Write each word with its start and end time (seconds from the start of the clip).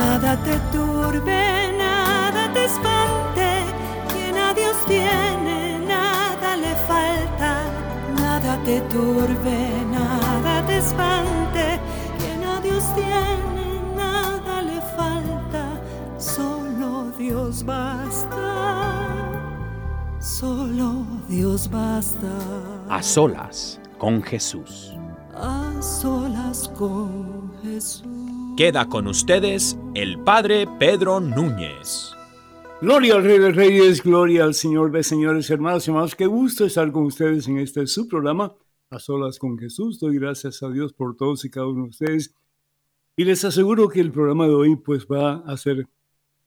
Nada 0.00 0.34
te 0.44 0.56
turbe, 0.72 1.76
nada 1.76 2.50
te 2.54 2.64
espante, 2.64 3.48
quien 4.10 4.34
a 4.38 4.54
Dios 4.54 4.76
tiene, 4.86 5.78
nada 5.86 6.56
le 6.56 6.74
falta. 6.88 7.52
Nada 8.16 8.56
te 8.64 8.80
turbe, 8.94 9.58
nada 9.92 10.64
te 10.66 10.78
espante, 10.78 11.78
quien 12.18 12.42
a 12.44 12.60
Dios 12.62 12.82
tiene, 12.94 13.66
nada 13.94 14.62
le 14.62 14.80
falta. 14.96 15.64
Solo 16.16 17.12
Dios 17.18 17.62
basta, 17.62 18.48
solo 20.18 21.04
Dios 21.28 21.68
basta. 21.68 22.32
A 22.88 23.02
solas 23.02 23.78
con 23.98 24.22
Jesús. 24.22 24.94
A 25.34 25.70
solas 25.82 26.70
con 26.74 27.52
Jesús. 27.62 28.29
Queda 28.60 28.90
con 28.90 29.06
ustedes 29.06 29.78
el 29.94 30.18
Padre 30.22 30.66
Pedro 30.78 31.18
Núñez. 31.18 32.14
Gloria 32.82 33.14
al 33.14 33.24
Rey 33.24 33.38
de 33.38 33.52
Reyes, 33.52 34.02
gloria 34.02 34.44
al 34.44 34.52
Señor 34.52 34.92
de 34.92 35.02
Señores, 35.02 35.48
hermanos 35.48 35.88
y 35.88 35.90
hermanos. 35.90 36.14
Qué 36.14 36.26
gusto 36.26 36.66
estar 36.66 36.92
con 36.92 37.04
ustedes 37.04 37.48
en 37.48 37.56
este 37.56 37.86
su 37.86 38.06
programa, 38.06 38.54
A 38.90 38.98
Solas 38.98 39.38
con 39.38 39.56
Jesús. 39.56 39.98
Doy 39.98 40.18
gracias 40.18 40.62
a 40.62 40.68
Dios 40.68 40.92
por 40.92 41.16
todos 41.16 41.42
y 41.46 41.48
cada 41.48 41.68
uno 41.68 41.84
de 41.84 41.88
ustedes. 41.88 42.34
Y 43.16 43.24
les 43.24 43.42
aseguro 43.46 43.88
que 43.88 44.00
el 44.00 44.12
programa 44.12 44.46
de 44.46 44.52
hoy 44.52 44.76
pues 44.76 45.06
va 45.06 45.36
a 45.36 45.56
ser 45.56 45.88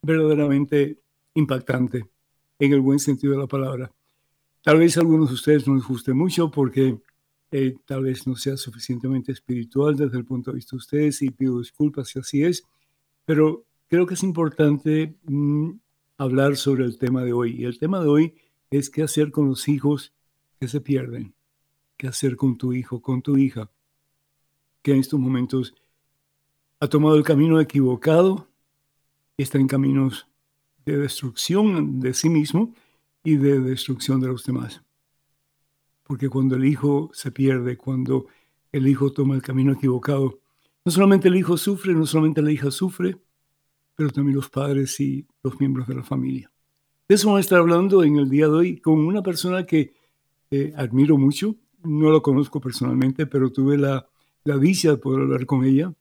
verdaderamente 0.03 1.01
impactante, 1.33 2.11
en 2.59 2.73
el 2.73 2.81
buen 2.81 2.99
sentido 2.99 3.33
de 3.33 3.39
la 3.39 3.47
palabra. 3.47 3.91
Tal 4.61 4.77
vez 4.77 4.97
a 4.97 4.99
algunos 4.99 5.29
de 5.29 5.33
ustedes 5.33 5.67
no 5.67 5.73
les 5.73 5.83
guste 5.83 6.13
mucho 6.13 6.51
porque 6.51 6.95
eh, 7.55 7.75
tal 7.85 8.01
vez 8.01 8.25
no 8.25 8.35
sea 8.35 8.57
suficientemente 8.57 9.31
espiritual 9.31 9.95
desde 9.95 10.17
el 10.17 10.25
punto 10.25 10.49
de 10.49 10.55
vista 10.55 10.71
de 10.71 10.77
ustedes 10.77 11.21
y 11.21 11.29
pido 11.29 11.59
disculpas 11.59 12.07
si 12.07 12.17
así 12.17 12.43
es, 12.43 12.63
pero 13.25 13.63
creo 13.87 14.07
que 14.07 14.15
es 14.15 14.23
importante 14.23 15.15
mm, 15.25 15.69
hablar 16.17 16.55
sobre 16.57 16.83
el 16.83 16.97
tema 16.97 17.23
de 17.23 17.31
hoy. 17.31 17.55
Y 17.61 17.65
el 17.65 17.77
tema 17.77 17.99
de 17.99 18.07
hoy 18.07 18.35
es 18.71 18.89
qué 18.89 19.03
hacer 19.03 19.29
con 19.29 19.47
los 19.47 19.67
hijos 19.67 20.15
que 20.59 20.67
se 20.67 20.81
pierden, 20.81 21.35
qué 21.95 22.07
hacer 22.07 22.37
con 22.37 22.57
tu 22.57 22.73
hijo, 22.73 23.03
con 23.03 23.21
tu 23.21 23.37
hija, 23.37 23.69
que 24.81 24.93
en 24.93 24.97
estos 24.97 25.19
momentos 25.19 25.75
ha 26.79 26.87
tomado 26.87 27.15
el 27.17 27.23
camino 27.23 27.61
equivocado, 27.61 28.47
está 29.37 29.59
en 29.59 29.67
caminos 29.67 30.27
de 30.85 30.97
destrucción 30.97 31.99
de 31.99 32.15
sí 32.15 32.29
mismo 32.29 32.73
y 33.23 33.35
de 33.35 33.59
destrucción 33.59 34.19
de 34.21 34.29
los 34.29 34.43
demás. 34.43 34.81
Porque 36.13 36.29
cuando 36.29 36.57
el 36.57 36.65
hijo 36.65 37.09
se 37.11 37.31
pierde, 37.31 37.75
cuando 37.75 38.27
el 38.71 38.87
hijo 38.87 39.11
toma 39.11 39.33
el 39.33 39.41
camino 39.41 39.73
equivocado, 39.73 40.41
no 40.85 40.91
solamente 40.91 41.27
el 41.27 41.35
hijo 41.35 41.57
sufre, 41.57 41.95
no 41.95 42.05
solamente 42.05 42.43
la 42.43 42.51
hija 42.51 42.69
sufre, 42.69 43.17
pero 43.95 44.11
también 44.11 44.35
los 44.35 44.47
padres 44.47 44.99
y 44.99 45.25
los 45.41 45.59
miembros 45.59 45.87
de 45.87 45.95
la 45.95 46.03
familia. 46.03 46.51
De 47.07 47.15
eso 47.15 47.29
vamos 47.29 47.39
a 47.39 47.41
estar 47.41 47.57
hablando 47.57 48.03
en 48.03 48.17
el 48.17 48.29
día 48.29 48.45
de 48.45 48.53
hoy 48.53 48.77
con 48.79 48.99
una 48.99 49.23
persona 49.23 49.65
que 49.65 49.95
eh, 50.51 50.71
admiro 50.77 51.17
mucho. 51.17 51.55
No 51.81 52.11
la 52.11 52.19
conozco 52.19 52.61
personalmente, 52.61 53.25
pero 53.25 53.51
tuve 53.51 53.75
la, 53.79 54.07
la 54.43 54.59
dicha 54.59 54.91
de 54.91 54.97
poder 54.97 55.21
hablar 55.21 55.47
con 55.47 55.65
ella 55.65 55.95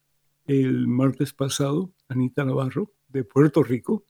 el 0.45 0.89
martes 0.89 1.33
pasado, 1.33 1.91
Anita 2.09 2.45
Navarro, 2.45 2.93
de 3.09 3.25
Puerto 3.25 3.63
Rico. 3.63 4.05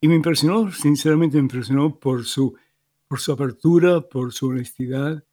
Y 0.00 0.08
me 0.08 0.14
impresionó, 0.14 0.72
sinceramente 0.72 1.36
me 1.36 1.42
impresionó 1.42 2.00
por 2.00 2.24
su, 2.24 2.56
por 3.10 3.18
su 3.18 3.32
apertura, 3.32 4.02
por 4.02 4.32
su 4.32 4.46
honestidad 4.46 5.24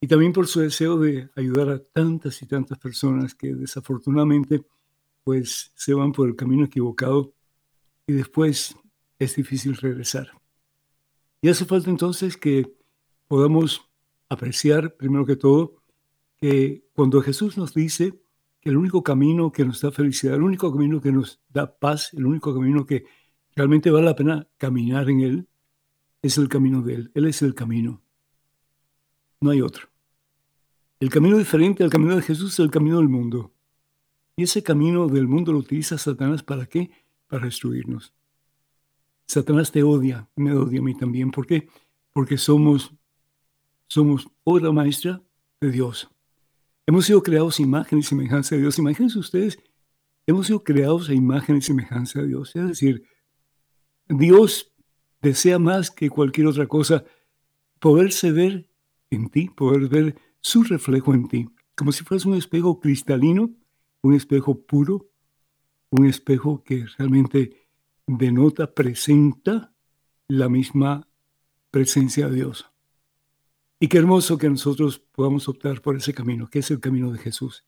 y 0.00 0.06
también 0.06 0.32
por 0.32 0.46
su 0.46 0.60
deseo 0.60 0.98
de 0.98 1.28
ayudar 1.36 1.68
a 1.68 1.78
tantas 1.78 2.40
y 2.40 2.46
tantas 2.46 2.78
personas 2.78 3.34
que 3.34 3.54
desafortunadamente 3.54 4.64
pues 5.22 5.72
se 5.74 5.92
van 5.92 6.12
por 6.12 6.26
el 6.26 6.36
camino 6.36 6.64
equivocado 6.64 7.34
y 8.06 8.14
después 8.14 8.74
es 9.18 9.36
difícil 9.36 9.76
regresar. 9.76 10.30
Y 11.42 11.50
hace 11.50 11.66
falta 11.66 11.90
entonces 11.90 12.38
que 12.38 12.72
podamos 13.28 13.82
apreciar, 14.30 14.96
primero 14.96 15.26
que 15.26 15.36
todo, 15.36 15.82
que 16.38 16.86
cuando 16.94 17.20
Jesús 17.20 17.58
nos 17.58 17.74
dice 17.74 18.18
que 18.58 18.70
el 18.70 18.78
único 18.78 19.02
camino 19.02 19.52
que 19.52 19.66
nos 19.66 19.82
da 19.82 19.92
felicidad, 19.92 20.36
el 20.36 20.42
único 20.44 20.72
camino 20.72 20.98
que 20.98 21.12
nos 21.12 21.42
da 21.50 21.78
paz, 21.78 22.14
el 22.14 22.24
único 22.24 22.54
camino 22.54 22.86
que 22.86 23.04
realmente 23.54 23.90
vale 23.90 24.06
la 24.06 24.16
pena 24.16 24.48
caminar 24.56 25.10
en 25.10 25.20
Él, 25.20 25.48
es 26.22 26.38
el 26.38 26.48
camino 26.48 26.82
de 26.82 26.94
Él. 26.94 27.10
Él 27.14 27.26
es 27.26 27.42
el 27.42 27.54
camino. 27.54 28.00
No 29.40 29.50
hay 29.50 29.60
otro. 29.60 29.88
El 31.00 31.10
camino 31.10 31.36
diferente 31.36 31.82
al 31.82 31.90
camino 31.90 32.14
de 32.14 32.22
Jesús 32.22 32.52
es 32.52 32.58
el 32.60 32.70
camino 32.70 32.98
del 32.98 33.08
mundo. 33.08 33.52
Y 34.36 34.44
ese 34.44 34.62
camino 34.62 35.08
del 35.08 35.26
mundo 35.26 35.52
lo 35.52 35.58
utiliza 35.58 35.98
Satanás 35.98 36.42
para 36.42 36.66
qué? 36.66 36.90
Para 37.26 37.46
destruirnos. 37.46 38.14
Satanás 39.26 39.72
te 39.72 39.82
odia, 39.82 40.28
me 40.36 40.52
odia 40.54 40.78
a 40.78 40.82
mí 40.82 40.96
también. 40.96 41.30
¿Por 41.30 41.46
qué? 41.46 41.68
Porque 42.12 42.38
somos, 42.38 42.94
somos 43.88 44.28
obra 44.44 44.70
maestra 44.72 45.22
de 45.60 45.70
Dios. 45.70 46.08
Hemos 46.86 47.06
sido 47.06 47.22
creados 47.22 47.58
a 47.58 47.62
imagen 47.62 47.98
y 47.98 48.02
semejanza 48.02 48.54
de 48.54 48.62
Dios. 48.62 48.78
Imagínense 48.78 49.18
ustedes, 49.18 49.58
hemos 50.26 50.46
sido 50.46 50.62
creados 50.62 51.08
a 51.08 51.14
imagen 51.14 51.56
y 51.56 51.62
semejanza 51.62 52.20
de 52.20 52.28
Dios. 52.28 52.54
Es 52.54 52.66
decir, 52.68 53.04
Dios 54.08 54.71
desea 55.22 55.58
más 55.58 55.90
que 55.90 56.10
cualquier 56.10 56.48
otra 56.48 56.66
cosa 56.66 57.04
poderse 57.78 58.32
ver 58.32 58.68
en 59.10 59.28
ti, 59.28 59.48
poder 59.48 59.88
ver 59.88 60.16
su 60.40 60.64
reflejo 60.64 61.14
en 61.14 61.28
ti, 61.28 61.48
como 61.74 61.92
si 61.92 62.04
fueras 62.04 62.26
un 62.26 62.34
espejo 62.34 62.80
cristalino, 62.80 63.50
un 64.02 64.14
espejo 64.14 64.60
puro, 64.60 65.08
un 65.90 66.06
espejo 66.06 66.62
que 66.64 66.86
realmente 66.98 67.68
denota, 68.06 68.74
presenta 68.74 69.72
la 70.28 70.48
misma 70.48 71.08
presencia 71.70 72.28
de 72.28 72.36
Dios. 72.36 72.70
Y 73.78 73.88
qué 73.88 73.98
hermoso 73.98 74.38
que 74.38 74.48
nosotros 74.48 74.98
podamos 74.98 75.48
optar 75.48 75.80
por 75.82 75.96
ese 75.96 76.14
camino, 76.14 76.48
que 76.48 76.60
es 76.60 76.70
el 76.70 76.80
camino 76.80 77.10
de 77.12 77.18
Jesús. 77.18 77.64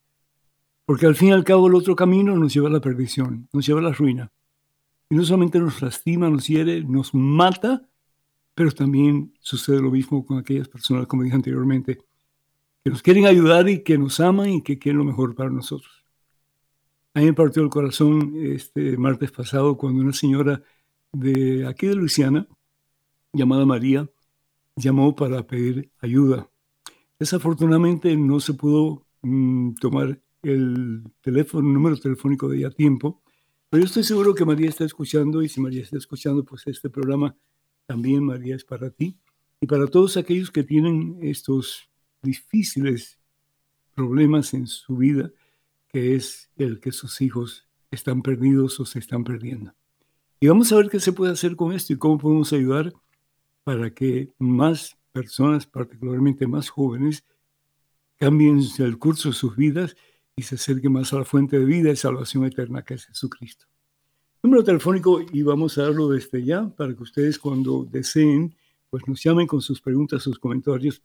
Porque 0.86 1.06
al 1.06 1.16
fin 1.16 1.28
y 1.28 1.32
al 1.32 1.44
cabo 1.44 1.66
el 1.66 1.74
otro 1.74 1.96
camino 1.96 2.36
nos 2.36 2.54
lleva 2.54 2.68
a 2.68 2.72
la 2.72 2.80
perdición, 2.80 3.48
nos 3.52 3.66
lleva 3.66 3.80
a 3.80 3.84
la 3.84 3.92
ruina. 3.92 4.32
No 5.14 5.24
solamente 5.24 5.60
nos 5.60 5.80
lastima, 5.80 6.28
nos 6.28 6.48
hiere, 6.48 6.82
nos 6.82 7.14
mata, 7.14 7.88
pero 8.52 8.72
también 8.72 9.32
sucede 9.38 9.80
lo 9.80 9.92
mismo 9.92 10.26
con 10.26 10.38
aquellas 10.38 10.66
personas, 10.66 11.06
como 11.06 11.22
dije 11.22 11.36
anteriormente, 11.36 11.98
que 12.82 12.90
nos 12.90 13.00
quieren 13.00 13.24
ayudar 13.26 13.68
y 13.68 13.84
que 13.84 13.96
nos 13.96 14.18
aman 14.18 14.48
y 14.50 14.62
que 14.62 14.76
quieren 14.76 14.98
lo 14.98 15.04
mejor 15.04 15.36
para 15.36 15.50
nosotros. 15.50 16.04
A 17.14 17.20
mí 17.20 17.26
me 17.26 17.32
partió 17.32 17.62
el 17.62 17.70
corazón 17.70 18.34
este 18.42 18.96
martes 18.96 19.30
pasado 19.30 19.76
cuando 19.76 20.02
una 20.02 20.12
señora 20.12 20.60
de 21.12 21.64
aquí 21.64 21.86
de 21.86 21.94
Luisiana, 21.94 22.48
llamada 23.32 23.64
María, 23.64 24.10
llamó 24.74 25.14
para 25.14 25.46
pedir 25.46 25.92
ayuda. 26.00 26.50
Desafortunadamente 27.20 28.16
no 28.16 28.40
se 28.40 28.54
pudo 28.54 29.06
mm, 29.22 29.74
tomar 29.74 30.20
el 30.42 31.04
teléfono, 31.20 31.68
el 31.68 31.74
número 31.74 31.96
telefónico 31.96 32.48
de 32.48 32.58
ella 32.58 32.68
a 32.68 32.72
tiempo, 32.72 33.22
pero 33.74 33.82
yo 33.82 33.86
estoy 33.86 34.04
seguro 34.04 34.36
que 34.36 34.44
María 34.44 34.68
está 34.68 34.84
escuchando 34.84 35.42
y 35.42 35.48
si 35.48 35.60
María 35.60 35.82
está 35.82 35.98
escuchando, 35.98 36.44
pues 36.44 36.64
este 36.68 36.88
programa 36.88 37.36
también, 37.86 38.22
María, 38.22 38.54
es 38.54 38.64
para 38.64 38.88
ti 38.88 39.18
y 39.60 39.66
para 39.66 39.88
todos 39.88 40.16
aquellos 40.16 40.52
que 40.52 40.62
tienen 40.62 41.18
estos 41.22 41.90
difíciles 42.22 43.18
problemas 43.92 44.54
en 44.54 44.68
su 44.68 44.98
vida 44.98 45.32
que 45.88 46.14
es 46.14 46.52
el 46.54 46.78
que 46.78 46.92
sus 46.92 47.20
hijos 47.20 47.66
están 47.90 48.22
perdidos 48.22 48.78
o 48.78 48.86
se 48.86 49.00
están 49.00 49.24
perdiendo. 49.24 49.74
Y 50.38 50.46
vamos 50.46 50.70
a 50.70 50.76
ver 50.76 50.88
qué 50.88 51.00
se 51.00 51.12
puede 51.12 51.32
hacer 51.32 51.56
con 51.56 51.72
esto 51.72 51.94
y 51.94 51.98
cómo 51.98 52.16
podemos 52.16 52.52
ayudar 52.52 52.92
para 53.64 53.92
que 53.92 54.32
más 54.38 54.96
personas, 55.10 55.66
particularmente 55.66 56.46
más 56.46 56.68
jóvenes, 56.68 57.24
cambien 58.18 58.60
el 58.78 58.98
curso 58.98 59.30
de 59.30 59.34
sus 59.34 59.56
vidas 59.56 59.96
y 60.36 60.42
se 60.42 60.56
acerquen 60.56 60.92
más 60.92 61.12
a 61.12 61.18
la 61.18 61.24
fuente 61.24 61.58
de 61.58 61.64
vida 61.64 61.90
y 61.90 61.96
salvación 61.96 62.44
eterna 62.44 62.82
que 62.82 62.94
es 62.94 63.06
Jesucristo. 63.06 63.66
Número 64.42 64.64
telefónico 64.64 65.20
y 65.32 65.42
vamos 65.42 65.78
a 65.78 65.84
darlo 65.84 66.08
desde 66.08 66.44
ya 66.44 66.68
para 66.68 66.94
que 66.94 67.02
ustedes 67.02 67.38
cuando 67.38 67.84
deseen, 67.90 68.54
pues 68.90 69.06
nos 69.08 69.22
llamen 69.22 69.46
con 69.46 69.62
sus 69.62 69.80
preguntas, 69.80 70.22
sus 70.22 70.38
comentarios. 70.38 71.02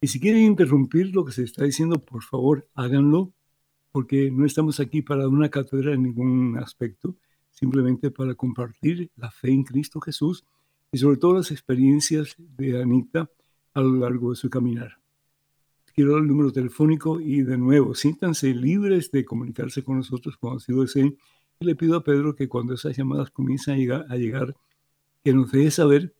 Y 0.00 0.08
si 0.08 0.20
quieren 0.20 0.42
interrumpir 0.42 1.14
lo 1.14 1.24
que 1.24 1.32
se 1.32 1.44
está 1.44 1.64
diciendo, 1.64 2.04
por 2.04 2.22
favor 2.22 2.68
háganlo, 2.74 3.32
porque 3.92 4.30
no 4.30 4.44
estamos 4.44 4.80
aquí 4.80 5.00
para 5.02 5.28
una 5.28 5.48
cátedra 5.48 5.94
en 5.94 6.02
ningún 6.02 6.58
aspecto, 6.58 7.16
simplemente 7.50 8.10
para 8.10 8.34
compartir 8.34 9.10
la 9.16 9.30
fe 9.30 9.50
en 9.50 9.62
Cristo 9.64 10.00
Jesús 10.00 10.44
y 10.90 10.98
sobre 10.98 11.16
todo 11.16 11.34
las 11.34 11.50
experiencias 11.50 12.36
de 12.38 12.82
Anita 12.82 13.30
a 13.74 13.80
lo 13.80 13.94
largo 13.94 14.30
de 14.30 14.36
su 14.36 14.50
caminar. 14.50 15.01
Quiero 15.94 16.16
el 16.16 16.26
número 16.26 16.50
telefónico 16.52 17.20
y 17.20 17.42
de 17.42 17.58
nuevo, 17.58 17.94
siéntanse 17.94 18.54
libres 18.54 19.10
de 19.10 19.26
comunicarse 19.26 19.84
con 19.84 19.98
nosotros 19.98 20.38
cuando 20.38 20.56
así 20.58 20.72
lo 20.72 20.80
deseen. 20.82 21.18
Le 21.60 21.76
pido 21.76 21.96
a 21.96 22.02
Pedro 22.02 22.34
que 22.34 22.48
cuando 22.48 22.72
esas 22.74 22.96
llamadas 22.96 23.30
comiencen 23.30 23.74
a 23.74 23.76
llegar, 23.76 24.06
a 24.08 24.16
llegar, 24.16 24.56
que 25.22 25.34
nos 25.34 25.52
deje 25.52 25.70
saber 25.70 26.14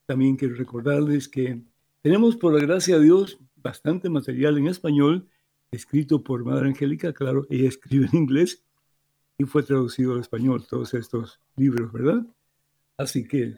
También 0.06 0.36
quiero 0.36 0.54
recordarles 0.54 1.28
que 1.28 1.64
tenemos, 2.04 2.36
por 2.36 2.54
la 2.54 2.60
gracia 2.60 3.00
de 3.00 3.06
Dios, 3.06 3.40
bastante 3.56 4.08
material 4.08 4.60
en 4.60 4.68
español, 4.68 5.28
escrito 5.72 6.24
por 6.24 6.46
Madre 6.46 6.68
Angélica, 6.68 7.12
claro, 7.12 7.48
ella 7.50 7.70
escribe 7.70 8.08
en 8.14 8.20
inglés 8.20 8.64
y 9.40 9.46
fue 9.46 9.64
traducido 9.64 10.14
al 10.14 10.20
español 10.20 10.68
todos 10.70 10.94
estos 10.94 11.40
libros, 11.56 11.92
¿verdad? 11.92 12.24
Así 12.98 13.28
que... 13.28 13.58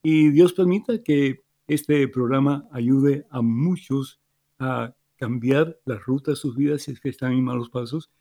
Y 0.04 0.30
Dios 0.30 0.54
permita 0.54 1.02
que 1.02 1.44
este 1.68 2.08
programa 2.08 2.68
ayude 2.72 3.26
a 3.30 3.42
muchos 3.42 4.20
a 4.60 4.96
cambiar 5.18 5.80
la 5.86 5.96
ruta 5.96 6.32
de 6.32 6.38
sus 6.38 6.56
vidas 6.56 6.84
si 6.84 6.92
es 6.92 7.00
que 7.00 7.10
están 7.10 7.34
en 7.34 7.44
malos 7.44 7.70
pasos 7.70 8.12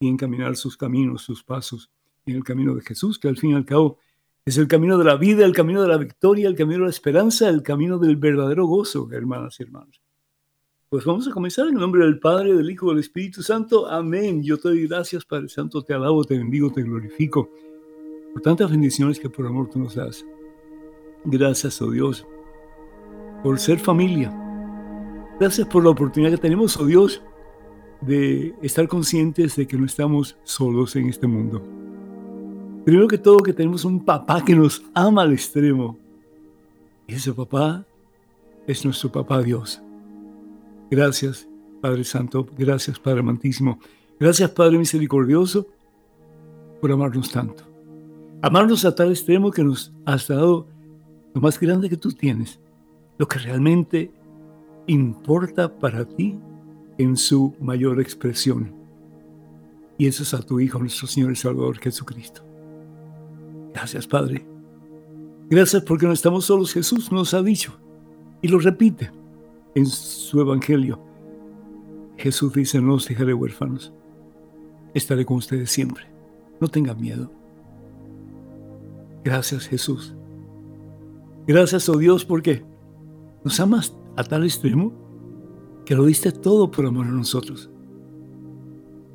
y 0.00 0.08
encaminar 0.08 0.56
sus 0.56 0.76
caminos, 0.76 1.22
sus 1.22 1.44
pasos 1.44 1.90
en 2.26 2.36
el 2.36 2.44
camino 2.44 2.74
de 2.74 2.82
Jesús, 2.82 3.18
que 3.18 3.28
al 3.28 3.36
fin 3.36 3.50
y 3.50 3.54
al 3.54 3.64
cabo 3.64 3.98
es 4.44 4.58
el 4.58 4.68
camino 4.68 4.98
de 4.98 5.04
la 5.04 5.16
vida, 5.16 5.44
el 5.44 5.54
camino 5.54 5.82
de 5.82 5.88
la 5.88 5.96
victoria, 5.96 6.48
el 6.48 6.54
camino 6.54 6.80
de 6.80 6.84
la 6.84 6.90
esperanza, 6.90 7.48
el 7.48 7.62
camino 7.62 7.98
del 7.98 8.16
verdadero 8.16 8.66
gozo, 8.66 9.08
hermanas 9.10 9.58
y 9.58 9.62
hermanos. 9.62 10.00
Pues 10.88 11.04
vamos 11.04 11.26
a 11.26 11.32
comenzar 11.32 11.66
en 11.66 11.74
el 11.74 11.80
nombre 11.80 12.04
del 12.04 12.20
Padre, 12.20 12.54
del 12.54 12.70
Hijo, 12.70 12.90
del 12.90 13.00
Espíritu 13.00 13.42
Santo. 13.42 13.88
Amén. 13.88 14.42
Yo 14.42 14.58
te 14.58 14.68
doy 14.68 14.86
gracias, 14.86 15.24
Padre 15.24 15.48
Santo, 15.48 15.82
te 15.82 15.94
alabo, 15.94 16.24
te 16.24 16.36
bendigo, 16.36 16.70
te 16.70 16.82
glorifico 16.82 17.50
por 18.34 18.42
tantas 18.42 18.68
bendiciones 18.68 19.20
que 19.20 19.30
por 19.30 19.46
amor 19.46 19.70
tú 19.70 19.78
nos 19.78 19.94
das. 19.94 20.26
Gracias, 21.24 21.80
oh 21.80 21.90
Dios, 21.90 22.26
por 23.42 23.58
ser 23.58 23.78
familia. 23.78 24.32
Gracias 25.38 25.66
por 25.68 25.84
la 25.84 25.90
oportunidad 25.90 26.32
que 26.32 26.38
tenemos, 26.38 26.76
oh 26.76 26.84
Dios, 26.84 27.22
de 28.00 28.54
estar 28.60 28.88
conscientes 28.88 29.56
de 29.56 29.66
que 29.66 29.78
no 29.78 29.86
estamos 29.86 30.36
solos 30.42 30.96
en 30.96 31.08
este 31.08 31.26
mundo. 31.26 31.83
Primero 32.84 33.08
que 33.08 33.16
todo, 33.16 33.38
que 33.38 33.54
tenemos 33.54 33.84
un 33.84 34.04
papá 34.04 34.44
que 34.44 34.54
nos 34.54 34.82
ama 34.92 35.22
al 35.22 35.32
extremo. 35.32 35.96
Y 37.06 37.14
ese 37.14 37.32
papá 37.32 37.84
es 38.66 38.84
nuestro 38.84 39.10
papá 39.10 39.42
Dios. 39.42 39.80
Gracias, 40.90 41.48
Padre 41.80 42.04
Santo. 42.04 42.46
Gracias, 42.58 42.98
Padre 42.98 43.20
Amantísimo. 43.20 43.78
Gracias, 44.20 44.50
Padre 44.50 44.78
Misericordioso, 44.78 45.66
por 46.80 46.92
amarnos 46.92 47.30
tanto. 47.30 47.64
Amarnos 48.42 48.84
a 48.84 48.94
tal 48.94 49.10
extremo 49.10 49.50
que 49.50 49.64
nos 49.64 49.92
has 50.04 50.28
dado 50.28 50.66
lo 51.32 51.40
más 51.40 51.58
grande 51.58 51.88
que 51.88 51.96
tú 51.96 52.12
tienes, 52.12 52.60
lo 53.16 53.26
que 53.26 53.38
realmente 53.38 54.12
importa 54.86 55.74
para 55.74 56.04
ti 56.04 56.38
en 56.98 57.16
su 57.16 57.54
mayor 57.60 58.00
expresión. 58.00 58.72
Y 59.96 60.06
eso 60.06 60.22
es 60.22 60.34
a 60.34 60.42
tu 60.42 60.60
Hijo, 60.60 60.78
nuestro 60.78 61.06
Señor 61.06 61.32
y 61.32 61.36
Salvador 61.36 61.78
Jesucristo. 61.78 62.53
Gracias, 63.74 64.06
Padre. 64.06 64.46
Gracias 65.50 65.82
porque 65.82 66.06
no 66.06 66.12
estamos 66.12 66.46
solos. 66.46 66.72
Jesús 66.72 67.12
nos 67.12 67.34
ha 67.34 67.42
dicho 67.42 67.72
y 68.40 68.48
lo 68.48 68.58
repite 68.58 69.10
en 69.74 69.86
su 69.86 70.40
evangelio. 70.40 70.98
Jesús 72.16 72.52
dice, 72.52 72.80
no 72.80 72.94
os 72.94 73.08
dejaré 73.08 73.34
huérfanos, 73.34 73.92
estaré 74.94 75.26
con 75.26 75.38
ustedes 75.38 75.70
siempre. 75.70 76.04
No 76.60 76.68
tengan 76.68 77.00
miedo. 77.00 77.30
Gracias 79.24 79.66
Jesús. 79.66 80.14
Gracias, 81.46 81.88
oh 81.88 81.98
Dios, 81.98 82.24
porque 82.24 82.64
nos 83.42 83.58
amas 83.60 83.96
a 84.16 84.24
tal 84.24 84.44
extremo 84.44 84.92
que 85.84 85.94
lo 85.94 86.06
diste 86.06 86.30
todo 86.30 86.70
por 86.70 86.86
amor 86.86 87.06
a 87.06 87.10
nosotros. 87.10 87.70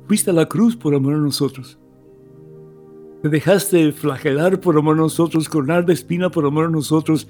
Fuiste 0.06 0.30
a 0.30 0.34
la 0.34 0.46
cruz 0.46 0.76
por 0.76 0.94
amor 0.94 1.14
a 1.14 1.18
nosotros. 1.18 1.79
Te 3.22 3.28
dejaste 3.28 3.92
flagelar 3.92 4.60
por 4.60 4.78
amor 4.78 4.96
a 4.96 5.00
nosotros, 5.00 5.48
coronar 5.48 5.84
de 5.84 5.92
espina 5.92 6.30
por 6.30 6.46
amor 6.46 6.66
a 6.66 6.70
nosotros, 6.70 7.28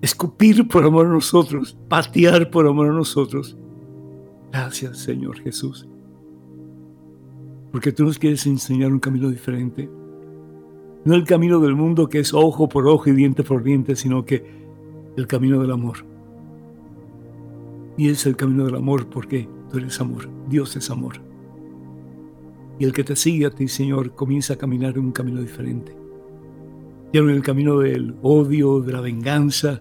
escupir 0.00 0.66
por 0.66 0.84
amor 0.84 1.06
a 1.06 1.10
nosotros, 1.10 1.76
patear 1.88 2.50
por 2.50 2.66
amor 2.66 2.88
a 2.88 2.92
nosotros. 2.92 3.56
Gracias, 4.52 4.98
Señor 4.98 5.38
Jesús. 5.40 5.86
Porque 7.70 7.92
tú 7.92 8.04
nos 8.04 8.18
quieres 8.18 8.46
enseñar 8.46 8.92
un 8.92 9.00
camino 9.00 9.28
diferente. 9.28 9.90
No 11.04 11.14
el 11.14 11.24
camino 11.24 11.60
del 11.60 11.74
mundo 11.74 12.08
que 12.08 12.20
es 12.20 12.32
ojo 12.32 12.68
por 12.68 12.86
ojo 12.86 13.10
y 13.10 13.12
diente 13.12 13.42
por 13.42 13.62
diente, 13.62 13.96
sino 13.96 14.24
que 14.24 14.44
el 15.16 15.26
camino 15.26 15.60
del 15.60 15.72
amor. 15.72 16.06
Y 17.98 18.08
es 18.08 18.24
el 18.24 18.36
camino 18.36 18.64
del 18.64 18.76
amor 18.76 19.08
porque 19.08 19.48
tú 19.70 19.78
eres 19.78 20.00
amor. 20.00 20.28
Dios 20.48 20.74
es 20.76 20.90
amor. 20.90 21.31
Y 22.82 22.84
el 22.84 22.92
que 22.92 23.04
te 23.04 23.14
sigue 23.14 23.46
a 23.46 23.50
ti, 23.50 23.68
Señor, 23.68 24.16
comienza 24.16 24.54
a 24.54 24.56
caminar 24.56 24.94
en 24.98 25.04
un 25.04 25.12
camino 25.12 25.40
diferente. 25.40 25.96
Ya 27.12 27.22
no 27.22 27.30
en 27.30 27.36
el 27.36 27.42
camino 27.44 27.78
del 27.78 28.16
odio, 28.22 28.80
de 28.80 28.92
la 28.92 29.00
venganza, 29.00 29.80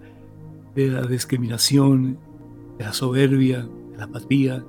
de 0.76 0.88
la 0.90 1.02
discriminación, 1.08 2.20
de 2.78 2.84
la 2.84 2.94
soberbia, 2.94 3.68
de 3.92 3.98
la 3.98 4.04
apatía, 4.04 4.64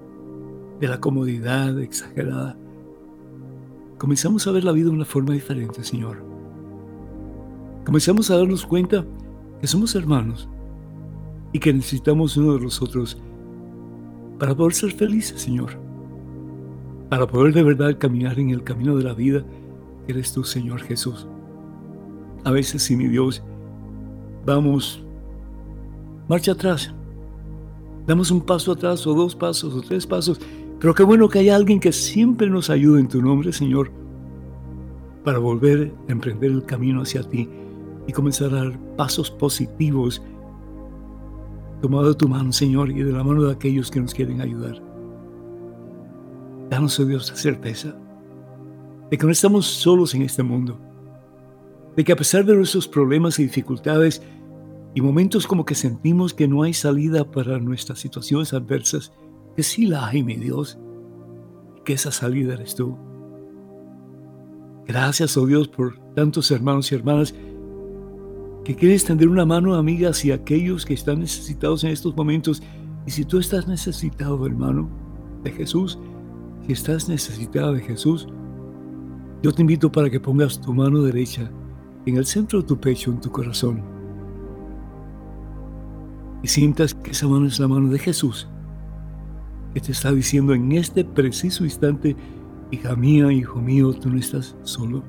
de 0.81 0.89
la 0.89 0.99
comodidad 0.99 1.79
exagerada. 1.79 2.57
Comenzamos 3.99 4.47
a 4.47 4.53
ver 4.53 4.65
la 4.65 4.73
vida 4.73 4.87
de 4.87 4.93
una 4.93 5.05
forma 5.05 5.35
diferente, 5.35 5.85
Señor. 5.85 6.25
Comenzamos 7.85 8.31
a 8.31 8.39
darnos 8.39 8.65
cuenta 8.65 9.05
que 9.61 9.67
somos 9.67 9.95
hermanos 9.95 10.49
y 11.53 11.59
que 11.59 11.75
necesitamos 11.75 12.39
uno 12.39 12.55
de 12.55 12.61
los 12.61 12.81
otros 12.81 13.21
para 14.39 14.55
poder 14.55 14.73
ser 14.73 14.93
felices, 14.93 15.39
Señor. 15.39 15.82
Para 17.13 17.27
poder 17.27 17.53
de 17.53 17.63
verdad 17.63 17.99
caminar 17.99 18.41
en 18.41 18.49
el 18.49 18.65
camino 18.65 18.97
de 18.97 19.05
la 19.05 19.13
vida 19.13 19.45
eres 20.09 20.33
tú, 20.33 20.45
Señor 20.45 20.81
Jesús. 20.81 21.29
A 22.43 22.51
veces, 22.51 22.85
sí, 22.85 22.97
mi 22.97 23.07
Dios, 23.07 23.43
vamos 24.47 25.05
marcha 26.27 26.53
atrás. 26.53 26.91
Damos 28.07 28.31
un 28.31 28.41
paso 28.41 28.73
atrás 28.73 29.07
o 29.07 29.13
dos 29.13 29.37
pasos 29.37 29.75
o 29.75 29.83
tres 29.83 30.07
pasos. 30.07 30.41
Pero 30.81 30.95
qué 30.95 31.03
bueno 31.03 31.29
que 31.29 31.41
haya 31.41 31.55
alguien 31.55 31.81
que 31.81 31.93
siempre 31.93 32.49
nos 32.49 32.71
ayude 32.71 33.01
en 33.01 33.09
tu 33.09 33.21
nombre, 33.21 33.53
Señor, 33.53 33.91
para 35.23 35.39
volver 35.39 35.93
a 36.09 36.13
emprender 36.13 36.51
el 36.51 36.65
camino 36.65 37.03
hacia 37.03 37.23
ti 37.29 37.47
y 38.07 38.13
comenzar 38.15 38.55
a 38.55 38.65
dar 38.65 38.79
pasos 38.97 39.31
positivos 39.31 40.23
tomado 41.83 42.09
de 42.09 42.15
tu 42.15 42.27
mano, 42.27 42.53
Señor, 42.53 42.91
y 42.91 43.03
de 43.03 43.13
la 43.13 43.23
mano 43.23 43.43
de 43.43 43.53
aquellos 43.53 43.91
que 43.91 44.01
nos 44.01 44.15
quieren 44.15 44.41
ayudar. 44.41 44.92
Danos, 46.73 46.99
oh 46.99 47.05
Dios, 47.05 47.29
la 47.29 47.37
certeza 47.37 47.95
de 49.11 49.19
que 49.19 49.27
no 49.27 49.31
estamos 49.31 49.67
solos 49.67 50.15
en 50.15 50.23
este 50.23 50.43
mundo, 50.43 50.81
de 51.95 52.03
que 52.03 52.13
a 52.13 52.17
pesar 52.17 52.47
de 52.47 52.57
nuestros 52.57 52.89
problemas 52.89 53.39
y 53.39 53.43
dificultades 53.43 54.23
y 54.95 55.03
momentos 55.03 55.47
como 55.47 55.67
que 55.67 55.75
sentimos 55.75 56.33
que 56.33 56.49
no 56.49 56.63
hay 56.63 56.73
salida 56.73 57.31
para 57.31 57.59
nuestras 57.59 57.99
situaciones 57.99 58.55
adversas, 58.55 59.13
que 59.55 59.63
sí 59.63 59.85
la 59.85 60.07
hay, 60.07 60.23
mi 60.23 60.37
Dios, 60.37 60.79
y 61.77 61.83
que 61.83 61.93
esa 61.93 62.11
salida 62.11 62.55
eres 62.55 62.75
tú. 62.75 62.97
Gracias, 64.87 65.37
oh 65.37 65.45
Dios, 65.45 65.69
por 65.69 65.99
tantos 66.15 66.51
hermanos 66.51 66.91
y 66.91 66.95
hermanas 66.95 67.35
que 68.65 68.75
quieren 68.75 68.95
extender 68.95 69.29
una 69.29 69.45
mano 69.45 69.75
amiga 69.75 70.09
hacia 70.09 70.37
aquellos 70.37 70.87
que 70.87 70.95
están 70.95 71.21
necesitados 71.21 71.85
en 71.85 71.91
estos 71.91 72.17
momentos. 72.17 72.63
Y 73.07 73.11
si 73.11 73.27
tú 73.27 73.41
estás 73.41 73.69
necesitado, 73.69 74.47
hermano, 74.47 74.89
de 75.43 75.51
Jesús, 75.51 75.99
si 76.67 76.73
estás 76.73 77.09
necesitado 77.09 77.73
de 77.73 77.81
Jesús, 77.81 78.29
yo 79.43 79.53
te 79.53 79.63
invito 79.63 79.91
para 79.91 80.09
que 80.09 80.21
pongas 80.21 80.61
tu 80.61 80.73
mano 80.73 81.03
derecha 81.03 81.51
en 82.07 82.17
el 82.17 82.27
centro 82.27 82.61
de 82.61 82.69
tu 82.69 82.79
pecho, 82.79 83.11
en 83.11 83.21
tu 83.21 83.31
corazón. 83.31 83.83
Y 86.43 86.49
sientas 86.49 86.95
que 86.95 87.11
esa 87.11 87.27
mano 87.27 87.47
es 87.47 87.59
la 87.59 87.69
mano 87.69 87.89
de 87.89 87.99
Jesús, 87.99 88.49
que 89.75 89.81
te 89.81 89.93
está 89.93 90.13
diciendo 90.13 90.55
en 90.55 90.73
este 90.73 91.05
preciso 91.05 91.65
instante, 91.65 92.17
hija 92.71 92.95
mía, 92.95 93.33
hijo 93.33 93.61
mío, 93.61 93.93
tú 93.93 94.11
no 94.11 94.19
estás 94.19 94.57
solo. 94.63 95.03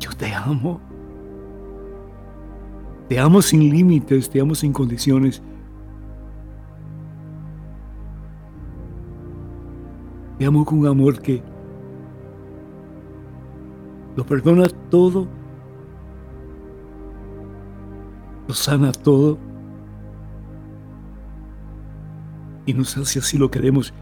Yo 0.00 0.10
te 0.12 0.34
amo. 0.34 0.80
Te 3.08 3.18
amo 3.18 3.42
sin 3.42 3.70
límites, 3.70 4.28
te 4.28 4.40
amo 4.40 4.54
sin 4.54 4.72
condiciones. 4.72 5.42
Te 10.42 10.46
amo 10.46 10.64
con 10.64 10.84
amor 10.88 11.22
que 11.22 11.40
lo 14.16 14.26
perdona 14.26 14.66
todo, 14.90 15.28
lo 18.48 18.52
sana 18.52 18.90
todo 18.90 19.38
y 22.66 22.74
nos 22.74 22.96
hace 22.96 23.20
así 23.20 23.38
lo 23.38 23.52
queremos, 23.52 23.94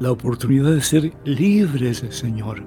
la 0.00 0.10
oportunidad 0.10 0.72
de 0.72 0.80
ser 0.80 1.12
libres, 1.24 2.04
Señor, 2.10 2.64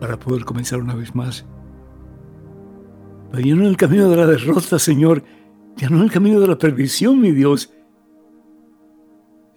para 0.00 0.18
poder 0.18 0.44
comenzar 0.44 0.80
una 0.80 0.94
vez 0.94 1.14
más. 1.14 1.46
Pero 3.30 3.42
ya 3.42 3.54
no 3.54 3.62
en 3.62 3.68
el 3.68 3.78
camino 3.78 4.10
de 4.10 4.16
la 4.18 4.26
derrota, 4.26 4.78
Señor, 4.78 5.24
ya 5.78 5.88
no 5.88 5.96
en 5.96 6.02
el 6.02 6.10
camino 6.10 6.40
de 6.40 6.48
la 6.48 6.58
perdición, 6.58 7.22
mi 7.22 7.30
Dios, 7.30 7.72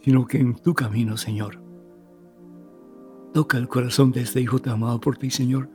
sino 0.01 0.25
que 0.25 0.39
en 0.39 0.55
tu 0.55 0.73
camino, 0.73 1.17
Señor. 1.17 1.61
Toca 3.33 3.57
el 3.57 3.67
corazón 3.67 4.11
de 4.11 4.21
este 4.21 4.41
hijo 4.41 4.59
te 4.59 4.69
amado 4.69 4.99
por 4.99 5.17
ti, 5.17 5.29
Señor. 5.29 5.69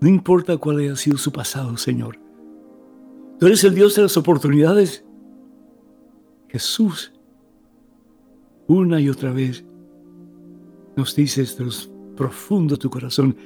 No 0.00 0.08
importa 0.08 0.56
cuál 0.58 0.78
haya 0.78 0.96
sido 0.96 1.18
su 1.18 1.32
pasado, 1.32 1.76
Señor. 1.76 2.18
Tú 3.38 3.46
eres 3.46 3.64
el 3.64 3.74
Dios 3.74 3.94
de 3.96 4.02
las 4.02 4.16
oportunidades. 4.16 5.04
Jesús, 6.48 7.12
una 8.66 9.00
y 9.00 9.08
otra 9.08 9.32
vez, 9.32 9.64
nos 10.96 11.14
dices 11.14 11.56
de 11.58 11.64
los 11.64 11.90
profundo 12.16 12.76
tu 12.76 12.90
corazón, 12.90 13.36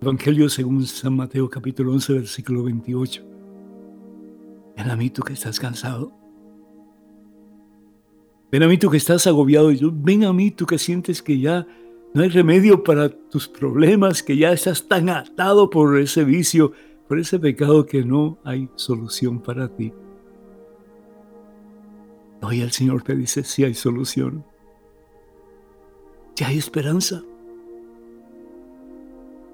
Evangelio 0.00 0.48
según 0.48 0.84
San 0.84 1.16
Mateo 1.16 1.48
capítulo 1.48 1.92
11 1.92 2.12
versículo 2.14 2.64
28. 2.64 3.24
Ven 4.76 4.90
a 4.90 4.96
mí 4.96 5.08
tú 5.10 5.22
que 5.22 5.32
estás 5.32 5.58
cansado. 5.58 6.17
Ven 8.50 8.62
a 8.62 8.68
mí 8.68 8.78
tú 8.78 8.90
que 8.90 8.96
estás 8.96 9.26
agobiado. 9.26 9.70
Ven 9.92 10.24
a 10.24 10.32
mí 10.32 10.50
tú 10.50 10.66
que 10.66 10.78
sientes 10.78 11.22
que 11.22 11.38
ya 11.38 11.66
no 12.14 12.22
hay 12.22 12.28
remedio 12.28 12.82
para 12.82 13.08
tus 13.08 13.48
problemas, 13.48 14.22
que 14.22 14.36
ya 14.36 14.52
estás 14.52 14.86
tan 14.88 15.08
atado 15.08 15.68
por 15.68 15.98
ese 15.98 16.24
vicio, 16.24 16.72
por 17.06 17.18
ese 17.18 17.38
pecado 17.38 17.84
que 17.86 18.04
no 18.04 18.38
hay 18.44 18.68
solución 18.76 19.40
para 19.40 19.68
ti. 19.68 19.92
Hoy 22.40 22.60
el 22.60 22.70
Señor 22.70 23.02
te 23.02 23.14
dice, 23.14 23.44
si 23.44 23.64
hay 23.64 23.74
solución, 23.74 24.44
si 26.34 26.44
hay 26.44 26.56
esperanza 26.56 27.22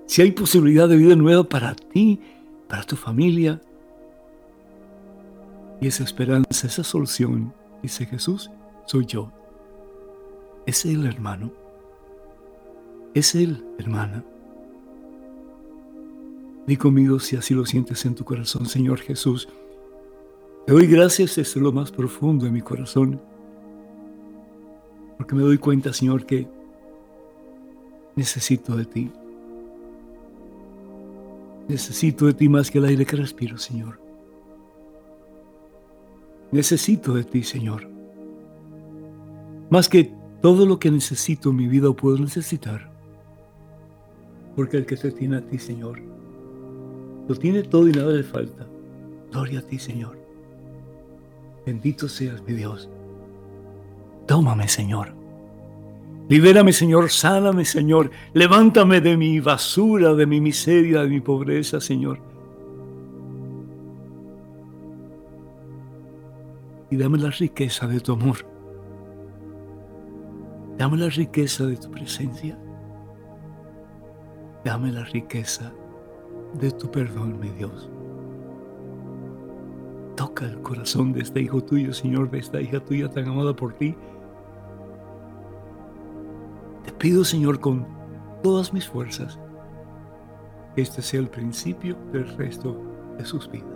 si 0.07 0.23
hay 0.23 0.33
posibilidad 0.33 0.89
de 0.89 0.97
vida 0.97 1.17
nueva 1.17 1.45
para 1.45 1.75
ti, 1.75 2.21
para 2.69 2.85
tu 2.85 2.97
familia. 2.97 3.61
Y 5.81 5.87
esa 5.87 6.05
esperanza, 6.05 6.67
esa 6.67 6.85
solución, 6.85 7.53
dice 7.83 8.07
Jesús, 8.07 8.51
soy 8.87 9.07
yo. 9.07 9.31
Es 10.67 10.85
Él, 10.85 11.07
hermano. 11.07 11.53
Es 13.15 13.35
Él, 13.35 13.65
hermana. 13.79 14.25
Di 16.67 16.77
conmigo 16.77 17.19
si 17.21 17.37
así 17.37 17.55
lo 17.55 17.67
sientes 17.67 18.05
en 18.07 18.15
tu 18.15 18.25
corazón, 18.25 18.67
Señor 18.67 18.99
Jesús. 18.99 19.49
Te 20.67 20.73
doy 20.73 20.87
gracias 20.87 21.37
desde 21.37 21.61
lo 21.61 21.73
más 21.73 21.91
profundo 21.91 22.47
de 22.47 22.51
mi 22.51 22.63
corazón. 22.63 23.21
Porque 25.19 25.35
me 25.35 25.43
doy 25.43 25.59
cuenta, 25.59 25.93
Señor, 25.93 26.25
que 26.25 26.49
necesito 28.17 28.75
de 28.77 28.87
ti. 28.87 29.13
Necesito 31.69 32.27
de 32.27 32.35
ti 32.35 32.49
más 32.49 32.71
que 32.71 32.79
el 32.79 32.87
aire 32.87 33.05
que 33.05 33.17
respiro, 33.17 33.59
Señor. 33.59 34.01
Necesito 36.51 37.15
de 37.15 37.25
ti, 37.25 37.43
Señor. 37.43 37.94
Más 39.75 39.89
que 39.89 40.13
todo 40.41 40.67
lo 40.67 40.79
que 40.79 40.89
necesito 40.89 41.51
en 41.51 41.57
mi 41.57 41.67
vida 41.67 41.89
o 41.89 41.97
puedo 41.97 42.17
necesitar. 42.17 42.89
Porque 44.55 44.77
el 44.77 44.87
que 44.87 44.97
te 44.97 45.11
tiene 45.11 45.39
a 45.39 45.41
ti, 45.41 45.59
Señor, 45.59 46.01
lo 47.27 47.35
tiene 47.35 47.65
todo 47.65 47.89
y 47.89 47.91
nada 47.91 48.13
le 48.13 48.23
falta. 48.23 48.69
Gloria 49.33 49.59
a 49.59 49.63
ti, 49.63 49.81
Señor. 49.81 50.17
Bendito 51.67 52.09
seas, 52.09 52.41
mi 52.47 52.53
Dios. 52.53 52.89
Tómame, 54.29 54.69
Señor. 54.69 55.13
Libérame, 56.29 56.73
Señor, 56.73 57.11
sáname, 57.11 57.65
Señor. 57.65 58.13
Levántame 58.33 59.01
de 59.01 59.17
mi 59.17 59.41
basura, 59.41 60.15
de 60.15 60.25
mi 60.25 60.41
miseria, 60.41 61.03
de 61.03 61.09
mi 61.09 61.21
pobreza, 61.21 61.81
Señor. 61.81 62.21
Y 66.93 66.97
dame 66.97 67.19
la 67.19 67.31
riqueza 67.31 67.89
de 67.89 67.99
tu 67.99 68.13
amor. 68.13 68.54
Dame 70.79 70.97
la 70.97 71.09
riqueza 71.09 71.67
de 71.67 71.77
tu 71.77 71.91
presencia. 71.91 72.59
Dame 74.65 74.93
la 74.93 75.05
riqueza 75.05 75.73
de 76.55 76.71
tu 76.71 76.91
perdón, 76.91 77.39
mi 77.39 77.51
Dios. 77.51 77.91
Toca 80.17 80.47
el 80.47 80.61
corazón 80.63 81.13
de 81.13 81.23
este 81.23 81.41
hijo 81.41 81.63
tuyo, 81.63 81.93
Señor, 81.93 82.31
de 82.31 82.39
esta 82.39 82.61
hija 82.61 82.81
tuya 82.81 83.09
tan 83.09 83.29
amada 83.29 83.55
por 83.55 83.75
ti 83.75 83.97
pido, 87.05 87.23
Señor, 87.23 87.61
con 87.61 87.87
todas 88.43 88.73
mis 88.73 88.89
fuerzas, 88.89 89.39
que 90.75 90.81
este 90.81 91.03
sea 91.03 91.21
el 91.21 91.29
principio 91.29 91.99
del 92.13 92.27
resto 92.39 92.81
de 93.19 93.27
sus 93.27 93.51
vidas. 93.51 93.69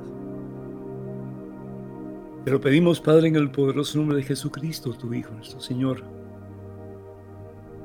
Te 2.46 2.50
lo 2.50 2.58
pedimos, 2.58 3.02
Padre, 3.02 3.28
en 3.28 3.36
el 3.36 3.50
poderoso 3.50 3.98
nombre 3.98 4.16
de 4.16 4.22
Jesucristo, 4.22 4.94
tu 4.94 5.12
Hijo, 5.12 5.34
nuestro 5.34 5.60
Señor, 5.60 6.02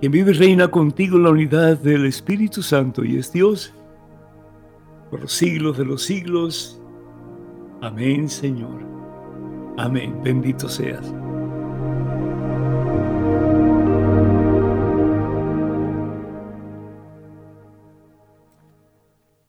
quien 0.03 0.11
vive 0.11 0.31
y 0.31 0.33
reina 0.33 0.67
contigo 0.67 1.15
en 1.15 1.23
la 1.23 1.29
unidad 1.29 1.77
del 1.77 2.05
Espíritu 2.05 2.61
Santo 2.61 3.05
y 3.05 3.15
es 3.15 3.31
Dios 3.31 3.73
por 5.09 5.21
los 5.21 5.31
siglos 5.31 5.77
de 5.77 5.85
los 5.85 6.03
siglos. 6.03 6.81
Amén, 7.79 8.27
Señor. 8.27 8.81
Amén. 9.77 10.19
Bendito 10.21 10.67
seas. 10.67 11.09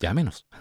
llámenos. 0.00 0.46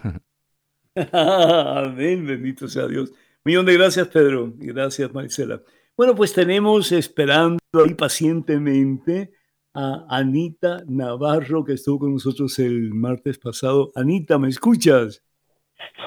Amén, 1.11 2.25
bendito 2.25 2.67
sea 2.67 2.87
Dios. 2.87 3.11
Millón 3.43 3.65
de 3.65 3.73
gracias, 3.73 4.07
Pedro. 4.07 4.53
Gracias, 4.57 5.13
Marcela. 5.13 5.61
Bueno, 5.97 6.13
pues 6.13 6.31
tenemos 6.31 6.91
esperando 6.91 7.57
ahí 7.73 7.95
pacientemente 7.95 9.31
a 9.73 10.05
Anita 10.07 10.83
Navarro, 10.87 11.65
que 11.65 11.73
estuvo 11.73 11.97
con 11.97 12.13
nosotros 12.13 12.59
el 12.59 12.93
martes 12.93 13.39
pasado. 13.39 13.91
Anita, 13.95 14.37
¿me 14.37 14.47
escuchas? 14.47 15.23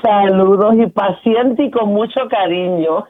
Saludos 0.01 0.77
y 0.79 0.87
paciente 0.91 1.65
y 1.65 1.71
con 1.73 1.89
mucho 1.89 2.21
cariño. 2.31 3.05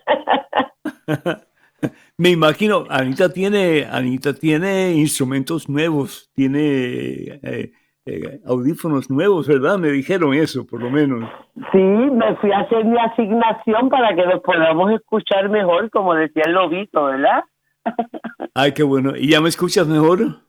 Me 2.17 2.31
imagino, 2.31 2.87
Anita 2.89 3.31
tiene, 3.31 3.85
Anita 3.85 4.33
tiene 4.33 4.95
instrumentos 4.95 5.69
nuevos, 5.69 6.31
tiene 6.35 7.41
eh, 7.43 7.73
eh, 8.11 8.41
audífonos 8.45 9.11
nuevos, 9.11 9.47
¿verdad? 9.47 9.79
Me 9.79 9.89
dijeron 9.89 10.35
eso, 10.35 10.67
por 10.67 10.83
lo 10.83 10.91
menos. 10.91 11.31
Sí, 11.73 11.79
me 11.79 12.35
fui 12.37 12.51
a 12.51 12.61
hacer 12.61 12.85
mi 12.85 12.99
asignación 12.99 13.89
para 13.89 14.15
que 14.15 14.23
los 14.23 14.41
podamos 14.41 14.93
escuchar 14.93 15.49
mejor, 15.49 15.91
como 15.91 16.15
decía 16.15 16.43
el 16.47 16.53
lobito, 16.53 17.05
¿verdad? 17.05 17.45
Ay, 18.55 18.73
qué 18.73 18.83
bueno. 18.83 19.13
¿Y 19.17 19.31
ya 19.31 19.41
me 19.41 19.49
escuchas 19.49 19.87
mejor? 19.87 20.41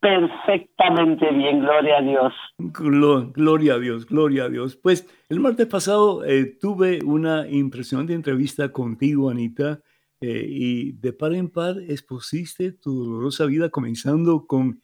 Perfectamente 0.00 1.28
bien, 1.32 1.60
gloria 1.60 1.98
a 1.98 2.02
Dios. 2.02 2.32
gloria 2.56 3.74
a 3.74 3.78
Dios, 3.78 4.06
gloria 4.06 4.44
a 4.44 4.48
Dios. 4.48 4.76
Pues 4.76 5.08
el 5.28 5.40
martes 5.40 5.66
pasado 5.66 6.24
eh, 6.24 6.56
tuve 6.60 7.00
una 7.04 7.48
impresionante 7.48 8.14
entrevista 8.14 8.70
contigo, 8.70 9.28
Anita, 9.28 9.80
eh, 10.20 10.46
y 10.48 10.92
de 10.92 11.12
par 11.12 11.34
en 11.34 11.48
par 11.48 11.76
expusiste 11.88 12.72
tu 12.72 13.04
dolorosa 13.04 13.46
vida 13.46 13.70
comenzando 13.70 14.46
con 14.46 14.80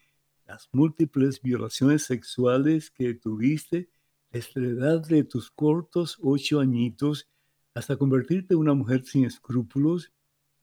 las 0.54 0.68
múltiples 0.70 1.42
violaciones 1.42 2.04
sexuales 2.04 2.88
que 2.92 3.12
tuviste 3.14 3.90
desde 4.30 4.60
la 4.60 4.68
edad 4.68 5.04
de 5.04 5.24
tus 5.24 5.50
cortos 5.50 6.16
ocho 6.22 6.60
añitos 6.60 7.28
hasta 7.74 7.96
convertirte 7.96 8.54
en 8.54 8.60
una 8.60 8.72
mujer 8.72 9.04
sin 9.04 9.24
escrúpulos 9.24 10.12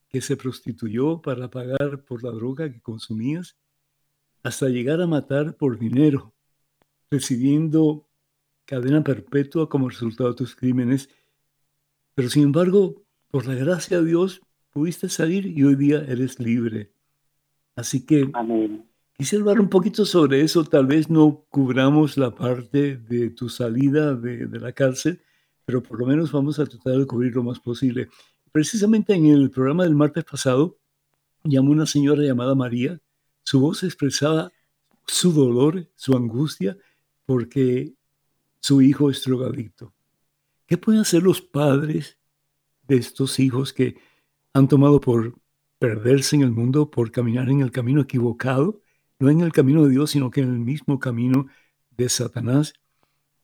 que 0.07 0.21
se 0.21 0.37
prostituyó 0.37 1.21
para 1.21 1.49
pagar 1.49 2.05
por 2.05 2.23
la 2.23 2.31
droga 2.31 2.71
que 2.71 2.79
consumías, 2.79 3.57
hasta 4.43 4.69
llegar 4.69 5.01
a 5.01 5.07
matar 5.07 5.57
por 5.57 5.77
dinero, 5.77 6.33
recibiendo 7.09 8.07
cadena 8.63 9.03
perpetua 9.03 9.67
como 9.67 9.89
resultado 9.89 10.29
de 10.29 10.37
tus 10.37 10.55
crímenes. 10.55 11.09
Pero 12.15 12.29
sin 12.29 12.43
embargo, 12.43 13.03
por 13.29 13.45
la 13.45 13.55
gracia 13.55 13.99
de 13.99 14.05
Dios, 14.05 14.41
pudiste 14.69 15.09
salir 15.09 15.45
y 15.47 15.63
hoy 15.65 15.75
día 15.75 15.97
eres 16.07 16.39
libre. 16.39 16.93
Así 17.75 18.05
que 18.05 18.29
Amén. 18.33 18.90
Quisiera 19.17 19.43
hablar 19.43 19.59
un 19.59 19.69
poquito 19.69 20.05
sobre 20.05 20.41
eso. 20.41 20.63
Tal 20.63 20.87
vez 20.87 21.09
no 21.09 21.45
cubramos 21.49 22.17
la 22.17 22.33
parte 22.33 22.97
de 22.97 23.29
tu 23.29 23.49
salida 23.49 24.15
de, 24.15 24.47
la 24.59 24.71
cárcel, 24.71 25.21
pero 25.65 25.83
por 25.83 25.99
lo 25.99 26.07
menos 26.07 26.31
vamos 26.31 26.59
a 26.59 26.65
tratar 26.65 26.97
de 26.97 27.05
cubrir 27.05 27.35
lo 27.35 27.43
más 27.43 27.59
posible. 27.59 28.09
Precisamente 28.51 29.13
en 29.13 29.27
el 29.27 29.51
programa 29.51 29.83
del 29.83 29.95
martes 29.95 30.23
pasado, 30.23 30.77
llamó 31.43 31.71
una 31.71 31.85
señora 31.85 32.23
llamada 32.23 32.55
María. 32.55 32.99
Su 33.43 33.59
voz 33.59 33.83
expresaba 33.83 34.51
su 35.05 35.31
dolor, 35.31 35.87
su 35.95 36.15
angustia, 36.15 36.77
porque 37.25 37.93
su 38.59 38.81
hijo 38.81 39.09
es 39.09 39.23
drogadicto. 39.23 39.93
¿Qué 40.67 40.77
pueden 40.77 41.01
hacer 41.01 41.23
los 41.23 41.41
padres 41.41 42.17
de 42.87 42.95
estos 42.95 43.39
hijos 43.39 43.73
que 43.73 43.97
han 44.53 44.67
tomado 44.67 45.01
por 45.01 45.35
perderse 45.79 46.35
en 46.35 46.43
el 46.43 46.51
mundo, 46.51 46.89
por 46.89 47.11
caminar 47.11 47.49
en 47.49 47.61
el 47.61 47.71
camino 47.71 48.01
equivocado? 48.01 48.80
No 49.21 49.29
en 49.29 49.41
el 49.41 49.51
camino 49.51 49.83
de 49.83 49.91
Dios, 49.91 50.11
sino 50.11 50.31
que 50.31 50.41
en 50.41 50.49
el 50.49 50.59
mismo 50.59 50.99
camino 50.99 51.45
de 51.91 52.09
Satanás 52.09 52.73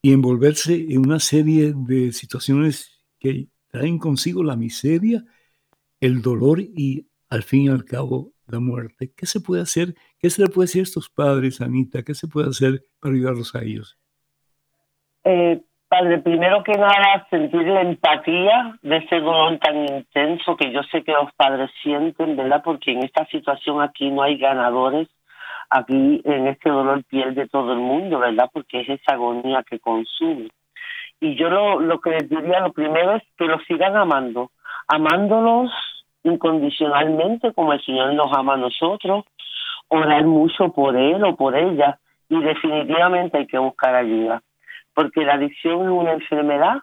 y 0.01 0.11
envolverse 0.11 0.73
en 0.89 0.99
una 0.99 1.19
serie 1.19 1.73
de 1.75 2.11
situaciones 2.11 3.03
que 3.19 3.47
traen 3.69 3.99
consigo 3.99 4.43
la 4.43 4.55
miseria, 4.55 5.23
el 6.01 6.21
dolor 6.21 6.59
y 6.59 7.07
al 7.29 7.43
fin 7.43 7.63
y 7.63 7.69
al 7.69 7.85
cabo 7.85 8.31
la 8.47 8.59
muerte. 8.59 9.11
¿Qué 9.15 9.25
se 9.25 9.39
puede 9.39 9.61
hacer? 9.61 9.93
¿Qué 10.19 10.29
se 10.29 10.41
le 10.41 10.49
puede 10.49 10.65
decir 10.65 10.81
a 10.81 10.83
estos 10.83 11.09
padres, 11.09 11.61
Anita? 11.61 12.03
¿Qué 12.03 12.13
se 12.13 12.27
puede 12.27 12.49
hacer 12.49 12.83
para 12.99 13.13
ayudarlos 13.13 13.53
a 13.55 13.61
ellos? 13.61 13.97
Eh, 15.25 15.61
padre, 15.87 16.19
primero 16.19 16.63
que 16.63 16.71
nada, 16.71 17.27
sentir 17.29 17.63
la 17.63 17.81
empatía 17.81 18.79
de 18.81 18.97
ese 18.97 19.19
dolor 19.19 19.59
tan 19.59 19.75
intenso 19.85 20.55
que 20.55 20.71
yo 20.71 20.81
sé 20.83 21.03
que 21.03 21.11
los 21.11 21.31
padres 21.33 21.69
sienten, 21.83 22.35
¿verdad? 22.35 22.61
Porque 22.63 22.93
en 22.93 23.03
esta 23.03 23.25
situación 23.27 23.81
aquí 23.81 24.09
no 24.09 24.23
hay 24.23 24.37
ganadores, 24.37 25.09
aquí 25.69 26.21
en 26.23 26.47
este 26.47 26.69
dolor 26.69 27.03
piel 27.05 27.35
de 27.35 27.47
todo 27.47 27.73
el 27.73 27.79
mundo, 27.79 28.19
¿verdad? 28.19 28.49
Porque 28.51 28.81
es 28.81 28.89
esa 28.89 29.13
agonía 29.13 29.63
que 29.63 29.79
consume. 29.79 30.49
Y 31.19 31.35
yo 31.35 31.49
lo, 31.49 31.79
lo 31.79 31.99
que 31.99 32.11
les 32.11 32.29
diría, 32.29 32.59
lo 32.59 32.71
primero 32.73 33.15
es 33.15 33.23
que 33.37 33.45
los 33.45 33.63
sigan 33.65 33.95
amando, 33.95 34.51
amándolos 34.87 35.71
incondicionalmente 36.23 37.53
como 37.53 37.73
el 37.73 37.83
Señor 37.83 38.13
nos 38.13 38.31
ama 38.37 38.53
a 38.53 38.57
nosotros, 38.57 39.25
orar 39.87 40.25
mucho 40.25 40.69
por 40.73 40.95
Él 40.95 41.23
o 41.23 41.35
por 41.35 41.55
ella 41.55 41.99
y 42.29 42.39
definitivamente 42.41 43.37
hay 43.37 43.47
que 43.47 43.57
buscar 43.57 43.95
ayuda, 43.95 44.41
porque 44.93 45.23
la 45.23 45.35
adicción 45.35 45.83
es 45.83 45.89
una 45.89 46.13
enfermedad 46.13 46.77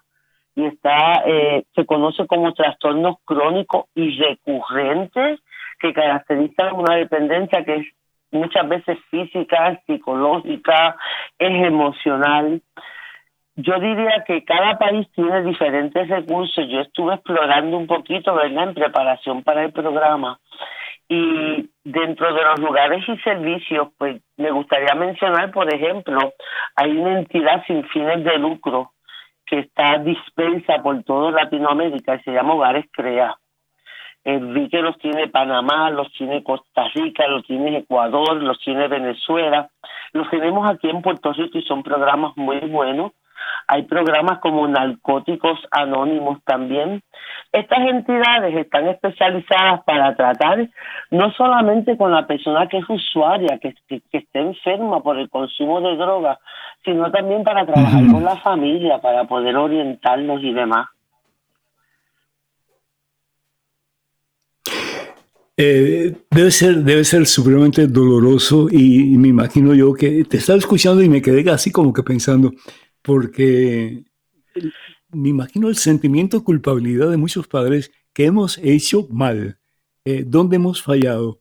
y 0.55 0.64
está 0.64 1.23
eh, 1.27 1.64
se 1.75 1.85
conoce 1.85 2.27
como 2.27 2.55
trastornos 2.55 3.16
crónicos 3.25 3.87
y 3.94 4.18
recurrentes 4.18 5.40
que 5.81 5.92
caracterizan 5.92 6.75
una 6.75 6.94
dependencia 6.94 7.64
que 7.64 7.75
es 7.77 7.87
muchas 8.35 8.68
veces 8.68 8.99
física, 9.11 9.81
psicológica, 9.87 10.97
es 11.38 11.66
emocional. 11.66 12.61
Yo 13.57 13.79
diría 13.79 14.25
que 14.27 14.44
cada 14.44 14.77
país 14.79 15.07
tiene 15.14 15.42
diferentes 15.42 16.09
recursos. 16.09 16.68
Yo 16.68 16.81
estuve 16.81 17.14
explorando 17.14 17.77
un 17.77 17.87
poquito, 17.87 18.35
¿verdad?, 18.35 18.68
en 18.68 18.75
preparación 18.75 19.42
para 19.42 19.64
el 19.64 19.73
programa. 19.73 20.40
Y 21.09 21.70
dentro 21.85 22.35
de 22.35 22.42
los 22.42 22.59
lugares 22.59 23.05
y 23.09 23.16
servicios, 23.18 23.88
pues 23.99 24.20
me 24.37 24.51
gustaría 24.51 24.94
mencionar, 24.94 25.53
por 25.53 25.73
ejemplo, 25.73 26.33
hay 26.75 26.97
una 26.97 27.18
entidad 27.18 27.62
sin 27.66 27.85
fines 27.88 28.25
de 28.25 28.38
lucro 28.38 28.92
que 29.47 29.61
está 29.61 29.99
dispensa 29.99 30.83
por 30.83 31.03
toda 31.05 31.31
Latinoamérica 31.31 32.16
y 32.16 32.23
se 32.23 32.33
llama 32.33 32.55
Hogares 32.55 32.87
Crea. 32.90 33.37
Eh, 34.25 34.39
vi 34.39 34.69
que 34.71 34.81
los 34.81 34.97
tiene 34.99 35.29
Panamá, 35.29 35.91
los 35.91 36.11
tiene 36.13 36.43
Costa 36.43 36.89
Rica, 36.95 37.27
los 37.29 37.45
tiene 37.45 37.79
Ecuador, 37.79 38.43
los 38.43 38.59
tiene 38.61 38.89
Venezuela. 38.89 39.69
Los 40.13 40.31
tenemos 40.31 40.69
aquí 40.69 40.89
en 40.89 41.03
Puerto 41.03 41.33
Rico 41.33 41.59
y 41.59 41.63
son 41.63 41.83
programas 41.83 42.37
muy 42.37 42.61
buenos. 42.61 43.13
Hay 43.67 43.83
programas 43.83 44.39
como 44.39 44.67
Narcóticos 44.69 45.59
Anónimos 45.71 46.43
también. 46.45 47.03
Estas 47.53 47.81
entidades 47.81 48.55
están 48.57 48.89
especializadas 48.89 49.83
para 49.85 50.15
tratar 50.17 50.69
no 51.11 51.31
solamente 51.33 51.97
con 51.97 52.11
la 52.11 52.27
persona 52.27 52.67
que 52.69 52.79
es 52.79 52.89
usuaria, 52.89 53.59
que, 53.59 53.75
que, 53.89 54.03
esté 54.13 54.41
enferma 54.41 55.03
por 55.03 55.19
el 55.19 55.31
consumo 55.31 55.81
de 55.81 55.97
drogas, 55.97 56.39
sino 56.85 57.11
también 57.11 57.45
para 57.45 57.65
trabajar 57.65 58.03
con 58.11 58.25
la 58.25 58.37
familia, 58.37 58.99
para 58.99 59.25
poder 59.25 59.57
orientarlos 59.57 60.43
y 60.43 60.53
demás. 60.53 60.89
Eh, 65.57 66.17
debe 66.33 66.51
ser 66.51 66.83
debe 66.83 67.05
ser 67.05 67.27
supremamente 67.27 67.87
doloroso 67.87 68.69
y, 68.71 69.17
me 69.17 69.29
imagino 69.29 69.73
yo 69.73 69.95
que 69.95 70.25
te 70.25 70.38
estaba 70.38 70.59
escuchando 70.59 71.01
y 71.01 71.09
me 71.09 71.23
quedé 71.23 71.49
así 71.49 71.71
como 71.71 71.93
que 71.93 72.03
pensando 72.03 72.53
porque 73.03 74.05
me 75.12 75.29
imagino 75.29 75.69
el 75.69 75.77
sentimiento 75.77 76.38
de 76.38 76.45
culpabilidad 76.45 77.11
de 77.11 77.19
muchos 77.19 77.47
padres 77.47 77.93
que 78.12 78.25
hemos 78.27 78.59
hecho 78.59 79.07
mal, 79.11 79.59
eh, 80.05 80.25
donde 80.27 80.57
hemos 80.57 80.83
fallado. 80.83 81.40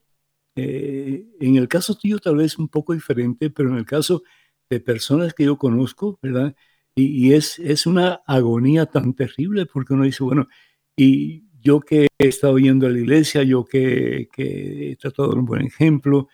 Eh, 0.56 1.26
en 1.40 1.56
el 1.56 1.68
caso 1.68 1.96
tuyo 1.96 2.18
tal 2.20 2.36
vez 2.36 2.58
un 2.58 2.68
poco 2.68 2.92
diferente, 2.94 3.50
pero 3.50 3.70
en 3.70 3.78
el 3.78 3.86
caso 3.86 4.22
de 4.70 4.80
personas 4.80 5.34
que 5.34 5.44
yo 5.44 5.58
conozco, 5.58 6.18
¿verdad? 6.22 6.54
Y, 6.96 7.32
es, 7.32 7.58
es 7.58 7.86
una 7.86 8.22
agonía 8.26 8.86
tan 8.86 9.14
terrible 9.14 9.66
porque 9.66 9.94
uno 9.94 10.04
dice, 10.04 10.22
bueno, 10.22 10.48
y 10.96 11.44
yo 11.64 11.80
que 11.80 12.08
he 12.18 12.26
estado 12.26 12.58
yendo 12.58 12.86
a 12.86 12.90
la 12.90 12.98
iglesia, 12.98 13.42
yo 13.42 13.64
que, 13.64 14.28
que 14.32 14.92
he 14.92 14.96
tratado 14.96 15.28
de 15.28 15.34
dar 15.34 15.38
un 15.40 15.46
buen 15.46 15.66
ejemplo, 15.66 16.28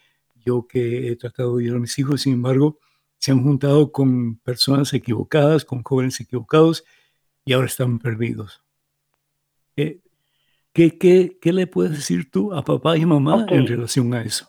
yo 0.45 0.67
que 0.67 1.09
he 1.09 1.17
tratado 1.17 1.57
de 1.57 1.65
ayudar 1.65 1.79
a 1.79 1.81
mis 1.81 1.99
hijos, 1.99 2.23
sin 2.23 2.35
embargo, 2.35 2.79
se 3.17 3.31
han 3.31 3.43
juntado 3.43 3.93
con 3.93 4.39
personas 4.41 4.93
equivocadas, 4.93 5.65
con 5.65 5.83
jóvenes 5.83 6.21
equivocados, 6.21 6.85
y 7.45 7.53
ahora 7.53 7.67
están 7.67 7.99
perdidos. 7.99 8.63
¿Qué, 9.77 10.01
qué, 10.99 11.39
qué, 11.41 11.53
le 11.53 11.67
puedes 11.67 11.93
decir 11.93 12.31
tú 12.31 12.53
a 12.53 12.63
papá 12.63 12.97
y 12.97 13.07
mamá 13.07 13.47
en 13.51 13.67
relación 13.67 14.13
a 14.15 14.23
eso? 14.23 14.47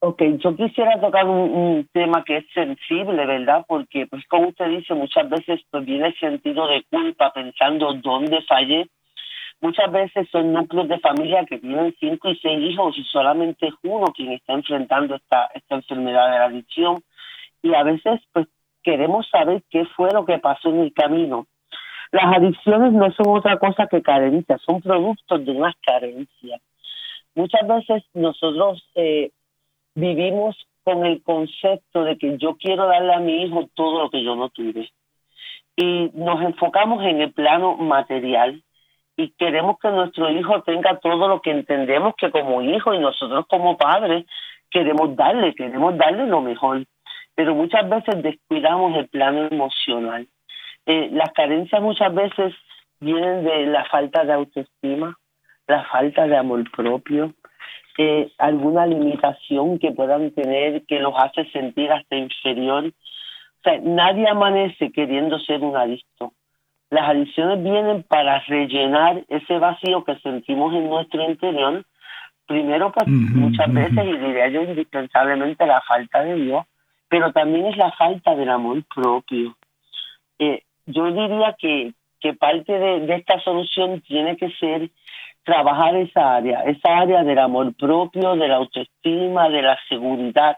Ok, 0.00 0.22
yo 0.38 0.54
quisiera 0.54 1.00
tocar 1.00 1.26
un, 1.26 1.88
tema 1.92 2.22
que 2.22 2.38
es 2.38 2.44
sensible, 2.52 3.26
¿verdad? 3.26 3.64
Porque, 3.66 4.06
pues 4.06 4.24
como 4.28 4.48
usted 4.48 4.68
dice, 4.68 4.94
muchas 4.94 5.28
veces 5.28 5.60
pues, 5.70 5.84
viene 5.86 6.08
el 6.08 6.18
sentido 6.18 6.68
de 6.68 6.84
culpa 6.90 7.32
pensando 7.32 7.94
dónde 7.94 8.42
fallé. 8.42 8.88
Muchas 9.60 9.90
veces 9.90 10.28
son 10.30 10.52
núcleos 10.52 10.88
de 10.88 10.98
familia 11.00 11.44
que 11.46 11.58
tienen 11.58 11.94
cinco 11.98 12.28
y 12.28 12.36
seis 12.36 12.70
hijos 12.70 12.96
y 12.98 13.04
solamente 13.04 13.68
es 13.68 13.74
uno 13.82 14.06
quien 14.14 14.32
está 14.32 14.52
enfrentando 14.52 15.16
esta, 15.16 15.48
esta 15.54 15.76
enfermedad 15.76 16.30
de 16.30 16.38
la 16.38 16.44
adicción. 16.44 17.02
Y 17.62 17.74
a 17.74 17.82
veces, 17.82 18.20
pues, 18.32 18.46
queremos 18.82 19.26
saber 19.28 19.62
qué 19.70 19.84
fue 19.96 20.10
lo 20.12 20.24
que 20.24 20.38
pasó 20.38 20.68
en 20.68 20.80
el 20.80 20.92
camino. 20.92 21.46
Las 22.12 22.36
adicciones 22.36 22.92
no 22.92 23.10
son 23.12 23.36
otra 23.36 23.58
cosa 23.58 23.88
que 23.88 24.02
carencias, 24.02 24.60
son 24.62 24.80
productos 24.80 25.44
de 25.44 25.52
unas 25.52 25.74
carencias. 25.84 26.60
Muchas 27.34 27.66
veces 27.66 28.04
nosotros 28.14 28.88
eh, 28.94 29.30
vivimos 29.94 30.56
con 30.84 31.04
el 31.04 31.22
concepto 31.22 32.04
de 32.04 32.16
que 32.16 32.38
yo 32.38 32.56
quiero 32.56 32.86
darle 32.86 33.12
a 33.12 33.20
mi 33.20 33.42
hijo 33.42 33.68
todo 33.74 34.04
lo 34.04 34.10
que 34.10 34.22
yo 34.22 34.36
no 34.36 34.50
tuve. 34.50 34.90
Y 35.76 36.10
nos 36.14 36.40
enfocamos 36.42 37.02
en 37.04 37.20
el 37.20 37.32
plano 37.32 37.76
material 37.76 38.62
y 39.16 39.30
queremos 39.30 39.78
que 39.78 39.88
nuestro 39.88 40.30
hijo 40.30 40.62
tenga 40.62 40.98
todo 40.98 41.26
lo 41.28 41.40
que 41.40 41.50
entendemos 41.50 42.14
que 42.16 42.30
como 42.30 42.60
hijo 42.62 42.92
y 42.92 42.98
nosotros 42.98 43.46
como 43.48 43.76
padres 43.76 44.26
queremos 44.70 45.16
darle, 45.16 45.54
queremos 45.54 45.96
darle 45.96 46.26
lo 46.26 46.42
mejor. 46.42 46.84
Pero 47.34 47.54
muchas 47.54 47.88
veces 47.88 48.22
descuidamos 48.22 48.96
el 48.96 49.08
plano 49.08 49.46
emocional. 49.50 50.26
Eh, 50.84 51.08
las 51.12 51.32
carencias 51.32 51.80
muchas 51.80 52.14
veces 52.14 52.54
vienen 53.00 53.44
de 53.44 53.66
la 53.66 53.84
falta 53.86 54.24
de 54.24 54.34
autoestima, 54.34 55.18
la 55.66 55.84
falta 55.84 56.26
de 56.26 56.36
amor 56.36 56.70
propio, 56.70 57.32
eh, 57.98 58.30
alguna 58.38 58.86
limitación 58.86 59.78
que 59.78 59.92
puedan 59.92 60.30
tener 60.32 60.84
que 60.84 61.00
los 61.00 61.14
hace 61.16 61.50
sentir 61.50 61.90
hasta 61.90 62.16
inferior. 62.16 62.84
O 62.86 63.62
sea, 63.62 63.78
nadie 63.82 64.28
amanece 64.28 64.92
queriendo 64.92 65.38
ser 65.38 65.60
un 65.62 65.76
adicto. 65.76 66.32
Las 66.90 67.08
adicciones 67.08 67.62
vienen 67.62 68.04
para 68.04 68.40
rellenar 68.40 69.24
ese 69.28 69.58
vacío 69.58 70.04
que 70.04 70.16
sentimos 70.20 70.74
en 70.74 70.88
nuestro 70.88 71.28
interior. 71.28 71.84
Primero, 72.46 72.92
pues 72.92 73.08
muchas 73.08 73.72
veces, 73.72 74.04
y 74.04 74.16
diría 74.18 74.48
yo 74.48 74.62
indispensablemente, 74.62 75.66
la 75.66 75.80
falta 75.80 76.22
de 76.22 76.34
Dios, 76.36 76.64
pero 77.08 77.32
también 77.32 77.66
es 77.66 77.76
la 77.76 77.90
falta 77.92 78.36
del 78.36 78.50
amor 78.50 78.82
propio. 78.94 79.56
Eh, 80.38 80.62
yo 80.86 81.06
diría 81.06 81.56
que, 81.58 81.92
que 82.20 82.34
parte 82.34 82.72
de, 82.72 83.14
esta 83.14 83.40
solución 83.40 84.00
tiene 84.02 84.36
que 84.36 84.50
ser 84.52 84.90
trabajar 85.44 85.94
esa 85.96 86.36
área, 86.36 86.60
esa 86.62 86.98
área 86.98 87.22
del 87.22 87.38
amor 87.38 87.74
propio, 87.74 88.36
de 88.36 88.48
la 88.48 88.56
autoestima, 88.56 89.48
de 89.48 89.62
la 89.62 89.78
seguridad. 89.88 90.56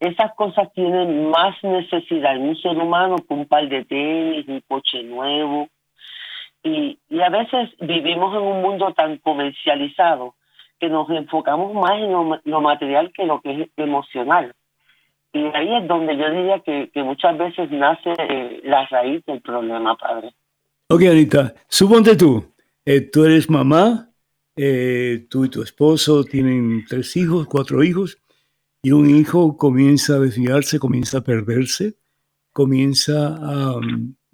Esas 0.00 0.34
cosas 0.34 0.72
tienen 0.74 1.30
más 1.30 1.56
necesidad 1.62 2.36
en 2.36 2.42
un 2.42 2.56
ser 2.56 2.76
humano 2.76 3.16
que 3.16 3.34
un 3.34 3.46
par 3.46 3.68
de 3.68 3.84
tenis, 3.84 4.46
un 4.48 4.60
coche 4.68 5.02
nuevo. 5.02 5.68
Y, 6.62 6.98
y 7.08 7.20
a 7.20 7.28
veces 7.28 7.70
vivimos 7.80 8.34
en 8.34 8.42
un 8.42 8.62
mundo 8.62 8.92
tan 8.94 9.18
comercializado 9.18 10.34
que 10.80 10.88
nos 10.88 11.08
enfocamos 11.10 11.74
más 11.74 11.92
en 11.92 12.12
lo, 12.12 12.60
material 12.60 13.12
que 13.14 13.24
lo 13.24 13.40
que 13.40 13.62
es 13.62 13.68
emocional. 13.76 14.54
Y 15.32 15.38
ahí 15.54 15.74
es 15.76 15.88
donde 15.88 16.16
yo 16.16 16.30
diría 16.30 16.60
que, 16.60 16.90
muchas 17.02 17.36
veces 17.38 17.70
nace 17.70 18.12
eh, 18.18 18.60
la 18.64 18.86
raíz 18.86 19.24
del 19.26 19.40
problema, 19.40 19.96
padre. 19.96 20.32
Ok, 20.88 21.02
Anita, 21.02 21.54
suponte 21.68 22.16
tú, 22.16 22.44
eh, 22.84 23.00
tú 23.00 23.24
eres 23.24 23.50
mamá, 23.50 24.10
eh, 24.56 25.26
tú 25.28 25.44
y 25.44 25.48
tu 25.48 25.62
esposo 25.62 26.22
tienen 26.24 26.84
tres 26.88 27.16
hijos, 27.16 27.46
cuatro 27.46 27.82
hijos, 27.82 28.18
y 28.84 28.92
un 28.92 29.08
hijo 29.08 29.56
comienza 29.56 30.16
a 30.16 30.18
desviarse, 30.20 30.78
comienza 30.78 31.18
a 31.18 31.24
perderse, 31.24 31.96
comienza 32.52 33.34
a... 33.40 33.80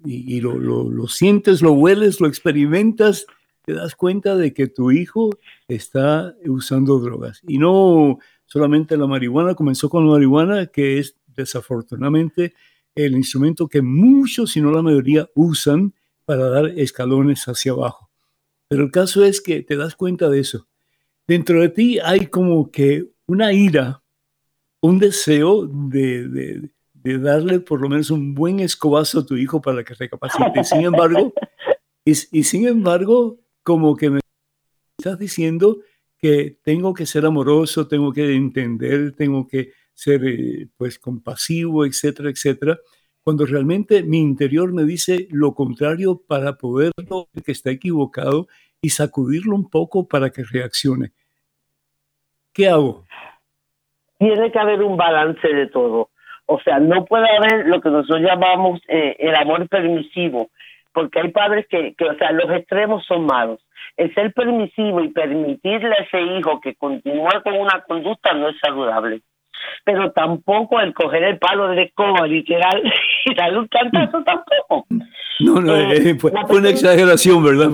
y, 0.03 0.41
lo, 0.41 0.59
lo, 0.59 0.89
lo 0.89 1.07
sientes, 1.07 1.61
lo 1.61 1.71
hueles, 1.71 2.19
lo 2.19 2.27
experimentas, 2.27 3.25
te 3.63 3.73
das 3.73 3.95
cuenta 3.95 4.35
de 4.35 4.53
que 4.53 4.67
tu 4.67 4.91
hijo 4.91 5.29
está 5.69 6.35
usando 6.45 6.99
drogas. 6.99 7.39
Y 7.47 7.59
no 7.59 8.19
solamente 8.45 8.97
la 8.97 9.07
marihuana, 9.07 9.55
comenzó 9.55 9.89
con 9.89 10.05
la 10.05 10.11
marihuana, 10.11 10.65
que 10.67 10.99
es 10.99 11.15
desafortunadamente 11.27 12.53
el 12.93 13.13
instrumento 13.13 13.69
que 13.69 13.81
muchos, 13.81 14.51
si 14.51 14.59
no 14.59 14.71
la 14.71 14.81
mayoría, 14.81 15.29
usan 15.33 15.93
para 16.25 16.49
dar 16.49 16.65
escalones 16.77 17.45
hacia 17.45 17.71
abajo. 17.71 18.09
Pero 18.67 18.83
el 18.83 18.91
caso 18.91 19.23
es 19.23 19.39
que 19.39 19.63
te 19.63 19.77
das 19.77 19.95
cuenta 19.95 20.29
de 20.29 20.41
eso. 20.41 20.67
Dentro 21.25 21.61
de 21.61 21.69
ti 21.69 21.99
hay 21.99 22.27
como 22.27 22.69
que 22.69 23.11
una 23.27 23.53
ira, 23.53 24.00
un 24.81 24.99
deseo 24.99 25.67
de, 25.67 26.69
darle 26.93 27.59
por 27.59 27.81
lo 27.81 27.89
menos 27.89 28.11
un 28.11 28.33
buen 28.33 28.59
escobazo 28.59 29.19
a 29.19 29.25
tu 29.25 29.37
hijo 29.37 29.61
para 29.61 29.83
que 29.83 29.93
recapacite. 29.93 30.63
Sin 30.63 30.81
embargo, 30.81 31.33
y, 32.05 32.11
y 32.11 32.43
sin 32.43 32.67
embargo, 32.67 33.39
como 33.63 33.95
que 33.95 34.09
me 34.09 34.19
estás 34.97 35.17
diciendo 35.17 35.79
que 36.17 36.59
tengo 36.63 36.93
que 36.93 37.05
ser 37.05 37.25
amoroso, 37.25 37.87
tengo 37.87 38.13
que 38.13 38.35
entender, 38.35 39.13
tengo 39.13 39.47
que 39.47 39.71
ser 39.93 40.23
eh, 40.25 40.67
pues 40.77 40.99
compasivo, 40.99 41.85
etcétera, 41.85 42.29
etcétera, 42.29 42.79
cuando 43.23 43.45
realmente 43.45 44.03
mi 44.03 44.19
interior 44.19 44.73
me 44.73 44.83
dice 44.83 45.27
lo 45.31 45.53
contrario 45.53 46.17
para 46.25 46.57
poder 46.57 46.91
ver 46.97 47.43
que 47.43 47.51
está 47.51 47.71
equivocado 47.71 48.47
y 48.81 48.89
sacudirlo 48.89 49.55
un 49.55 49.69
poco 49.69 50.07
para 50.07 50.31
que 50.31 50.43
reaccione. 50.43 51.11
¿Qué 52.53 52.67
hago? 52.67 53.05
Tiene 54.21 54.51
que 54.51 54.59
haber 54.59 54.83
un 54.83 54.97
balance 54.97 55.47
de 55.47 55.67
todo. 55.67 56.09
O 56.45 56.59
sea, 56.61 56.79
no 56.79 57.05
puede 57.05 57.25
haber 57.35 57.65
lo 57.65 57.81
que 57.81 57.89
nosotros 57.89 58.21
llamamos 58.21 58.79
eh, 58.87 59.15
el 59.19 59.35
amor 59.35 59.67
permisivo, 59.67 60.49
porque 60.93 61.19
hay 61.19 61.31
padres 61.31 61.65
que, 61.67 61.95
que, 61.95 62.05
o 62.05 62.15
sea, 62.15 62.31
los 62.31 62.49
extremos 62.51 63.03
son 63.05 63.25
malos 63.25 63.59
el 63.97 64.13
ser 64.13 64.33
permisivo 64.33 65.01
y 65.01 65.09
permitirle 65.09 65.93
a 65.93 66.03
ese 66.03 66.21
hijo 66.21 66.59
que 66.61 66.75
continúe 66.75 67.29
con 67.43 67.53
una 67.55 67.83
conducta 67.87 68.33
no 68.33 68.49
es 68.49 68.55
saludable. 68.59 69.21
Pero 69.83 70.11
tampoco 70.11 70.79
el 70.79 70.93
coger 70.93 71.23
el 71.23 71.37
palo 71.37 71.67
de 71.69 71.83
escoba 71.83 72.25
literal 72.25 72.81
y 73.25 73.35
darle 73.35 73.59
un 73.59 73.67
cantazo 73.67 74.23
tampoco. 74.23 74.87
No, 75.39 75.61
no, 75.61 75.75
eh, 75.75 76.09
eh, 76.09 76.15
fue, 76.15 76.31
una 76.49 76.69
exageración, 76.69 77.43
¿verdad? 77.43 77.69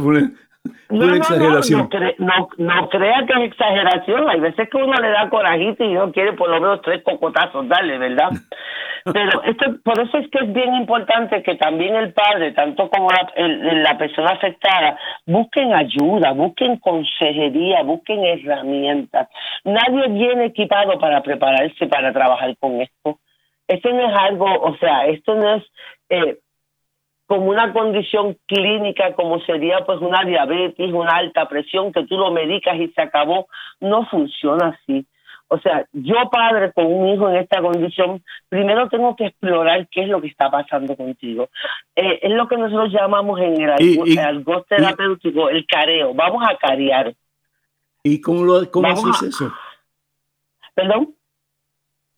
No, 0.90 1.06
no, 1.06 1.16
exageración. 1.16 1.90
No, 2.18 2.50
no, 2.58 2.90
crea 2.90 3.26
que 3.26 3.34
es 3.34 3.52
exageración. 3.52 4.30
Hay 4.30 4.40
veces 4.40 4.70
que 4.70 4.78
uno 4.78 4.94
le 4.94 5.10
da 5.10 5.30
corajito 5.30 5.84
y 5.84 5.94
no 5.94 6.12
quiere 6.12 6.34
por 6.34 6.50
lo 6.50 6.62
menos 6.62 6.82
tres 6.82 7.04
cocotazos 7.04 7.68
darle, 7.68 7.98
¿verdad? 7.98 8.30
Pero 9.14 9.44
esto, 9.44 9.78
por 9.84 10.00
eso 10.00 10.18
es 10.18 10.30
que 10.30 10.40
es 10.40 10.54
bien 10.54 10.76
importante 10.76 11.42
que 11.42 11.56
también 11.56 11.96
el 11.96 12.14
padre, 12.14 12.52
tanto 12.52 12.90
como 12.90 13.10
la, 13.10 13.32
la 13.38 13.98
persona 13.98 14.32
afectada, 14.32 14.98
busquen 15.26 15.74
ayuda, 15.74 16.34
busquen 16.34 16.78
consejería, 16.78 17.84
busquen 17.84 18.26
herramientas. 18.26 19.30
Nadie 19.64 20.10
viene 20.10 20.46
equipado 20.46 21.00
para 21.00 21.22
prepararse 21.24 21.88
para 21.88 22.12
trabajar 22.12 22.56
con 22.58 22.82
esto. 22.82 23.20
Esto 23.68 23.90
no 23.92 24.10
es 24.10 24.18
algo, 24.18 24.46
o 24.46 24.78
sea, 24.78 25.06
esto 25.06 25.36
no 25.36 25.56
es... 25.56 25.64
Eh, 26.10 26.38
como 27.28 27.50
una 27.50 27.74
condición 27.74 28.38
clínica 28.48 29.14
como 29.14 29.40
sería 29.42 29.86
pues 29.86 30.00
una 30.00 30.24
diabetes, 30.24 30.92
una 30.94 31.12
alta 31.12 31.48
presión, 31.48 31.92
que 31.92 32.06
tú 32.06 32.18
lo 32.18 32.32
medicas 32.32 32.78
y 32.78 32.88
se 32.88 33.02
acabó, 33.02 33.48
no 33.80 34.06
funciona 34.08 34.70
así. 34.70 35.06
O 35.50 35.60
sea, 35.60 35.86
yo 35.94 36.16
padre 36.30 36.74
con 36.74 36.86
un 36.86 37.08
hijo 37.10 37.30
en 37.30 37.38
esta 37.38 37.62
condición, 37.62 38.22
primero 38.50 38.90
tengo 38.90 39.16
que 39.16 39.28
explorar 39.28 39.88
qué 39.90 40.04
es 40.04 40.10
lo 40.10 40.22
que 40.22 40.28
está 40.28 40.50
pasando 40.50 40.96
contigo. 40.96 41.50
Eh, 41.96 42.20
es 42.22 42.32
lo 42.32 42.48
que 42.48 42.58
nosotros 42.58 42.92
llamamos 42.92 43.40
en 43.40 43.62
el 43.62 44.20
algo, 44.20 44.62
terapéutico 44.64 45.50
el 45.50 45.66
careo. 45.66 46.14
Vamos 46.14 46.44
a 46.50 46.58
carear. 46.58 47.14
¿Y 48.04 48.20
cómo, 48.20 48.44
lo, 48.44 48.72
cómo 48.72 48.88
haces 48.88 49.36
eso? 49.36 49.54
¿Perdón? 50.74 51.17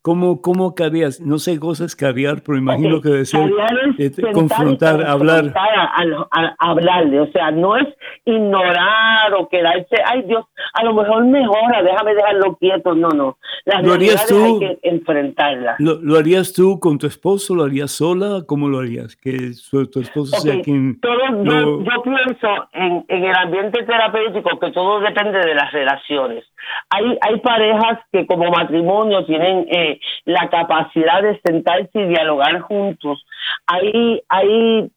¿Cómo, 0.02 0.40
cómo 0.40 0.74
caviar? 0.74 1.10
No 1.20 1.38
sé 1.38 1.60
cosas 1.60 1.94
caviar, 1.94 2.42
pero 2.42 2.56
imagino 2.56 3.02
que 3.02 3.10
debe 3.10 3.26
ser 3.26 3.52
este, 3.98 4.32
confrontar, 4.32 5.06
hablar. 5.06 5.52
A, 5.54 6.54
hablarle, 6.58 7.20
o 7.20 7.30
sea, 7.32 7.50
no 7.50 7.76
es 7.76 7.86
ignorar 8.24 9.34
o 9.38 9.46
quedarse, 9.50 9.96
ay 10.06 10.22
Dios, 10.22 10.46
a 10.72 10.84
lo 10.84 10.94
mejor 10.94 11.26
mejora, 11.26 11.82
déjame 11.82 12.14
dejarlo 12.14 12.56
quieto, 12.56 12.94
no, 12.94 13.10
no. 13.10 13.36
Las 13.66 13.84
¿Lo 13.84 13.92
harías 13.92 14.26
tú? 14.26 14.42
Hay 14.42 14.58
que 14.58 14.78
enfrentarlas. 14.88 15.76
¿Lo, 15.78 16.16
harías 16.16 16.54
tú 16.54 16.80
con 16.80 16.96
tu 16.96 17.06
esposo? 17.06 17.54
¿Lo 17.54 17.64
harías 17.64 17.90
sola? 17.90 18.44
¿Cómo 18.46 18.70
lo 18.70 18.78
harías? 18.78 19.16
Que 19.16 19.52
tu 19.70 20.00
esposo 20.00 20.34
sea 20.38 20.62
quien... 20.62 20.98
yo, 21.02 21.84
yo, 21.84 22.02
pienso 22.02 22.68
en, 22.72 23.04
en 23.06 23.24
el 23.24 23.36
ambiente 23.36 23.82
terapéutico 23.82 24.58
que 24.58 24.70
todo 24.70 25.00
depende 25.00 25.40
de 25.40 25.54
las 25.54 25.70
relaciones. 25.72 26.44
Hay, 26.88 27.18
hay 27.20 27.38
parejas 27.40 27.98
que 28.10 28.26
como 28.26 28.50
matrimonio 28.50 29.26
tienen... 29.26 29.66
Eh, 29.70 29.89
la 30.24 30.48
capacidad 30.50 31.22
de 31.22 31.40
sentarse 31.44 31.90
y 31.94 32.06
dialogar 32.06 32.60
juntos. 32.60 33.24
Hay, 33.66 34.22
hay 34.28 34.90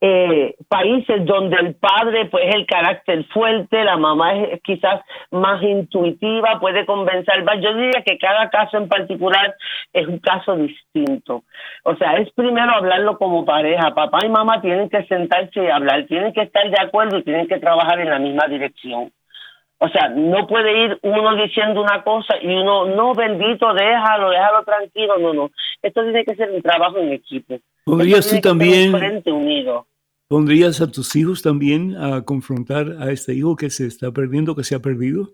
eh, 0.00 0.54
países 0.68 1.24
donde 1.26 1.56
el 1.56 1.74
padre 1.74 2.26
pues 2.26 2.44
es 2.46 2.54
el 2.54 2.66
carácter 2.66 3.24
fuerte, 3.32 3.82
la 3.82 3.96
mamá 3.96 4.32
es 4.34 4.62
quizás 4.62 5.00
más 5.32 5.60
intuitiva, 5.62 6.60
puede 6.60 6.86
convencer. 6.86 7.44
Yo 7.60 7.74
diría 7.74 8.02
que 8.06 8.16
cada 8.18 8.48
caso 8.48 8.76
en 8.76 8.88
particular 8.88 9.56
es 9.92 10.06
un 10.06 10.18
caso 10.18 10.54
distinto. 10.56 11.42
O 11.82 11.96
sea, 11.96 12.12
es 12.18 12.30
primero 12.32 12.70
hablarlo 12.72 13.18
como 13.18 13.44
pareja. 13.44 13.92
Papá 13.94 14.18
y 14.24 14.28
mamá 14.28 14.60
tienen 14.60 14.88
que 14.88 15.04
sentarse 15.06 15.64
y 15.64 15.68
hablar, 15.68 16.06
tienen 16.06 16.32
que 16.32 16.42
estar 16.42 16.70
de 16.70 16.80
acuerdo 16.80 17.18
y 17.18 17.24
tienen 17.24 17.48
que 17.48 17.58
trabajar 17.58 17.98
en 17.98 18.10
la 18.10 18.20
misma 18.20 18.46
dirección. 18.46 19.10
O 19.80 19.88
sea, 19.88 20.08
no 20.08 20.46
puede 20.48 20.86
ir 20.86 20.98
uno 21.02 21.36
diciendo 21.36 21.80
una 21.80 22.02
cosa 22.02 22.34
y 22.42 22.48
uno, 22.48 22.86
no, 22.86 23.14
bendito, 23.14 23.72
déjalo, 23.74 24.30
déjalo 24.30 24.64
tranquilo. 24.64 25.18
No, 25.18 25.32
no. 25.32 25.50
Esto 25.82 26.02
tiene 26.02 26.24
que 26.24 26.34
ser 26.34 26.50
un 26.50 26.62
trabajo 26.62 26.98
en 26.98 27.12
equipo. 27.12 27.58
¿Podrías 27.84 28.28
tú 28.28 28.40
también, 28.40 28.92
unido. 29.26 29.86
¿pondrías 30.28 30.80
a 30.80 30.90
tus 30.90 31.14
hijos 31.16 31.42
también 31.42 31.96
a 31.96 32.22
confrontar 32.22 32.86
a 33.00 33.10
este 33.10 33.34
hijo 33.34 33.56
que 33.56 33.70
se 33.70 33.86
está 33.86 34.10
perdiendo, 34.10 34.54
que 34.54 34.64
se 34.64 34.74
ha 34.74 34.80
perdido? 34.80 35.30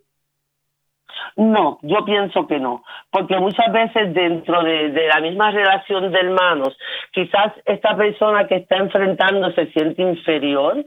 No, 1.37 1.81
yo 1.83 2.05
pienso 2.05 2.47
que 2.47 2.61
no, 2.61 2.85
porque 3.11 3.37
muchas 3.39 3.73
veces 3.73 4.15
dentro 4.15 4.63
de, 4.63 4.91
de, 4.91 5.09
la 5.09 5.21
misma 5.21 5.51
relación 5.51 6.13
de 6.13 6.19
hermanos, 6.19 6.77
quizás 7.13 7.53
esta 7.65 7.97
persona 7.97 8.47
que 8.47 8.57
está 8.57 8.77
enfrentando 8.77 9.51
se 9.53 9.67
siente 9.73 10.03
inferior 10.03 10.87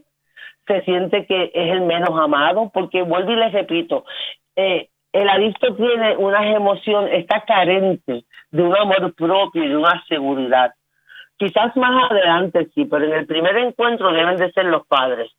se 0.67 0.82
siente 0.82 1.25
que 1.25 1.51
es 1.53 1.71
el 1.71 1.82
menos 1.82 2.12
amado, 2.19 2.69
porque 2.73 3.01
vuelvo 3.01 3.32
y 3.32 3.36
les 3.38 3.53
repito, 3.53 4.06
eh, 4.56 4.89
el 5.13 5.30
adicto 5.30 5.75
tiene 5.75 6.17
unas 6.17 6.45
emociones, 6.56 7.12
está 7.13 7.43
carente 7.45 8.25
de 8.51 8.62
un 8.62 8.75
amor 8.75 9.13
propio 9.15 9.63
y 9.63 9.69
de 9.69 9.77
una 9.77 10.03
seguridad. 10.08 10.73
Quizás 11.38 11.75
más 11.75 12.12
adelante 12.12 12.67
sí, 12.73 12.86
pero 12.86 13.06
en 13.06 13.13
el 13.13 13.25
primer 13.25 13.56
encuentro 13.58 14.12
deben 14.12 14.38
de 14.38 14.51
ser 14.51 14.65
los 14.65 14.86
padres. 14.88 15.32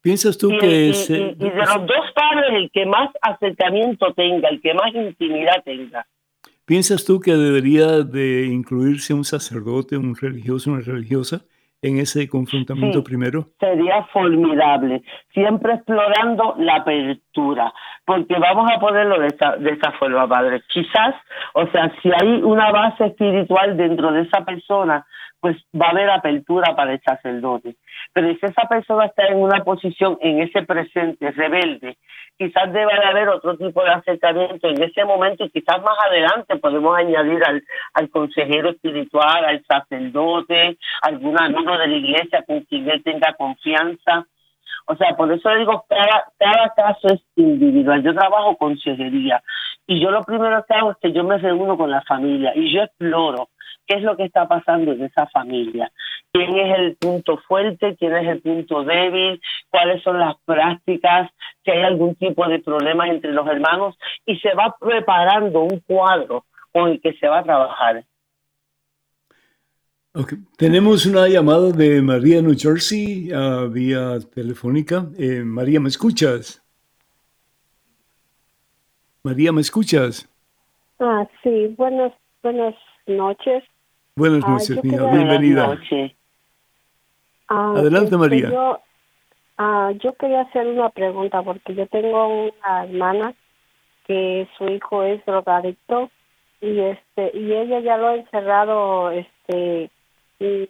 ¿Piensas 0.00 0.36
tú 0.36 0.48
que... 0.58 0.66
Y, 0.66 1.12
y, 1.12 1.50
de 1.50 1.56
los 1.56 1.86
dos 1.86 2.12
padres, 2.14 2.50
el 2.54 2.70
que 2.72 2.86
más 2.86 3.10
acercamiento 3.20 4.12
tenga, 4.14 4.48
el 4.48 4.60
que 4.60 4.74
más 4.74 4.92
intimidad 4.94 5.62
tenga. 5.64 6.06
¿Piensas 6.64 7.04
tú 7.04 7.20
que 7.20 7.32
debería 7.32 8.00
de 8.00 8.46
incluirse 8.46 9.14
un 9.14 9.24
sacerdote, 9.24 9.96
un 9.96 10.16
religioso, 10.16 10.70
una 10.70 10.80
religiosa 10.80 11.44
en 11.82 11.98
ese 11.98 12.28
confrontamiento 12.28 13.02
primero? 13.02 13.48
Sería 13.58 14.04
formidable, 14.12 15.02
siempre 15.34 15.74
explorando 15.74 16.54
la 16.58 16.76
apertura, 16.76 17.72
porque 18.04 18.38
vamos 18.38 18.70
a 18.72 18.78
ponerlo 18.78 19.18
de 19.18 19.26
esa, 19.26 19.56
de 19.56 19.70
esa 19.70 19.90
forma, 19.92 20.28
padre. 20.28 20.62
Quizás, 20.68 21.14
o 21.54 21.66
sea, 21.66 21.92
si 22.00 22.10
hay 22.10 22.40
una 22.42 22.70
base 22.70 23.06
espiritual 23.06 23.76
dentro 23.76 24.12
de 24.12 24.22
esa 24.22 24.44
persona, 24.44 25.04
pues 25.40 25.56
va 25.74 25.86
a 25.86 25.90
haber 25.90 26.08
apertura 26.08 26.74
para 26.76 26.92
el 26.92 27.00
sacerdote. 27.02 27.76
Pero 28.12 28.28
si 28.34 28.46
esa 28.46 28.68
persona 28.68 29.06
está 29.06 29.26
en 29.26 29.38
una 29.38 29.64
posición, 29.64 30.18
en 30.20 30.42
ese 30.42 30.62
presente 30.62 31.30
rebelde, 31.30 31.96
quizás 32.36 32.72
deba 32.72 32.92
de 32.92 33.06
haber 33.06 33.28
otro 33.28 33.56
tipo 33.56 33.82
de 33.82 33.90
acercamiento 33.90 34.68
en 34.68 34.82
ese 34.82 35.04
momento 35.04 35.44
y 35.44 35.50
quizás 35.50 35.80
más 35.82 35.96
adelante 36.06 36.56
podemos 36.56 36.96
añadir 36.96 37.42
al, 37.44 37.62
al 37.94 38.10
consejero 38.10 38.70
espiritual, 38.70 39.44
al 39.44 39.64
sacerdote, 39.64 40.76
algún 41.02 41.40
amigo 41.40 41.76
de 41.78 41.88
la 41.88 41.96
iglesia 41.96 42.44
con 42.46 42.60
quien 42.62 42.90
él 42.90 43.02
tenga 43.02 43.32
confianza. 43.34 44.26
O 44.86 44.96
sea, 44.96 45.14
por 45.16 45.32
eso 45.32 45.48
digo, 45.54 45.84
cada, 45.88 46.24
cada 46.38 46.74
caso 46.74 47.14
es 47.14 47.22
individual. 47.36 48.02
Yo 48.02 48.14
trabajo 48.14 48.56
consejería 48.56 49.42
y 49.86 50.00
yo 50.00 50.10
lo 50.10 50.22
primero 50.22 50.64
que 50.68 50.74
hago 50.74 50.92
es 50.92 50.96
que 50.98 51.12
yo 51.12 51.24
me 51.24 51.38
reúno 51.38 51.76
con 51.76 51.90
la 51.90 52.02
familia 52.02 52.52
y 52.54 52.72
yo 52.72 52.82
exploro 52.82 53.48
qué 53.86 53.96
es 53.96 54.02
lo 54.02 54.16
que 54.16 54.24
está 54.24 54.46
pasando 54.46 54.92
en 54.92 55.04
esa 55.04 55.26
familia, 55.26 55.90
quién 56.32 56.56
es 56.56 56.78
el 56.78 56.96
punto 56.96 57.38
fuerte, 57.46 57.96
quién 57.98 58.16
es 58.16 58.26
el 58.26 58.40
punto 58.40 58.84
débil, 58.84 59.40
cuáles 59.70 60.02
son 60.02 60.18
las 60.18 60.36
prácticas, 60.44 61.30
si 61.64 61.70
hay 61.70 61.82
algún 61.82 62.14
tipo 62.16 62.46
de 62.48 62.58
problemas 62.58 63.10
entre 63.10 63.32
los 63.32 63.46
hermanos 63.46 63.96
y 64.26 64.38
se 64.38 64.54
va 64.54 64.74
preparando 64.80 65.60
un 65.60 65.80
cuadro 65.80 66.44
con 66.72 66.88
el 66.88 67.00
que 67.00 67.12
se 67.14 67.28
va 67.28 67.40
a 67.40 67.44
trabajar. 67.44 68.04
Tenemos 70.58 71.06
una 71.06 71.26
llamada 71.26 71.70
de 71.70 72.02
María 72.02 72.42
New 72.42 72.54
Jersey 72.56 73.32
uh, 73.32 73.68
vía 73.70 74.18
telefónica. 74.34 75.06
Eh, 75.18 75.42
María, 75.42 75.80
¿me 75.80 75.88
escuchas? 75.88 76.62
María, 79.22 79.52
¿me 79.52 79.60
escuchas? 79.60 80.28
Ah, 80.98 81.26
sí, 81.42 81.74
buenas, 81.78 82.12
buenas 82.42 82.74
noches. 83.06 83.64
Buenas 84.14 84.46
noches, 84.46 84.82
Bienvenida. 84.82 85.78
Ah, 87.54 87.74
Adelante, 87.76 88.06
este, 88.06 88.16
María. 88.16 88.48
Yo, 88.48 88.80
ah, 89.58 89.92
yo 90.02 90.14
quería 90.14 90.40
hacer 90.40 90.66
una 90.66 90.88
pregunta 90.88 91.42
porque 91.42 91.74
yo 91.74 91.86
tengo 91.86 92.26
una 92.26 92.84
hermana 92.84 93.34
que 94.06 94.48
su 94.56 94.64
hijo 94.68 95.02
es 95.02 95.22
drogadicto 95.26 96.10
y 96.62 96.80
este 96.80 97.30
y 97.34 97.52
ella 97.52 97.80
ya 97.80 97.98
lo 97.98 98.08
ha 98.08 98.14
encerrado 98.14 99.10
este 99.10 99.90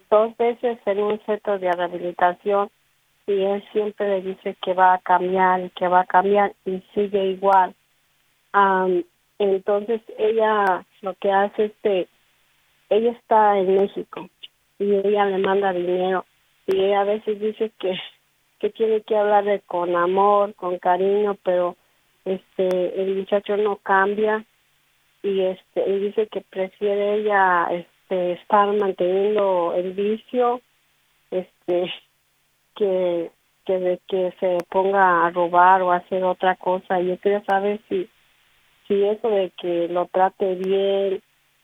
dos 0.09 0.35
veces 0.37 0.77
en 0.85 0.99
un 0.99 1.19
centro 1.25 1.57
de 1.57 1.71
rehabilitación 1.71 2.69
y 3.27 3.41
él 3.43 3.63
siempre 3.71 4.07
le 4.09 4.21
dice 4.21 4.55
que 4.61 4.73
va 4.73 4.95
a 4.95 4.99
cambiar 4.99 5.71
que 5.71 5.87
va 5.87 6.01
a 6.01 6.05
cambiar 6.05 6.53
y 6.65 6.83
sigue 6.93 7.27
igual 7.27 7.73
entonces 9.39 10.01
ella 10.17 10.85
lo 11.01 11.13
que 11.15 11.31
hace 11.31 11.65
es 11.65 11.71
que 11.81 12.07
ella 12.89 13.11
está 13.11 13.57
en 13.57 13.73
México 13.73 14.27
y 14.79 14.93
ella 14.95 15.25
le 15.25 15.37
manda 15.37 15.71
dinero 15.71 16.25
y 16.67 16.91
a 16.93 17.03
veces 17.03 17.39
dice 17.39 17.71
que 17.79 17.99
que 18.59 18.69
tiene 18.69 19.01
que 19.01 19.17
hablarle 19.17 19.59
con 19.65 19.93
amor, 19.93 20.55
con 20.55 20.79
cariño, 20.79 21.35
pero 21.43 21.75
este 22.23 23.01
el 23.01 23.15
muchacho 23.15 23.57
no 23.57 23.75
cambia 23.77 24.45
y 25.21 25.41
este 25.41 25.89
y 25.89 25.99
dice 25.99 26.27
que 26.27 26.41
prefiere 26.41 27.15
ella 27.15 27.67
este 27.71 28.33
estar 28.33 28.71
manteniendo 28.73 29.73
el 29.75 29.91
vicio 29.91 30.61
este 31.31 31.93
que 32.75 33.31
que 33.65 33.79
de 33.79 33.99
que 34.07 34.33
se 34.39 34.57
ponga 34.69 35.25
a 35.25 35.29
robar 35.31 35.81
o 35.81 35.91
hacer 35.91 36.23
otra 36.23 36.55
cosa. 36.55 37.01
Yo 37.01 37.19
quería 37.19 37.43
saber 37.43 37.81
si 37.89 38.07
si 38.87 39.03
eso 39.03 39.29
de 39.29 39.51
que 39.59 39.89
lo 39.89 40.05
trate 40.05 40.55
bien 40.55 41.21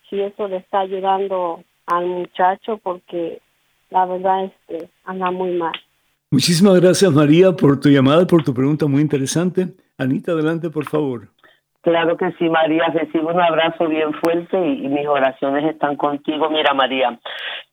si 0.10 0.20
eso 0.20 0.48
le 0.48 0.58
está 0.58 0.82
ayudando 0.82 1.64
al 1.86 2.08
muchacho 2.08 2.78
porque 2.78 3.42
la 3.90 4.06
verdad 4.06 4.46
es 4.46 4.52
que 4.68 4.90
anda 5.06 5.32
muy 5.32 5.52
mal. 5.52 5.74
Muchísimas 6.32 6.80
gracias 6.80 7.12
María 7.12 7.52
por 7.54 7.80
tu 7.80 7.90
llamada, 7.90 8.26
por 8.28 8.44
tu 8.44 8.54
pregunta 8.54 8.86
muy 8.86 9.02
interesante. 9.02 9.68
Anita, 9.98 10.32
adelante 10.32 10.70
por 10.70 10.86
favor. 10.86 11.30
Claro 11.82 12.18
que 12.18 12.32
sí, 12.34 12.50
María, 12.50 12.86
recibo 12.94 13.30
un 13.30 13.40
abrazo 13.40 13.88
bien 13.88 14.14
fuerte 14.16 14.58
y, 14.58 14.88
mis 14.90 15.08
oraciones 15.08 15.64
están 15.66 15.96
contigo. 15.96 16.50
Mira, 16.50 16.74
María, 16.74 17.18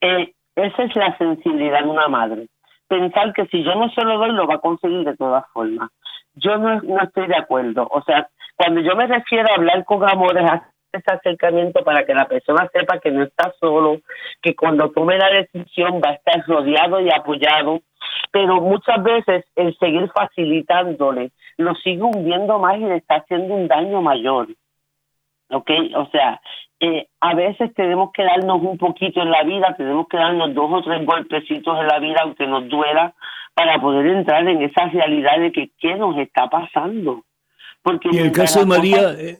eh, 0.01 0.33
esa 0.55 0.85
es 0.85 0.95
la 0.97 1.17
sensibilidad 1.19 1.83
de 1.83 1.91
una 1.91 2.09
madre. 2.09 2.47
Pensar 2.89 3.33
que 3.33 3.47
si 3.47 3.65
yo 3.65 3.75
no 3.75 3.91
se 3.91 4.03
lo 4.05 4.17
doy, 4.19 4.33
lo 4.33 4.47
va 4.47 4.55
a 4.55 4.61
conseguir 4.61 5.05
de 5.05 5.17
todas 5.17 5.45
formas. 5.53 5.91
Yo 6.37 6.57
no, 6.57 6.81
no 6.83 7.03
estoy 7.03 7.27
de 7.27 7.37
acuerdo. 7.37 7.89
O 7.91 8.01
sea, 8.03 8.29
cuando 8.55 8.81
yo 8.81 8.95
me 8.95 9.07
refiero 9.07 9.49
a 9.51 9.57
hablar 9.57 9.85
con 9.85 10.09
amor, 10.09 10.39
es 10.39 10.51
ese 10.97 11.13
acercamiento 11.13 11.83
para 11.85 12.05
que 12.05 12.15
la 12.15 12.27
persona 12.27 12.69
sepa 12.73 12.99
que 12.99 13.11
no 13.11 13.23
está 13.23 13.53
solo, 13.61 14.01
que 14.43 14.55
cuando 14.55 14.91
tome 14.91 15.19
la 15.19 15.31
decisión 15.31 16.01
va 16.05 16.11
a 16.11 16.15
estar 16.15 16.45
rodeado 16.47 17.01
y 17.01 17.11
apoyado, 17.11 17.81
pero 18.31 18.61
muchas 18.61 19.03
veces 19.03 19.45
el 19.57 19.77
seguir 19.79 20.11
facilitándole 20.11 21.31
lo 21.57 21.75
sigue 21.77 22.03
hundiendo 22.03 22.59
más 22.59 22.77
y 22.77 22.85
le 22.85 22.97
está 22.97 23.17
haciendo 23.17 23.55
un 23.55 23.69
daño 23.69 24.03
mayor. 24.03 24.49
¿Ok? 25.49 25.71
O 25.95 26.07
sea, 26.11 26.41
eh, 26.81 27.07
a 27.21 27.35
veces 27.35 27.73
tenemos 27.75 28.11
que 28.13 28.25
darnos 28.25 28.61
un 28.63 28.77
poquito 28.77 29.23
en 29.23 29.31
la 29.31 29.43
vida, 29.45 29.75
tenemos 29.77 30.07
que 30.09 30.17
darnos 30.17 30.55
dos 30.55 30.71
o 30.73 30.83
tres 30.83 31.07
golpecitos 31.07 31.79
en 31.81 31.87
la 31.87 31.99
vida, 31.99 32.21
aunque 32.23 32.47
nos 32.47 32.69
duela, 32.69 33.15
para 33.55 33.81
poder 33.81 34.07
entrar 34.09 34.47
en 34.47 34.61
esa 34.61 34.87
realidad 34.89 35.39
de 35.39 35.53
que 35.53 35.71
qué 35.79 35.95
nos 35.95 36.19
está 36.19 36.49
pasando. 36.49 37.25
Porque 37.83 38.11
y 38.13 38.19
en 38.19 38.27
el 38.27 38.33
caso 38.33 38.61
de 38.61 38.67
María, 38.67 39.13
eh, 39.13 39.39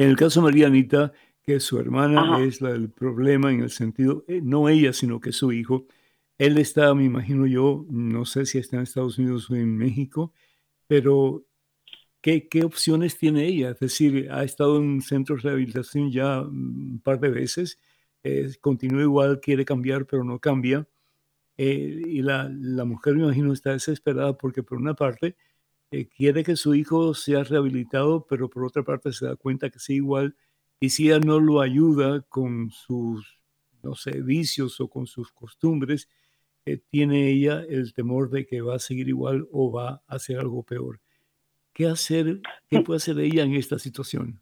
en 0.00 0.08
el 0.08 0.16
caso 0.16 0.40
de 0.40 0.44
María 0.44 0.66
Anita, 0.66 1.12
que 1.42 1.60
su 1.60 1.78
hermana 1.78 2.42
es 2.42 2.62
la 2.62 2.72
del 2.72 2.88
problema 2.88 3.52
en 3.52 3.60
el 3.60 3.70
sentido, 3.70 4.24
eh, 4.28 4.40
no 4.42 4.70
ella, 4.70 4.94
sino 4.94 5.20
que 5.20 5.30
su 5.30 5.52
hijo, 5.52 5.86
él 6.38 6.56
está, 6.56 6.94
me 6.94 7.04
imagino 7.04 7.46
yo, 7.46 7.84
no 7.90 8.24
sé 8.24 8.46
si 8.46 8.56
está 8.56 8.76
en 8.76 8.84
Estados 8.84 9.18
Unidos 9.18 9.50
o 9.50 9.56
en 9.56 9.76
México, 9.76 10.32
pero 10.86 11.44
¿qué, 12.22 12.48
qué 12.48 12.64
opciones 12.64 13.18
tiene 13.18 13.46
ella? 13.46 13.72
Es 13.72 13.80
decir, 13.80 14.30
ha 14.30 14.42
estado 14.42 14.78
en 14.78 15.02
centros 15.02 15.42
de 15.42 15.50
rehabilitación 15.50 16.10
ya 16.10 16.40
un 16.40 17.02
par 17.04 17.20
de 17.20 17.28
veces, 17.28 17.78
continúa 18.62 19.02
igual, 19.02 19.40
quiere 19.40 19.66
cambiar, 19.66 20.06
pero 20.06 20.24
no 20.24 20.38
cambia. 20.38 20.88
Eh, 21.58 22.02
y 22.06 22.22
la, 22.22 22.50
la, 22.50 22.86
mujer, 22.86 23.16
me 23.16 23.24
imagino, 23.24 23.52
está 23.52 23.72
desesperada 23.72 24.38
porque 24.38 24.62
por 24.62 24.78
una 24.78 24.94
parte 24.94 25.36
eh, 25.90 26.08
quiere 26.08 26.44
que 26.44 26.56
su 26.56 26.74
hijo 26.74 27.14
sea 27.14 27.42
rehabilitado, 27.42 28.26
pero 28.28 28.48
por 28.48 28.64
otra 28.64 28.82
parte 28.82 29.12
se 29.12 29.26
da 29.26 29.36
cuenta 29.36 29.70
que 29.70 29.78
sí 29.78 29.94
igual, 29.94 30.36
y 30.78 30.90
si 30.90 31.08
ella 31.08 31.20
no 31.20 31.40
lo 31.40 31.60
ayuda 31.60 32.22
con 32.28 32.70
sus, 32.70 33.38
no 33.82 33.94
sé, 33.94 34.22
vicios 34.22 34.80
o 34.80 34.88
con 34.88 35.06
sus 35.06 35.32
costumbres, 35.32 36.08
eh, 36.64 36.78
tiene 36.90 37.28
ella 37.28 37.62
el 37.68 37.92
temor 37.92 38.30
de 38.30 38.46
que 38.46 38.60
va 38.60 38.76
a 38.76 38.78
seguir 38.78 39.08
igual 39.08 39.46
o 39.52 39.72
va 39.72 40.02
a 40.06 40.14
hacer 40.14 40.38
algo 40.38 40.62
peor. 40.62 41.00
¿Qué 41.72 41.86
hacer? 41.86 42.40
¿Qué 42.68 42.80
puede 42.84 42.98
hacer 42.98 43.18
ella 43.18 43.42
en 43.42 43.54
esta 43.54 43.78
situación? 43.78 44.40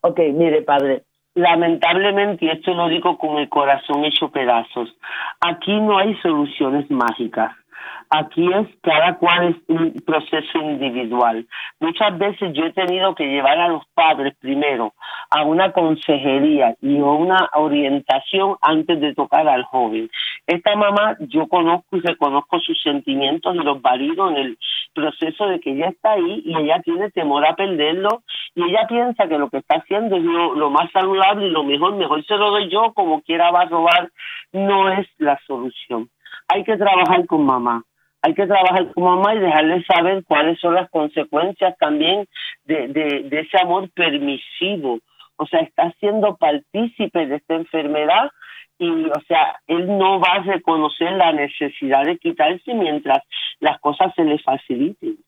Ok, 0.00 0.20
mire, 0.34 0.62
padre, 0.62 1.04
lamentablemente, 1.34 2.46
y 2.46 2.50
esto 2.50 2.74
lo 2.74 2.88
digo 2.88 3.18
con 3.18 3.38
el 3.38 3.48
corazón 3.48 4.04
hecho 4.04 4.30
pedazos, 4.30 4.88
aquí 5.40 5.80
no 5.80 5.98
hay 5.98 6.14
soluciones 6.16 6.90
mágicas. 6.90 7.56
Aquí 8.10 8.48
es 8.52 8.68
cada 8.82 9.16
cual 9.16 9.48
es 9.48 9.56
un 9.68 9.92
proceso 10.06 10.58
individual. 10.58 11.46
Muchas 11.80 12.16
veces 12.18 12.52
yo 12.52 12.64
he 12.64 12.72
tenido 12.72 13.14
que 13.14 13.26
llevar 13.26 13.58
a 13.58 13.68
los 13.68 13.84
padres 13.94 14.34
primero 14.40 14.94
a 15.30 15.42
una 15.42 15.72
consejería 15.72 16.76
y 16.80 16.98
a 16.98 17.04
una 17.04 17.48
orientación 17.54 18.56
antes 18.60 19.00
de 19.00 19.14
tocar 19.14 19.48
al 19.48 19.64
joven. 19.64 20.10
Esta 20.46 20.76
mamá 20.76 21.16
yo 21.20 21.48
conozco 21.48 21.96
y 21.96 22.00
reconozco 22.00 22.60
sus 22.60 22.80
sentimientos 22.82 23.54
y 23.54 23.58
los 23.58 23.80
valido 23.80 24.30
en 24.30 24.36
el 24.36 24.58
proceso 24.94 25.46
de 25.46 25.60
que 25.60 25.72
ella 25.72 25.88
está 25.88 26.12
ahí 26.12 26.42
y 26.44 26.56
ella 26.56 26.80
tiene 26.82 27.10
temor 27.10 27.44
a 27.46 27.56
perderlo 27.56 28.22
y 28.54 28.62
ella 28.62 28.86
piensa 28.86 29.26
que 29.26 29.38
lo 29.38 29.48
que 29.50 29.58
está 29.58 29.76
haciendo 29.76 30.16
es 30.16 30.22
lo, 30.22 30.54
lo 30.54 30.70
más 30.70 30.90
saludable 30.92 31.46
y 31.46 31.50
lo 31.50 31.64
mejor, 31.64 31.96
mejor 31.96 32.24
se 32.24 32.36
lo 32.36 32.50
doy 32.50 32.70
yo, 32.70 32.92
como 32.94 33.22
quiera 33.22 33.50
va 33.50 33.62
a 33.62 33.68
robar, 33.68 34.10
no 34.52 34.90
es 34.92 35.08
la 35.18 35.38
solución. 35.46 36.08
Hay 36.48 36.64
que 36.64 36.76
trabajar 36.76 37.26
con 37.26 37.44
mamá 37.44 37.84
hay 38.24 38.32
que 38.32 38.46
trabajar 38.46 38.90
con 38.94 39.04
mamá 39.04 39.34
y 39.34 39.38
dejarle 39.38 39.84
saber 39.84 40.24
cuáles 40.24 40.58
son 40.58 40.74
las 40.74 40.88
consecuencias 40.88 41.76
también 41.78 42.26
de, 42.64 42.88
de, 42.88 43.40
ese 43.40 43.60
amor 43.60 43.90
permisivo. 43.90 44.98
O 45.36 45.46
sea, 45.46 45.60
está 45.60 45.92
siendo 46.00 46.34
partícipe 46.36 47.26
de 47.26 47.36
esta 47.36 47.54
enfermedad 47.54 48.30
y, 48.78 48.88
o 48.88 49.20
sea, 49.28 49.60
él 49.66 49.86
no 49.98 50.20
va 50.20 50.36
a 50.36 50.42
reconocer 50.42 51.12
la 51.12 51.32
necesidad 51.32 52.04
de 52.04 52.16
quitarse 52.16 52.72
mientras 52.72 53.18
las 53.60 53.78
cosas 53.80 54.14
se 54.16 54.24
le 54.24 54.38
faciliten. 54.38 55.18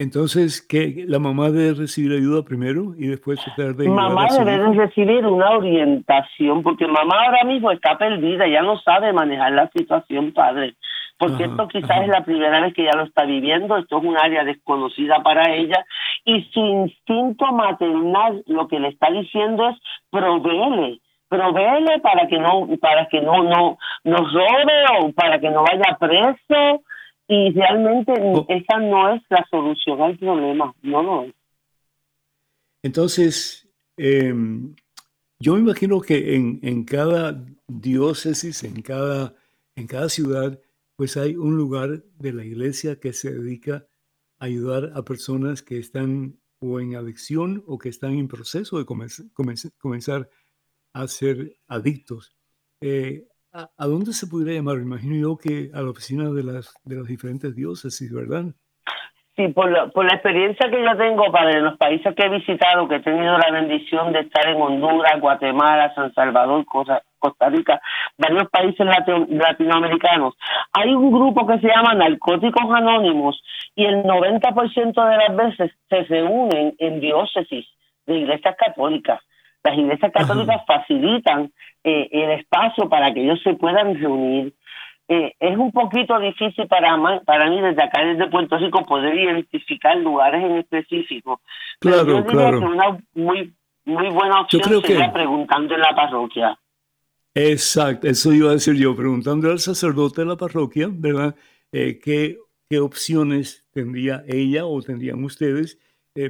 Entonces, 0.00 0.62
que 0.62 1.04
la 1.06 1.18
mamá 1.18 1.50
debe 1.50 1.74
recibir 1.74 2.12
ayuda 2.12 2.42
primero 2.42 2.94
y 2.96 3.06
después 3.08 3.38
tratar 3.44 3.74
de 3.74 3.86
Mamá 3.86 4.28
debe 4.30 4.72
recibir 4.72 5.26
una 5.26 5.50
orientación, 5.50 6.62
porque 6.62 6.86
mamá 6.86 7.26
ahora 7.26 7.44
mismo 7.44 7.70
está 7.70 7.98
perdida, 7.98 8.48
ya 8.48 8.62
no 8.62 8.78
sabe 8.78 9.12
manejar 9.12 9.52
la 9.52 9.68
situación, 9.76 10.32
padre. 10.32 10.74
Porque 11.18 11.44
esto 11.44 11.68
quizás 11.68 12.00
es 12.00 12.08
la 12.08 12.24
primera 12.24 12.62
vez 12.62 12.72
que 12.72 12.80
ella 12.80 12.96
lo 12.96 13.02
está 13.02 13.26
viviendo, 13.26 13.76
esto 13.76 13.98
es 13.98 14.04
un 14.04 14.16
área 14.16 14.42
desconocida 14.42 15.22
para 15.22 15.52
ella, 15.52 15.84
y 16.24 16.44
su 16.44 16.60
instinto 16.60 17.52
maternal 17.52 18.42
lo 18.46 18.68
que 18.68 18.80
le 18.80 18.88
está 18.88 19.10
diciendo 19.10 19.68
es 19.68 19.76
proveele, 20.08 20.98
proveele 21.28 22.00
para 22.00 22.26
que 22.26 22.38
no, 22.38 22.66
para 22.80 23.06
que 23.08 23.20
no, 23.20 23.42
no, 23.42 23.76
no 24.04 24.16
robe 24.16 25.02
o 25.02 25.12
para 25.12 25.38
que 25.38 25.50
no 25.50 25.62
vaya 25.62 25.98
preso 26.00 26.80
y 27.32 27.52
realmente 27.52 28.12
oh. 28.20 28.44
esa 28.48 28.80
no 28.80 29.14
es 29.14 29.22
la 29.30 29.46
solución 29.48 30.02
al 30.02 30.18
problema, 30.18 30.74
no 30.82 31.00
lo 31.00 31.22
es. 31.22 31.34
Entonces, 32.82 33.68
em, 33.96 34.74
yo 35.38 35.54
me 35.54 35.60
imagino 35.60 36.00
que 36.00 36.34
en, 36.34 36.58
en, 36.64 36.82
cada 36.82 37.40
diócesis, 37.68 38.64
en 38.64 38.82
cada, 38.82 39.36
en 39.76 39.86
cada 39.86 40.08
ciudad, 40.08 40.58
pues 40.96 41.16
hay 41.16 41.36
un 41.36 41.56
lugar 41.56 42.02
de 42.18 42.32
la 42.32 42.44
iglesia 42.44 42.98
que 42.98 43.12
se 43.12 43.32
dedica 43.32 43.86
a 44.40 44.46
ayudar 44.46 44.90
a 44.96 45.04
personas 45.04 45.62
que 45.62 45.78
están 45.78 46.36
o 46.58 46.80
en 46.80 46.96
adicción 46.96 47.62
o 47.68 47.78
que 47.78 47.90
están 47.90 48.18
en 48.18 48.26
proceso 48.26 48.76
de 48.76 48.86
comenzar 49.78 50.28
a 50.92 51.06
ser 51.06 51.56
adictos. 51.68 52.34
Eh, 52.80 53.28
¿A, 53.52 53.86
dónde 53.86 54.12
se 54.12 54.28
podría 54.28 54.54
llamar? 54.54 54.78
Imagino 54.78 55.16
yo 55.16 55.36
que 55.36 55.70
a 55.74 55.82
la 55.82 55.90
oficina 55.90 56.30
de 56.30 56.44
las, 56.44 56.72
de 56.84 56.96
las 56.96 57.06
diferentes 57.06 57.54
diócesis, 57.54 58.12
¿verdad? 58.12 58.44
Sí, 59.34 59.48
por 59.48 59.70
la, 59.70 59.88
por 59.88 60.04
la 60.04 60.14
experiencia 60.14 60.70
que 60.70 60.82
yo 60.82 60.96
tengo 60.96 61.32
para 61.32 61.58
los 61.60 61.76
países 61.78 62.14
que 62.14 62.26
he 62.26 62.28
visitado, 62.28 62.86
que 62.86 62.96
he 62.96 63.00
tenido 63.00 63.38
la 63.38 63.50
bendición 63.50 64.12
de 64.12 64.20
estar 64.20 64.46
en 64.48 64.60
Honduras, 64.60 65.20
Guatemala, 65.20 65.92
San 65.94 66.12
Salvador, 66.14 66.64
Costa 66.64 67.48
Rica, 67.48 67.80
varios 68.18 68.48
países 68.50 68.86
latinoamericanos, 68.86 70.34
hay 70.72 70.94
un 70.94 71.10
grupo 71.10 71.46
que 71.46 71.58
se 71.58 71.68
llama 71.68 71.94
Narcóticos 71.94 72.70
Anónimos 72.72 73.42
y 73.74 73.84
el 73.84 74.02
90% 74.02 75.10
de 75.10 75.16
las 75.16 75.36
veces 75.36 75.72
se 75.88 76.02
reúnen 76.04 76.74
en 76.78 77.00
diócesis 77.00 77.66
de 78.06 78.18
iglesias 78.18 78.56
católicas. 78.58 79.20
Las 79.62 79.76
iglesias 79.76 80.12
católicas 80.12 80.62
facilitan 80.66 81.52
eh, 81.84 82.08
el 82.12 82.30
espacio 82.32 82.88
para 82.88 83.12
que 83.12 83.22
ellos 83.22 83.40
se 83.42 83.54
puedan 83.54 83.94
reunir. 84.00 84.54
Eh, 85.08 85.34
es 85.40 85.58
un 85.58 85.72
poquito 85.72 86.18
difícil 86.20 86.68
para, 86.68 86.96
para 87.24 87.50
mí 87.50 87.60
desde 87.60 87.82
acá, 87.82 88.04
desde 88.04 88.30
Puerto 88.30 88.56
Rico, 88.58 88.84
poder 88.84 89.18
identificar 89.18 89.96
lugares 89.96 90.42
en 90.42 90.58
específico. 90.58 91.40
Claro, 91.80 92.06
yo 92.06 92.22
diría 92.22 92.30
claro. 92.30 92.60
que 92.60 92.66
una 92.66 92.98
muy, 93.14 93.52
muy 93.84 94.08
buena 94.10 94.42
opción 94.42 94.62
sería 94.82 95.12
preguntando 95.12 95.74
en 95.74 95.80
la 95.80 95.94
parroquia. 95.94 96.58
Exacto, 97.34 98.06
eso 98.08 98.32
iba 98.32 98.50
a 98.50 98.54
decir 98.54 98.74
yo, 98.74 98.94
preguntando 98.94 99.50
al 99.50 99.58
sacerdote 99.58 100.22
de 100.22 100.28
la 100.28 100.36
parroquia, 100.36 100.88
¿verdad? 100.90 101.34
Eh, 101.72 101.98
¿qué, 102.02 102.38
¿Qué 102.68 102.78
opciones 102.78 103.64
tendría 103.72 104.22
ella 104.28 104.64
o 104.64 104.80
tendrían 104.80 105.24
ustedes 105.24 105.78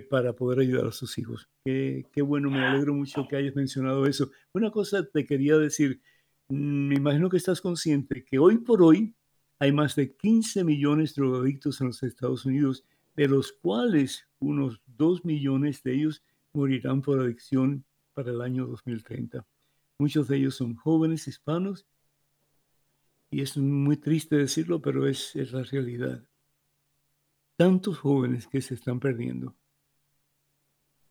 para 0.09 0.35
poder 0.35 0.61
ayudar 0.61 0.87
a 0.87 0.93
sus 0.93 1.17
hijos? 1.19 1.49
Qué, 1.65 2.05
bueno, 2.23 2.51
me 2.51 2.65
alegro 2.65 2.95
mucho 2.95 3.27
que 3.29 3.37
hayas 3.37 3.57
mencionado 3.57 4.07
eso. 4.07 4.31
Una 4.53 4.71
cosa 4.71 5.07
te 5.07 5.27
quería 5.27 5.57
decir, 5.57 6.01
mm, 6.49 6.89
me 6.89 6.95
imagino 6.97 7.29
que 7.29 7.39
estás 7.39 7.61
consciente 7.61 8.25
que 8.25 8.39
hoy 8.39 8.59
por 8.59 8.83
hoy 8.83 9.15
hay 9.59 9.73
más 9.73 9.97
de 9.97 10.15
15 10.15 10.65
millones 10.65 11.15
de 11.15 11.23
drogadictos 11.23 11.81
en 11.81 11.89
los 11.89 12.03
Estados 12.03 12.45
Unidos, 12.47 12.85
de 13.17 13.29
los 13.29 13.53
cuales 13.53 14.29
unos 14.39 14.83
2 14.87 15.25
millones 15.25 15.83
de 15.83 15.95
ellos 15.95 16.23
morirán 16.53 17.03
por 17.03 17.21
adicción 17.21 17.85
para 18.15 18.31
el 18.31 18.41
año 18.41 18.67
2030. 18.67 19.47
Muchos 19.99 20.29
de 20.29 20.39
ellos 20.39 20.55
son 20.55 20.77
jóvenes 20.77 21.29
hispanos 21.29 21.87
y 23.31 23.43
es 23.43 23.57
muy 23.57 23.97
triste 23.97 24.37
decirlo, 24.37 24.81
pero 24.81 25.07
es 25.07 25.35
la 25.35 25.63
realidad. 25.63 26.25
Tantos 27.57 27.99
jóvenes 27.99 28.47
que 28.47 28.63
se 28.63 28.75
están 28.75 28.99
perdiendo 28.99 29.55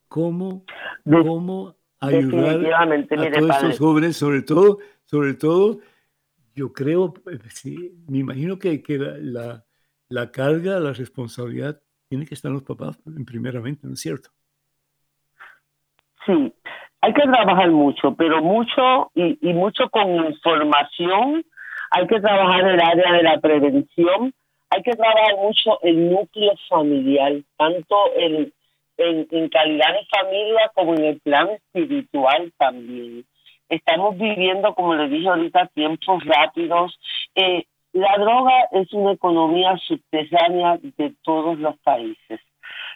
cómo, 0.09 0.65
cómo 1.05 1.75
ayudar 2.01 2.65
a 2.73 3.07
todos 3.07 3.55
estos 3.55 3.79
jóvenes, 3.79 4.17
sobre 4.17 4.41
todo, 4.41 4.79
sobre 5.05 5.35
todo, 5.35 5.79
yo 6.55 6.73
creo, 6.73 7.13
eh, 7.31 7.37
sí, 7.49 7.93
me 8.07 8.17
imagino 8.17 8.59
que, 8.59 8.81
que 8.81 8.97
la, 8.97 9.63
la, 10.09 10.31
carga, 10.31 10.79
la 10.79 10.91
responsabilidad 10.91 11.81
tiene 12.09 12.25
que 12.25 12.33
estar 12.33 12.49
en 12.49 12.55
los 12.55 12.63
papás 12.63 12.99
primeramente, 13.25 13.87
¿no 13.87 13.93
es 13.93 14.01
cierto? 14.01 14.29
Sí, 16.25 16.53
hay 17.01 17.13
que 17.13 17.21
trabajar 17.21 17.69
mucho, 17.71 18.13
pero 18.15 18.41
mucho 18.41 19.11
y, 19.15 19.37
y 19.41 19.53
mucho 19.53 19.89
con 19.89 20.25
información, 20.25 21.45
hay 21.91 22.07
que 22.07 22.19
trabajar 22.19 22.61
en 22.61 22.67
el 22.67 22.81
área 22.81 23.13
de 23.13 23.23
la 23.23 23.39
prevención, 23.39 24.33
hay 24.71 24.83
que 24.83 24.91
trabajar 24.91 25.35
mucho 25.37 25.81
el 25.81 26.11
núcleo 26.11 26.53
familiar, 26.67 27.33
tanto 27.57 27.95
el 28.17 28.53
en, 28.99 29.49
calidad 29.49 29.93
de 29.93 30.05
familia 30.05 30.71
como 30.73 30.93
en 30.95 31.05
el 31.05 31.19
plano 31.21 31.51
espiritual 31.51 32.51
también. 32.57 33.25
Estamos 33.69 34.17
viviendo, 34.17 34.73
como 34.73 34.95
les 34.95 35.09
dije 35.11 35.27
ahorita, 35.27 35.67
tiempos 35.73 36.23
rápidos. 36.25 36.99
Eh, 37.35 37.65
la 37.93 38.17
droga 38.17 38.67
es 38.71 38.91
una 38.93 39.13
economía 39.13 39.77
subterránea 39.77 40.77
de 40.81 41.13
todos 41.23 41.57
los 41.59 41.77
países. 41.79 42.39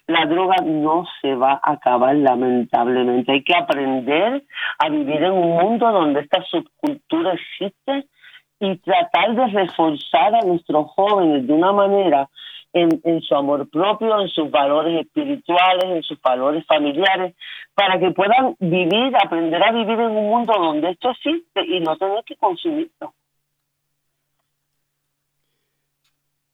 La 0.08 0.26
droga 0.26 0.58
no 0.64 1.06
se 1.22 1.34
va 1.36 1.62
a 1.64 1.74
acabar 1.74 2.16
lamentablemente. 2.16 3.32
Hay 3.32 3.44
que 3.44 3.56
aprender 3.56 4.44
a 4.80 4.90
vivir 4.90 5.24
en 5.24 5.32
un 5.32 5.50
mundo 5.52 5.92
donde 5.92 6.22
esta 6.22 6.44
subcultura 6.44 7.34
existe 7.34 8.08
y 8.60 8.78
tratar 8.78 9.36
de 9.36 9.48
reforzar 9.48 10.36
a 10.36 10.42
nuestros 10.42 10.88
jóvenes 10.92 11.48
de 11.48 11.54
una 11.54 11.72
manera 11.72 12.30
en, 12.74 13.22
su 13.22 13.36
amor 13.36 13.70
propio, 13.70 14.20
en 14.20 14.30
sus 14.30 14.50
valores 14.50 15.06
espirituales, 15.06 15.84
en 15.86 16.04
sus 16.04 16.20
valores 16.22 16.66
familiares, 16.66 17.36
para 17.76 18.00
que 18.00 18.12
puedan 18.12 18.56
vivir, 18.60 19.16
aprender 19.16 19.62
a 19.62 19.72
vivir 19.72 20.00
en 20.00 20.12
un 20.12 20.30
mundo 20.30 20.54
donde 20.58 20.90
esto 20.90 21.12
existe 21.12 21.66
y 21.66 21.80
no 21.80 21.96
tener 21.98 22.24
que 22.26 22.36
consumirlo. 22.36 23.14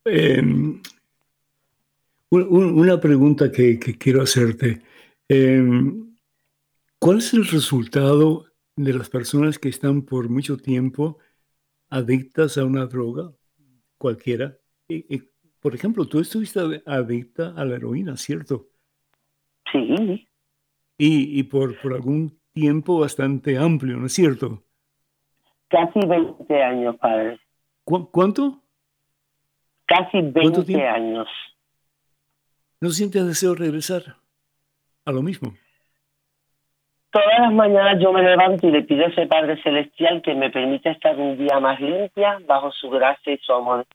Em, 0.05 0.81
una 2.31 2.99
pregunta 2.99 3.51
que, 3.51 3.79
quiero 3.79 4.21
hacerte. 4.21 4.81
Em, 5.27 6.15
¿Cuál 6.99 7.19
es 7.19 7.33
el 7.33 7.45
resultado 7.45 8.45
de 8.75 8.93
las 8.93 9.09
personas 9.09 9.57
que 9.57 9.69
están 9.69 10.01
por 10.01 10.29
mucho 10.29 10.57
tiempo 10.57 11.17
adictas 11.89 12.57
a 12.57 12.65
una 12.65 12.85
droga, 12.85 13.31
cualquiera? 13.97 14.57
por 15.59 15.75
ejemplo, 15.75 16.05
tú 16.05 16.19
estuviste 16.19 16.59
adicta 16.85 17.53
a 17.55 17.65
la 17.65 17.75
heroína, 17.75 18.17
¿cierto? 18.17 18.69
Sí. 19.71 20.27
Y, 20.97 21.39
y 21.39 21.43
por, 21.43 21.79
por 21.81 21.93
algún 21.93 22.39
tiempo 22.53 22.99
bastante 22.99 23.57
amplio, 23.57 23.97
¿no 23.97 24.07
es 24.07 24.13
cierto? 24.13 24.63
Casi 25.67 25.99
20 25.99 26.63
años, 26.63 26.95
padre. 26.97 27.39
¿Cuánto? 27.83 28.63
Casi 29.85 30.21
20 30.21 30.87
años. 30.87 31.27
¿No 32.81 32.89
sientes 32.89 33.25
deseo 33.25 33.51
de 33.51 33.59
regresar 33.59 34.17
a 35.05 35.11
lo 35.11 35.21
mismo? 35.21 35.53
Todas 37.11 37.39
las 37.39 37.51
mañanas 37.51 37.97
yo 37.99 38.13
me 38.13 38.21
levanto 38.21 38.67
y 38.67 38.71
le 38.71 38.83
pido 38.83 39.03
a 39.03 39.07
ese 39.07 39.25
Padre 39.25 39.59
Celestial 39.63 40.21
que 40.21 40.35
me 40.35 40.51
permita 40.51 40.91
estar 40.91 41.15
un 41.17 41.39
día 41.39 41.59
más 41.59 41.81
limpia 41.81 42.37
bajo 42.45 42.71
su 42.71 42.87
gracia 42.91 43.33
y 43.33 43.37
su 43.39 43.51
amor. 43.51 43.87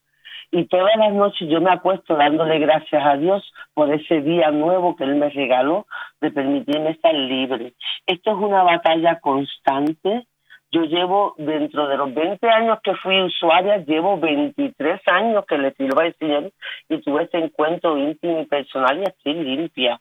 Y 0.51 0.65
todas 0.67 0.97
las 0.97 1.13
noches 1.13 1.49
yo 1.49 1.61
me 1.61 1.71
acuesto 1.71 2.17
dándole 2.17 2.59
gracias 2.59 3.07
a 3.07 3.17
Dios 3.17 3.53
por 3.73 3.93
ese 3.95 4.21
día 4.21 4.51
nuevo 4.51 4.97
que 4.97 5.05
Él 5.05 5.15
me 5.15 5.31
regaló 5.31 5.87
de 6.21 6.33
permitirme 6.33 6.91
estar 6.91 7.15
libre. 7.15 7.75
Esto 8.05 8.33
es 8.33 8.37
una 8.37 8.65
batalla 8.65 9.21
constante. 9.21 10.27
Yo 10.73 10.83
llevo, 10.83 11.35
dentro 11.39 11.87
de 11.87 11.97
los 11.97 12.13
20 12.13 12.49
años 12.49 12.79
que 12.83 12.97
fui 12.97 13.23
usuaria, 13.23 13.77
llevo 13.77 14.19
23 14.19 15.01
años 15.07 15.45
que 15.47 15.59
le 15.59 15.73
sirvo 15.75 16.01
al 16.01 16.17
Señor 16.17 16.51
y 16.89 16.99
tuve 16.99 17.23
este 17.23 17.39
encuentro 17.39 17.97
íntimo 17.97 18.41
y 18.41 18.47
personal 18.47 18.99
y 18.99 19.05
estoy 19.05 19.35
limpia. 19.35 20.01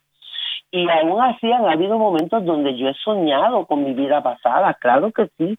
Y 0.74 0.89
aún 0.89 1.21
así 1.21 1.51
han 1.51 1.67
habido 1.67 1.99
momentos 1.99 2.43
donde 2.43 2.76
yo 2.76 2.89
he 2.89 2.95
soñado 2.95 3.67
con 3.67 3.84
mi 3.84 3.93
vida 3.93 4.24
pasada, 4.24 4.74
claro 4.74 5.11
que 5.11 5.30
sí, 5.38 5.55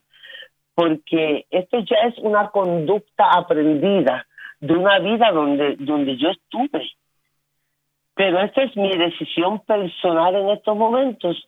porque 0.75 1.47
esto 1.51 1.79
ya 1.79 1.99
es 2.09 2.19
una 2.19 2.49
conducta 2.49 3.31
aprendida 3.31 4.27
de 4.59 4.73
una 4.73 4.99
vida 4.99 5.31
donde, 5.31 5.77
donde 5.77 6.17
yo 6.17 6.31
estuve. 6.31 6.91
Pero 8.17 8.41
esta 8.41 8.65
es 8.65 8.77
mi 8.77 8.91
decisión 8.97 9.61
personal 9.61 10.35
en 10.35 10.49
estos 10.49 10.77
momentos. 10.77 11.47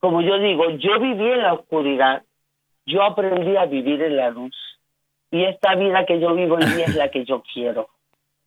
Como 0.00 0.20
yo 0.20 0.36
digo, 0.40 0.70
yo 0.70 0.98
viví 0.98 1.30
en 1.30 1.42
la 1.42 1.52
oscuridad, 1.52 2.24
yo 2.84 3.04
aprendí 3.04 3.56
a 3.56 3.66
vivir 3.66 4.02
en 4.02 4.16
la 4.16 4.30
luz. 4.30 4.56
Y 5.30 5.44
esta 5.44 5.76
vida 5.76 6.04
que 6.04 6.18
yo 6.18 6.34
vivo 6.34 6.56
hoy 6.56 6.64
día 6.64 6.86
es 6.86 6.96
la 6.96 7.10
que 7.10 7.24
yo 7.24 7.44
quiero. 7.54 7.90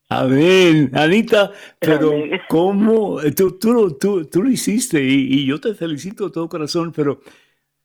Amén, 0.09 0.91
Anita, 0.93 1.51
pero 1.79 2.11
¿cómo? 2.49 3.17
Tú, 3.35 3.59
tú, 3.59 3.97
tú, 3.97 4.25
tú 4.25 4.43
lo 4.43 4.49
hiciste 4.49 5.03
y, 5.03 5.41
y, 5.41 5.45
yo 5.45 5.59
te 5.59 5.73
felicito 5.73 6.25
de 6.25 6.31
todo 6.31 6.47
corazón, 6.47 6.93
pero 6.95 7.19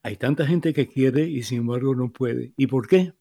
hay 0.04 0.16
tanta 0.16 0.46
gente 0.46 0.72
que 0.72 0.88
quiere 0.88 1.22
y 1.22 1.42
sin 1.42 1.58
embargo 1.58 1.94
no 1.94 2.10
puede. 2.12 2.52
¿Y 2.56 2.68
por 2.68 2.86
qué? 2.86 3.12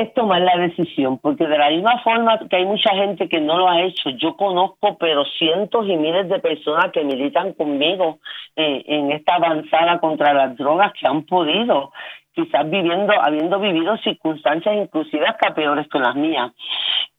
es 0.00 0.14
tomar 0.14 0.40
la 0.40 0.56
decisión, 0.56 1.18
porque 1.18 1.46
de 1.46 1.58
la 1.58 1.68
misma 1.68 2.00
forma 2.02 2.38
que 2.48 2.56
hay 2.56 2.64
mucha 2.64 2.94
gente 2.94 3.28
que 3.28 3.40
no 3.40 3.58
lo 3.58 3.68
ha 3.68 3.82
hecho, 3.82 4.10
yo 4.10 4.36
conozco 4.36 4.96
pero 4.98 5.24
cientos 5.24 5.86
y 5.86 5.96
miles 5.96 6.28
de 6.28 6.38
personas 6.38 6.90
que 6.92 7.04
militan 7.04 7.52
conmigo 7.52 8.18
eh, 8.56 8.82
en 8.86 9.12
esta 9.12 9.34
avanzada 9.34 10.00
contra 10.00 10.32
las 10.32 10.56
drogas 10.56 10.92
que 10.98 11.06
han 11.06 11.24
podido, 11.24 11.92
quizás 12.32 12.68
viviendo, 12.70 13.12
habiendo 13.20 13.58
vivido 13.60 13.96
circunstancias 13.98 14.74
inclusive 14.76 15.26
hasta 15.26 15.54
peores 15.54 15.86
que 15.88 15.98
las 15.98 16.14
mías. 16.14 16.52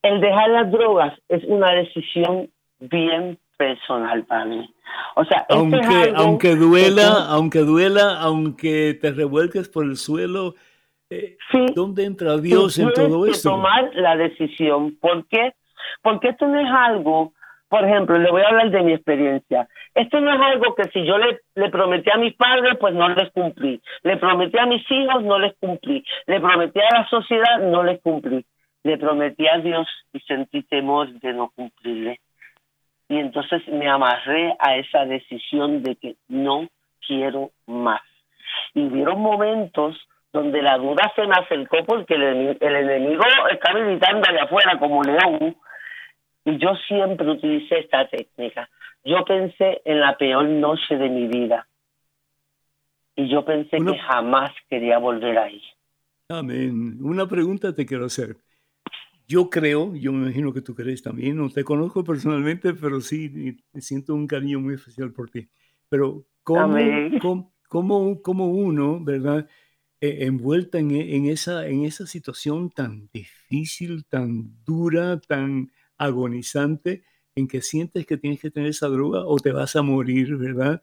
El 0.01 0.19
dejar 0.19 0.49
las 0.49 0.71
drogas 0.71 1.13
es 1.29 1.43
una 1.45 1.71
decisión 1.71 2.49
bien 2.79 3.37
personal 3.57 4.23
para 4.25 4.45
mí. 4.45 4.73
O 5.15 5.23
sea, 5.25 5.45
aunque, 5.49 6.13
aunque 6.15 6.55
duela, 6.55 7.27
aunque 7.29 7.59
duela, 7.59 8.19
aunque 8.19 8.97
te 8.99 9.11
revuelques 9.11 9.69
por 9.69 9.85
el 9.85 9.97
suelo, 9.97 10.55
Sí, 11.51 11.65
¿Dónde 11.75 12.05
entra 12.05 12.37
Dios 12.37 12.79
en 12.79 12.93
todo 12.93 13.25
esto? 13.25 13.49
tomar 13.49 13.91
la 13.95 14.15
decisión. 14.15 14.95
¿Por 14.95 15.27
qué? 15.27 15.53
Porque 16.01 16.29
esto 16.29 16.47
no 16.47 16.59
es 16.59 16.69
algo, 16.71 17.33
por 17.71 17.85
ejemplo, 17.85 18.19
le 18.19 18.29
voy 18.29 18.41
a 18.41 18.49
hablar 18.49 18.69
de 18.69 18.81
mi 18.81 18.91
experiencia. 18.91 19.65
Esto 19.95 20.19
no 20.19 20.33
es 20.33 20.41
algo 20.41 20.75
que 20.75 20.89
si 20.89 21.05
yo 21.05 21.17
le, 21.17 21.69
prometí 21.69 22.09
a 22.11 22.17
mis 22.17 22.35
padres, 22.35 22.75
pues 22.77 22.93
no 22.93 23.07
les 23.07 23.31
cumplí. 23.31 23.81
Le 24.03 24.17
prometí 24.17 24.57
a 24.59 24.65
mis 24.65 24.83
hijos, 24.91 25.23
no 25.23 25.39
les 25.39 25.53
cumplí. 25.55 26.03
Le 26.27 26.41
prometí 26.41 26.81
a 26.81 26.99
la 26.99 27.07
sociedad, 27.07 27.59
no 27.59 27.81
les 27.83 28.01
cumplí. 28.01 28.45
Le 28.83 28.97
prometí 28.97 29.47
a 29.47 29.59
Dios 29.59 29.87
y 30.11 30.19
sentí 30.19 30.63
temor 30.63 31.13
de 31.21 31.31
no 31.31 31.49
cumplirle. 31.55 32.19
Y 33.07 33.17
entonces 33.19 33.65
me 33.69 33.87
amarré 33.87 34.53
a 34.59 34.75
esa 34.75 35.05
decisión 35.05 35.81
de 35.81 35.95
que 35.95 36.15
no 36.27 36.67
quiero 37.07 37.51
más. 37.67 38.01
Y 38.73 38.81
hubieron 38.81 39.21
momentos 39.21 39.97
donde 40.33 40.61
la 40.61 40.77
duda 40.77 41.09
se 41.15 41.25
me 41.25 41.35
acercó 41.35 41.85
porque 41.85 42.15
el, 42.15 42.57
enemigo 42.59 43.23
está 43.49 43.71
gritando 43.71 44.27
allá 44.27 44.43
afuera 44.43 44.77
como 44.77 45.03
león. 45.03 45.55
Y 46.45 46.57
yo 46.57 46.69
siempre 46.87 47.29
utilicé 47.29 47.79
esta 47.79 48.07
técnica. 48.07 48.69
Yo 49.03 49.23
pensé 49.25 49.81
en 49.85 49.99
la 49.99 50.17
peor 50.17 50.47
noche 50.47 50.95
de 50.95 51.09
mi 51.09 51.27
vida. 51.27 51.67
Y 53.15 53.29
yo 53.29 53.43
pensé 53.45 53.77
que 53.77 53.97
jamás 53.99 54.51
quería 54.69 54.97
volver 54.97 55.37
ahí. 55.37 55.61
Amén. 56.29 56.97
Una 57.01 57.27
pregunta 57.27 57.75
te 57.75 57.85
quiero 57.85 58.05
hacer. 58.05 58.37
Yo 59.27 59.49
creo, 59.49 59.95
yo 59.95 60.11
me 60.11 60.23
imagino 60.23 60.53
que 60.53 60.61
tú 60.61 60.75
crees 60.75 61.01
también, 61.01 61.37
no 61.37 61.49
te 61.49 61.63
conozco 61.63 62.03
personalmente, 62.03 62.73
pero 62.73 62.99
sí 62.99 63.57
siento 63.75 64.13
un 64.13 64.27
cariño 64.27 64.59
muy 64.59 64.75
especial 64.75 65.13
por 65.13 65.29
ti. 65.29 65.47
Pero 65.89 66.25
¿cómo, 66.43 67.51
cómo, 67.69 68.21
cómo 68.21 68.47
uno, 68.47 68.99
verdad? 69.01 69.47
E, 70.01 70.25
envuelta 70.25 70.79
en, 70.79 70.91
e, 70.91 71.15
en, 71.15 71.27
esa, 71.27 71.67
en 71.67 71.85
esa 71.85 72.07
situación 72.07 72.71
tan 72.71 73.07
difícil, 73.13 74.05
tan 74.05 74.63
dura, 74.65 75.19
tan 75.19 75.71
agonizante, 76.03 77.03
en 77.35 77.47
que 77.47 77.61
sientes 77.61 78.05
que 78.05 78.17
tienes 78.17 78.41
que 78.41 78.51
tener 78.51 78.69
esa 78.69 78.87
droga 78.87 79.25
o 79.25 79.37
te 79.37 79.51
vas 79.51 79.75
a 79.75 79.81
morir, 79.81 80.35
¿verdad? 80.35 80.81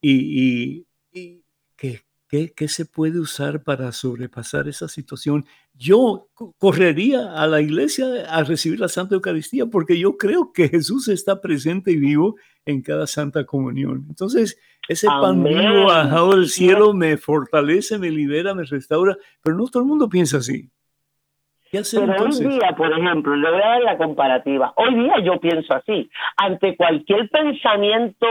Y, 0.00 0.84
y, 1.12 1.42
que, 1.76 2.02
¿Qué, 2.28 2.68
se 2.68 2.84
puede 2.84 3.18
usar 3.18 3.62
para 3.62 3.90
sobrepasar 3.90 4.68
esa 4.68 4.86
situación? 4.86 5.46
Yo 5.72 6.28
correría 6.58 7.32
a 7.32 7.46
la 7.46 7.62
iglesia 7.62 8.06
a 8.28 8.44
recibir 8.44 8.78
la 8.80 8.88
Santa 8.88 9.14
Eucaristía 9.14 9.64
porque 9.64 9.98
yo 9.98 10.18
creo 10.18 10.52
que 10.52 10.68
Jesús 10.68 11.08
está 11.08 11.40
presente 11.40 11.90
y 11.90 11.96
vivo 11.96 12.36
en 12.66 12.82
cada 12.82 13.06
Santa 13.06 13.46
Comunión. 13.46 14.04
Entonces, 14.10 14.58
ese 14.88 15.06
pan 15.06 15.42
bajado 15.42 16.36
del 16.36 16.48
cielo 16.48 16.92
me 16.92 17.16
fortalece, 17.16 17.98
me 17.98 18.10
libera, 18.10 18.54
me 18.54 18.64
restaura, 18.64 19.16
pero 19.40 19.56
no 19.56 19.66
todo 19.68 19.82
el 19.82 19.88
mundo 19.88 20.10
piensa 20.10 20.36
así. 20.36 20.70
Pero 21.70 22.24
hoy 22.24 22.48
día, 22.48 22.72
por 22.76 22.90
ejemplo, 22.92 23.36
le 23.36 23.50
voy 23.50 23.60
a 23.60 23.68
dar 23.68 23.82
la 23.82 23.98
comparativa. 23.98 24.72
Hoy 24.76 24.94
día 24.94 25.18
yo 25.22 25.38
pienso 25.38 25.74
así. 25.74 26.10
Ante 26.36 26.76
cualquier 26.76 27.28
pensamiento, 27.28 28.26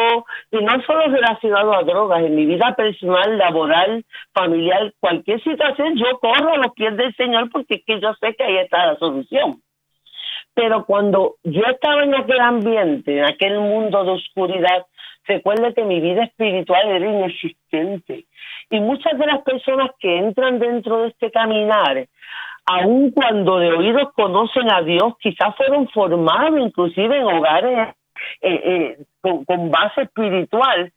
y 0.52 0.58
no 0.58 0.82
solo 0.84 1.08
relacionado 1.08 1.76
a 1.76 1.84
drogas, 1.84 2.24
en 2.24 2.36
mi 2.36 2.46
vida 2.46 2.76
personal, 2.76 3.38
laboral, 3.38 4.06
familiar, 4.34 4.92
cualquier 5.00 5.42
situación, 5.44 5.96
yo 5.98 6.18
corro 6.20 6.54
a 6.54 6.58
los 6.58 6.74
pies 6.74 6.98
del 6.98 7.16
Señor 7.16 7.50
porque 7.52 7.76
es 7.76 7.86
que 7.86 8.00
yo 8.00 8.14
sé 8.16 8.34
que 8.36 8.44
ahí 8.44 8.58
está 8.58 8.88
la 8.88 8.98
solución. 8.98 9.62
Pero 10.56 10.86
cuando 10.86 11.36
yo 11.44 11.62
estaba 11.70 12.04
en 12.04 12.16
aquel 12.16 12.40
ambiente, 12.40 13.20
en 13.20 13.26
aquel 13.26 13.60
mundo 13.60 14.04
de 14.04 14.12
oscuridad, 14.12 14.88
recuerde 15.26 15.76
que 15.76 15.84
mi 15.84 16.00
vida 16.00 16.24
espiritual 16.24 16.88
era 16.88 17.06
inexistente. 17.06 18.26
Y 18.72 18.80
muchas 18.80 19.18
de 19.20 19.28
las 19.28 19.44
personas 19.44 19.92
que 20.00 20.18
entran 20.18 20.58
dentro 20.58 21.04
de 21.04 21.10
este 21.10 21.30
caminar 21.30 22.08
aun 22.68 23.12
cuando 23.12 23.60
de 23.60 23.72
oídos 23.72 24.12
conocen 24.14 24.70
a 24.70 24.82
Dios, 24.82 25.14
quizás 25.20 25.56
fueron 25.56 25.88
formados 25.88 26.60
inclusive 26.60 27.18
en 27.18 27.24
hogares 27.24 27.96
eh, 28.42 28.62
eh, 28.64 28.98
con, 29.22 29.72
base 29.72 30.02
espiritual, 30.02 30.92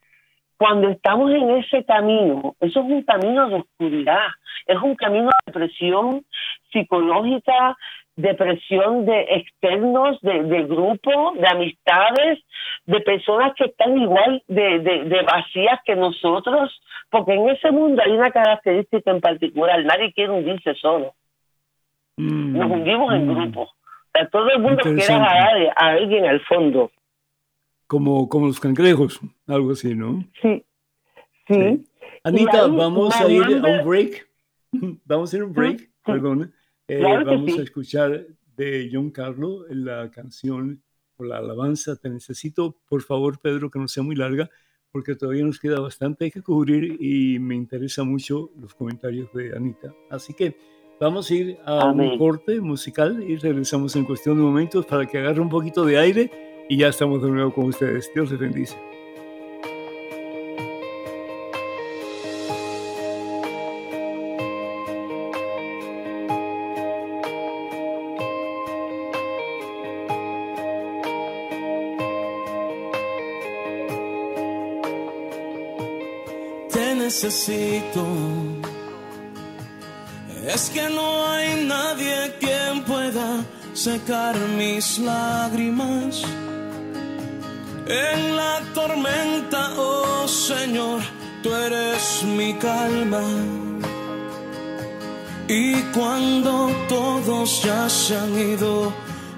cuando 0.56 0.88
estamos 0.90 1.30
en 1.30 1.50
ese 1.50 1.84
camino, 1.84 2.54
eso 2.60 2.80
es 2.80 2.86
un 2.86 3.02
camino 3.02 3.48
de 3.48 3.54
oscuridad, 3.56 4.26
es 4.66 4.76
un 4.82 4.94
camino 4.96 5.30
de 5.46 5.52
presión 5.52 6.24
psicológica, 6.72 7.76
de 8.16 8.34
presión 8.34 9.06
de 9.06 9.20
externos, 9.36 10.20
de, 10.22 10.42
de 10.42 10.64
grupos, 10.64 11.38
de 11.38 11.48
amistades, 11.48 12.40
de 12.84 13.00
personas 13.00 13.54
que 13.54 13.66
están 13.66 13.96
igual 13.96 14.42
de, 14.48 14.80
de, 14.80 15.22
vacías 15.22 15.80
que 15.84 15.94
nosotros, 15.94 16.82
porque 17.10 17.34
en 17.34 17.48
ese 17.48 17.70
mundo 17.70 18.02
hay 18.04 18.10
una 18.12 18.30
característica 18.30 19.10
en 19.10 19.20
particular, 19.20 19.82
nadie 19.84 20.12
quiere 20.12 20.32
hundirse 20.32 20.74
solo. 20.74 21.14
Mm, 22.20 22.58
Nos 22.58 22.70
hundimos 22.70 23.14
en 23.14 23.26
mm. 23.26 23.34
grupos. 23.34 23.70
todo 24.30 24.50
el 24.50 24.60
mundo 24.60 24.82
quiere 24.82 25.04
agarrar 25.04 25.72
a 25.76 25.86
alguien 25.88 26.24
al 26.26 26.40
fondo 26.42 26.90
como, 27.90 28.28
como 28.28 28.46
los 28.46 28.60
cangrejos, 28.60 29.18
algo 29.48 29.72
así, 29.72 29.96
¿no? 29.96 30.24
Sí. 30.40 30.64
Sí. 31.48 31.84
Anita, 32.22 32.66
vamos 32.68 33.16
a 33.16 33.28
ir 33.28 33.42
a 33.42 33.48
un 33.48 33.84
break. 33.84 34.28
Vamos 35.04 35.34
a 35.34 35.36
ir 35.36 35.42
a 35.42 35.46
un 35.46 35.52
break, 35.52 35.90
perdón. 36.06 36.54
Eh, 36.86 37.02
vamos 37.02 37.58
a 37.58 37.62
escuchar 37.62 38.28
de 38.56 38.88
John 38.92 39.10
Carlo 39.10 39.64
la 39.70 40.08
canción 40.08 40.80
o 41.16 41.24
la 41.24 41.38
alabanza 41.38 41.96
Te 41.96 42.08
necesito. 42.08 42.76
Por 42.88 43.02
favor, 43.02 43.40
Pedro, 43.40 43.68
que 43.72 43.80
no 43.80 43.88
sea 43.88 44.04
muy 44.04 44.14
larga, 44.14 44.48
porque 44.92 45.16
todavía 45.16 45.44
nos 45.44 45.58
queda 45.58 45.80
bastante 45.80 46.30
que 46.30 46.42
cubrir 46.42 46.96
y 47.00 47.40
me 47.40 47.56
interesa 47.56 48.04
mucho 48.04 48.52
los 48.56 48.72
comentarios 48.72 49.32
de 49.32 49.56
Anita. 49.56 49.92
Así 50.10 50.32
que 50.32 50.54
vamos 51.00 51.30
a 51.30 51.34
ir 51.34 51.58
a 51.64 51.86
un 51.86 52.18
corte 52.18 52.60
musical 52.60 53.24
y 53.26 53.36
regresamos 53.36 53.96
en 53.96 54.04
cuestión 54.04 54.36
de 54.36 54.42
momentos 54.42 54.86
para 54.86 55.06
que 55.06 55.18
agarre 55.18 55.40
un 55.40 55.48
poquito 55.48 55.84
de 55.84 55.98
aire 55.98 56.30
y 56.68 56.76
ya 56.76 56.88
estamos 56.88 57.22
de 57.22 57.30
nuevo 57.30 57.52
con 57.52 57.64
ustedes. 57.64 58.10
Dios 58.14 58.30
les 58.30 58.38
bendice. 58.38 58.76
Secar 83.84 84.36
mis 84.58 84.98
lágrimas 84.98 86.22
en 87.86 88.36
la 88.36 88.60
tormenta, 88.74 89.70
oh 89.78 90.28
Señor, 90.28 91.00
tú 91.42 91.48
eres 91.54 92.22
mi 92.36 92.52
calma. 92.54 93.24
Y 95.48 95.72
cuando 95.94 96.70
todos 96.90 97.62
ya 97.62 97.88
se 97.88 98.18
han 98.18 98.38
ido, 98.38 98.92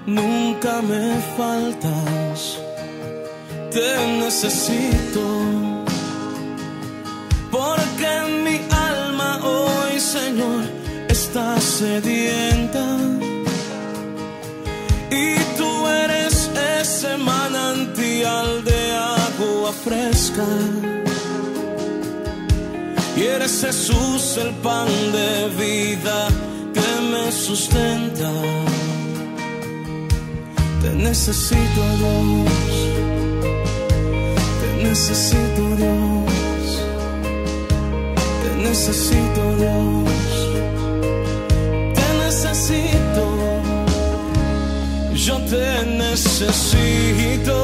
nunca 0.05 0.81
me 0.81 1.05
faltas. 1.37 2.59
Te 3.71 3.89
necesito. 4.23 5.23
Porque 7.49 8.11
mi 8.43 8.57
alma 8.89 9.39
hoy, 9.41 9.99
Señor, 9.99 10.63
está 11.07 11.61
sedienta. 11.61 13.12
Agua 19.83 20.01
fresca. 20.01 20.43
Y 23.15 23.21
eres 23.23 23.61
Jesús 23.61 24.37
el 24.37 24.51
pan 24.55 24.87
de 25.11 25.49
vida 25.57 26.27
que 26.73 27.01
me 27.11 27.31
sustenta. 27.31 28.31
Te 30.81 30.89
necesito 30.95 31.81
Dios, 31.99 32.73
te 34.61 34.83
necesito 34.83 35.75
Dios, 35.77 36.81
te 38.41 38.51
necesito 38.67 39.55
Dios, 39.57 40.13
te 41.95 42.07
necesito, 42.25 43.25
yo 45.13 45.37
te 45.45 45.85
necesito. 45.85 47.63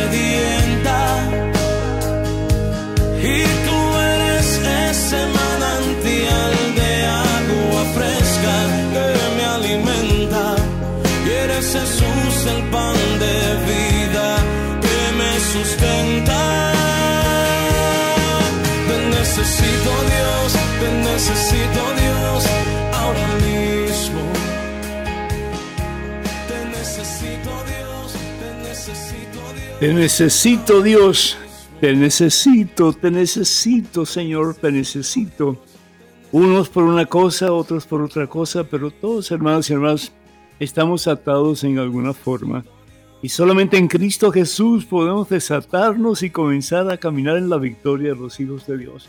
está 0.00 0.10
sedienta 0.12 0.59
Te 29.80 29.94
necesito, 29.94 30.82
Dios. 30.82 31.38
Te 31.80 31.94
necesito, 31.94 32.92
te 32.92 33.10
necesito, 33.10 34.04
Señor, 34.04 34.54
te 34.54 34.70
necesito. 34.70 35.56
Unos 36.32 36.68
por 36.68 36.84
una 36.84 37.06
cosa, 37.06 37.50
otros 37.50 37.86
por 37.86 38.02
otra 38.02 38.26
cosa, 38.26 38.64
pero 38.64 38.90
todos, 38.90 39.30
hermanos 39.30 39.70
y 39.70 39.72
hermanas, 39.72 40.12
estamos 40.58 41.08
atados 41.08 41.64
en 41.64 41.78
alguna 41.78 42.12
forma. 42.12 42.62
Y 43.22 43.30
solamente 43.30 43.78
en 43.78 43.88
Cristo 43.88 44.30
Jesús 44.30 44.84
podemos 44.84 45.30
desatarnos 45.30 46.22
y 46.22 46.28
comenzar 46.28 46.90
a 46.90 46.98
caminar 46.98 47.38
en 47.38 47.48
la 47.48 47.56
victoria 47.56 48.10
de 48.10 48.20
los 48.20 48.38
hijos 48.38 48.66
de 48.66 48.76
Dios. 48.76 49.08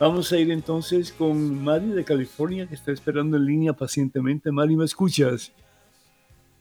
Vamos 0.00 0.32
a 0.32 0.38
ir 0.38 0.50
entonces 0.50 1.12
con 1.12 1.62
Mari 1.62 1.88
de 1.88 2.02
California, 2.02 2.66
que 2.66 2.76
está 2.76 2.92
esperando 2.92 3.36
en 3.36 3.44
línea 3.44 3.74
pacientemente. 3.74 4.52
Mari, 4.52 4.74
¿me 4.74 4.86
escuchas? 4.86 5.52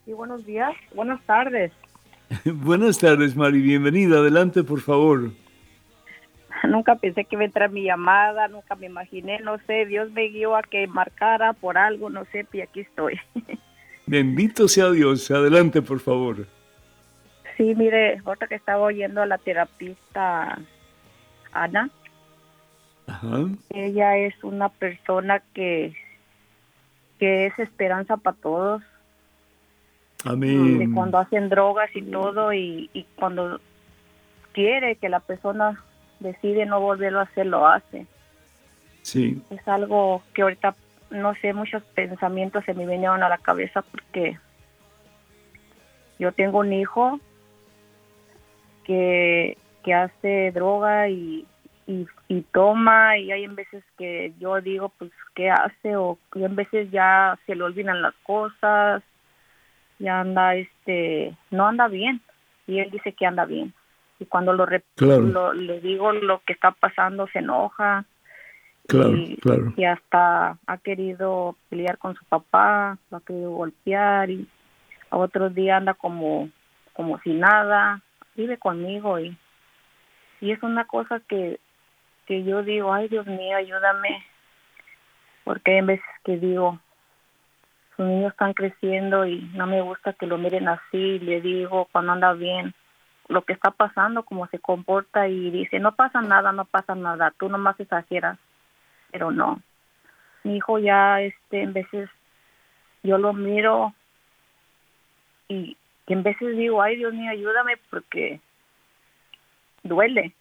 Sí, 0.04 0.12
buenos 0.12 0.46
días, 0.46 0.74
buenas 0.94 1.26
tardes. 1.26 1.72
Buenas 2.46 3.00
tardes, 3.00 3.36
Mari. 3.36 3.62
Bienvenida. 3.62 4.20
Adelante, 4.20 4.64
por 4.64 4.82
favor. 4.82 5.32
Nunca 6.68 6.96
pensé 6.96 7.26
que 7.26 7.36
iba 7.36 7.42
a 7.42 7.46
entrar 7.46 7.72
mi 7.72 7.84
llamada, 7.84 8.48
nunca 8.48 8.76
me 8.76 8.86
imaginé, 8.86 9.40
no 9.40 9.58
sé, 9.66 9.88
Dios 9.88 10.12
me 10.12 10.28
guió 10.30 10.56
a 10.56 10.62
que 10.62 10.86
marcara 10.86 11.54
por 11.54 11.76
algo, 11.78 12.12
no 12.12 12.24
sé, 12.26 12.46
y 12.54 12.62
aquí 12.62 12.82
estoy. 12.82 13.20
Bendito 14.06 14.68
sea 14.68 14.92
Dios. 14.92 15.32
Adelante, 15.32 15.82
por 15.82 16.00
favor. 16.00 16.46
Sí, 17.58 17.74
mire, 17.76 18.22
otra 18.26 18.48
que 18.48 18.56
estaba 18.56 18.82
oyendo 18.82 19.22
a 19.22 19.26
la 19.26 19.38
terapista 19.40 20.60
Ana. 21.52 21.90
Ajá. 23.08 23.48
Ella 23.72 24.18
es 24.18 24.36
una 24.44 24.70
persona 24.70 25.42
que, 25.54 25.96
que 27.20 27.48
es 27.48 27.60
esperanza 27.60 28.18
para 28.18 28.38
todos 28.38 28.84
Amén. 30.26 30.94
cuando 30.94 31.18
hacen 31.18 31.50
drogas 31.50 31.90
y 31.96 32.02
todo 32.04 32.54
y, 32.54 32.90
cuando 33.16 33.60
quiere 34.54 34.96
que 34.96 35.10
la 35.10 35.20
persona 35.20 35.82
decide 36.20 36.66
no 36.66 36.80
volverlo 36.80 37.20
a 37.20 37.24
hacer, 37.24 37.48
lo 37.48 37.68
hace. 37.68 38.06
Sí. 39.02 39.42
Es 39.50 39.68
algo 39.68 40.22
que 40.34 40.44
ahorita, 40.44 40.76
no 41.10 41.34
sé, 41.36 41.54
muchos 41.54 41.82
pensamientos 41.96 42.64
se 42.66 42.74
me 42.74 42.86
vinieron 42.86 43.24
a 43.24 43.30
la 43.30 43.40
cabeza 43.40 43.82
porque 43.82 44.38
yo 46.20 46.32
tengo 46.34 46.60
un 46.60 46.72
hijo 46.72 47.20
que, 48.84 49.58
que 49.84 49.94
hace 49.96 50.52
droga 50.52 51.10
y, 51.10 51.48
y, 51.88 52.06
y 52.28 52.42
toma 52.52 53.18
y 53.18 53.32
hay 53.32 53.44
en 53.44 53.56
veces 53.56 53.84
que 53.98 54.34
yo 54.40 54.62
digo 54.62 54.90
pues 55.00 55.12
qué 55.34 55.50
hace 55.50 55.96
o 55.96 56.20
y 56.36 56.44
en 56.44 56.56
veces 56.56 56.92
ya 56.92 57.40
se 57.46 57.56
le 57.56 57.64
olvidan 57.64 58.02
las 58.04 58.14
cosas 58.24 59.02
ya 60.02 60.20
anda 60.20 60.56
este 60.56 61.36
no 61.52 61.68
anda 61.68 61.88
bien 61.88 62.22
y 62.68 62.80
él 62.80 62.90
dice 62.92 63.14
que 63.14 63.26
anda 63.26 63.46
bien 63.46 63.74
y 64.20 64.26
cuando 64.26 64.54
lo, 64.54 64.66
le 65.54 65.80
digo 65.80 66.12
lo 66.12 66.42
que 66.46 66.54
está 66.54 66.72
pasando 66.72 67.28
se 67.28 67.40
enoja 67.40 68.06
claro, 68.88 69.16
y, 69.16 69.38
claro. 69.38 69.74
y 69.76 69.86
hasta 69.86 70.58
ha 70.66 70.78
querido 70.78 71.56
pelear 71.70 71.98
con 71.98 72.16
su 72.16 72.26
papá 72.26 72.98
lo 73.10 73.18
ha 73.18 73.22
querido 73.22 73.52
golpear 73.52 74.30
y 74.30 74.48
a 75.10 75.18
otros 75.18 75.54
días 75.54 75.78
anda 75.78 75.94
como 75.94 76.50
como 76.94 77.20
si 77.20 77.34
nada 77.34 78.02
vive 78.36 78.58
conmigo 78.58 79.20
y 79.20 79.38
y 80.40 80.52
es 80.52 80.62
una 80.64 80.86
cosa 80.86 81.20
que 81.28 81.60
que 82.26 82.44
yo 82.44 82.64
digo 82.64 82.94
ay 82.94 83.08
Dios 83.08 83.28
mío 83.28 83.58
ayúdame 83.58 84.26
porque 85.44 85.76
hay 85.76 85.82
veces 85.82 86.06
que 86.24 86.38
digo 86.38 86.80
niños 88.02 88.32
están 88.32 88.54
creciendo 88.54 89.26
y 89.26 89.42
no 89.54 89.68
me 89.68 89.82
gusta 89.82 90.14
que 90.14 90.28
lo 90.28 90.38
miren 90.38 90.68
así 90.68 91.20
le 91.20 91.42
digo 91.42 91.88
cuando 91.92 92.12
anda 92.12 92.34
bien 92.34 92.74
lo 93.28 93.44
que 93.44 93.54
está 93.54 93.72
pasando 93.72 94.24
cómo 94.24 94.48
se 94.48 94.60
comporta 94.60 95.28
y 95.28 95.52
dice 95.52 95.80
no 95.80 95.96
pasa 95.96 96.22
nada 96.22 96.52
no 96.52 96.66
pasa 96.66 96.96
nada 96.96 97.34
tú 97.38 97.50
nomás 97.50 97.80
exageras 97.80 98.38
pero 99.12 99.32
no 99.32 99.62
mi 100.44 100.58
hijo 100.58 100.80
ya 100.80 101.22
este 101.22 101.62
en 101.62 101.74
veces 101.74 102.10
yo 103.04 103.18
lo 103.18 103.34
miro 103.34 103.94
y, 105.48 105.78
en 106.08 106.24
veces 106.24 106.58
digo 106.58 106.82
ay 106.82 106.98
Dios 106.98 107.14
mío 107.14 107.32
ayúdame 107.32 107.78
porque 107.90 108.42
duele 109.84 110.36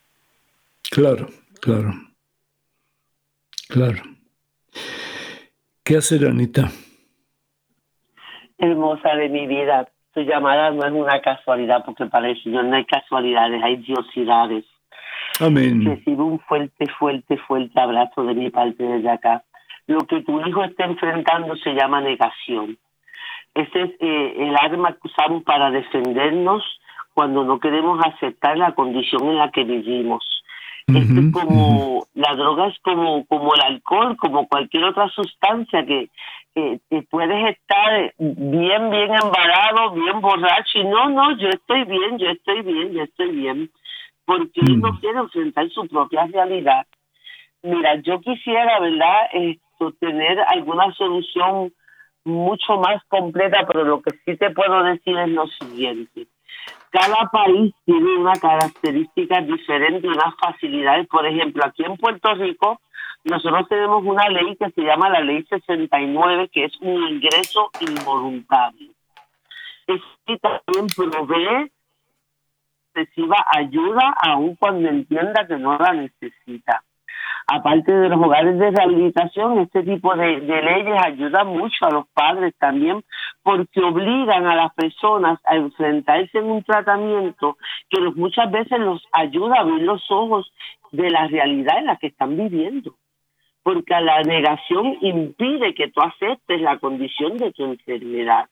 Claro, 0.90 1.28
claro. 1.60 1.94
Claro. 3.68 4.02
¿Qué 5.84 5.96
hacer, 5.96 6.26
Anita? 6.26 6.70
Hermosa 8.60 9.16
de 9.16 9.28
mi 9.28 9.46
vida, 9.46 9.88
tu 10.14 10.20
llamada 10.20 10.70
no 10.70 10.84
es 10.86 10.92
una 10.92 11.20
casualidad, 11.20 11.84
porque 11.84 12.06
para 12.06 12.28
el 12.28 12.42
Señor 12.42 12.64
no 12.64 12.76
hay 12.76 12.84
casualidades, 12.84 13.62
hay 13.62 13.76
diosidades. 13.76 14.64
Amén. 15.40 15.84
Recibe 15.84 16.22
un 16.22 16.38
fuerte, 16.40 16.86
fuerte, 16.98 17.36
fuerte 17.38 17.80
abrazo 17.80 18.24
de 18.24 18.34
mi 18.34 18.50
parte 18.50 18.82
desde 18.82 19.10
acá. 19.10 19.42
Lo 19.86 20.00
que 20.00 20.22
tu 20.22 20.40
hijo 20.46 20.62
está 20.62 20.84
enfrentando 20.84 21.56
se 21.56 21.72
llama 21.72 22.00
negación. 22.00 22.76
Ese 23.54 23.82
es 23.82 23.90
eh, 24.00 24.34
el 24.38 24.54
arma 24.56 24.92
que 24.92 25.08
usamos 25.08 25.42
para 25.42 25.70
defendernos 25.70 26.62
cuando 27.14 27.44
no 27.44 27.58
queremos 27.58 27.98
aceptar 28.04 28.56
la 28.56 28.72
condición 28.74 29.28
en 29.28 29.38
la 29.38 29.50
que 29.50 29.64
vivimos. 29.64 30.24
Esto 30.86 31.20
es 31.20 31.32
como 31.32 32.06
la 32.14 32.34
droga 32.34 32.66
es 32.66 32.78
como 32.80 33.24
como 33.26 33.54
el 33.54 33.60
alcohol, 33.60 34.16
como 34.16 34.48
cualquier 34.48 34.84
otra 34.84 35.08
sustancia 35.08 35.84
que, 35.86 36.08
que, 36.54 36.80
que 36.88 37.02
puedes 37.02 37.56
estar 37.56 38.12
bien 38.18 38.90
bien 38.90 39.10
embarado, 39.22 39.92
bien 39.92 40.20
borracho 40.20 40.78
y 40.78 40.84
no 40.84 41.08
no 41.10 41.36
yo 41.38 41.48
estoy 41.48 41.84
bien, 41.84 42.18
yo 42.18 42.30
estoy 42.30 42.62
bien, 42.62 42.92
yo 42.92 43.02
estoy 43.02 43.30
bien, 43.30 43.70
porque 44.24 44.60
él 44.60 44.80
no 44.80 44.98
quiere 45.00 45.18
enfrentar 45.18 45.68
su 45.70 45.86
propia 45.88 46.26
realidad. 46.26 46.86
Mira, 47.62 47.96
yo 47.96 48.20
quisiera, 48.20 48.80
¿verdad? 48.80 49.28
Esto 49.32 49.92
tener 50.00 50.40
alguna 50.48 50.92
solución 50.94 51.72
mucho 52.24 52.76
más 52.76 53.02
completa, 53.08 53.66
pero 53.66 53.84
lo 53.84 54.02
que 54.02 54.10
sí 54.24 54.36
te 54.36 54.50
puedo 54.50 54.82
decir 54.82 55.16
es 55.18 55.28
lo 55.28 55.46
siguiente 55.46 56.26
cada 56.90 57.26
país 57.26 57.72
tiene 57.84 58.16
una 58.16 58.32
característica 58.32 59.40
diferente, 59.40 60.08
unas 60.08 60.34
facilidades. 60.40 61.06
Por 61.06 61.24
ejemplo, 61.26 61.64
aquí 61.64 61.84
en 61.84 61.96
Puerto 61.96 62.34
Rico, 62.34 62.80
nosotros 63.24 63.68
tenemos 63.68 64.04
una 64.04 64.28
ley 64.28 64.56
que 64.56 64.70
se 64.70 64.82
llama 64.82 65.10
la 65.10 65.20
Ley 65.20 65.44
69, 65.44 66.48
que 66.52 66.64
es 66.64 66.80
un 66.80 67.02
ingreso 67.08 67.70
involuntario. 67.80 68.90
Es 69.86 70.00
que 70.26 70.38
también 70.38 70.86
provee 70.96 71.70
reciba 72.94 73.44
ayuda 73.56 74.14
aun 74.22 74.56
cuando 74.56 74.88
entienda 74.88 75.46
que 75.46 75.56
no 75.56 75.76
la 75.78 75.92
necesita 75.92 76.82
aparte 77.52 77.92
de 77.92 78.08
los 78.08 78.20
hogares 78.22 78.58
de 78.58 78.70
rehabilitación, 78.70 79.58
este 79.58 79.82
tipo 79.82 80.14
de, 80.14 80.38
leyes 80.40 81.04
ayudan 81.04 81.48
mucho 81.48 81.86
a 81.86 81.90
los 81.90 82.06
padres 82.08 82.54
también 82.58 83.02
porque 83.42 83.80
obligan 83.80 84.46
a 84.46 84.54
las 84.54 84.74
personas 84.74 85.40
a 85.44 85.56
enfrentarse 85.56 86.38
en 86.38 86.44
un 86.44 86.62
tratamiento 86.62 87.56
que 87.88 88.00
muchas 88.14 88.50
veces 88.50 88.78
los 88.78 89.02
ayuda 89.12 89.56
a 89.56 89.60
abrir 89.62 89.82
los 89.82 90.02
ojos 90.10 90.52
de 90.92 91.10
la 91.10 91.26
realidad 91.26 91.78
en 91.78 91.86
la 91.86 91.96
que 91.96 92.08
están 92.08 92.36
viviendo. 92.36 92.94
Porque 93.72 94.00
la 94.00 94.22
negación 94.22 94.98
impide 95.00 95.74
que 95.74 95.88
tú 95.88 96.00
aceptes 96.00 96.60
la 96.60 96.78
condición 96.78 97.36
de 97.36 97.52
tu 97.52 97.64
enfermedad. 97.64 98.46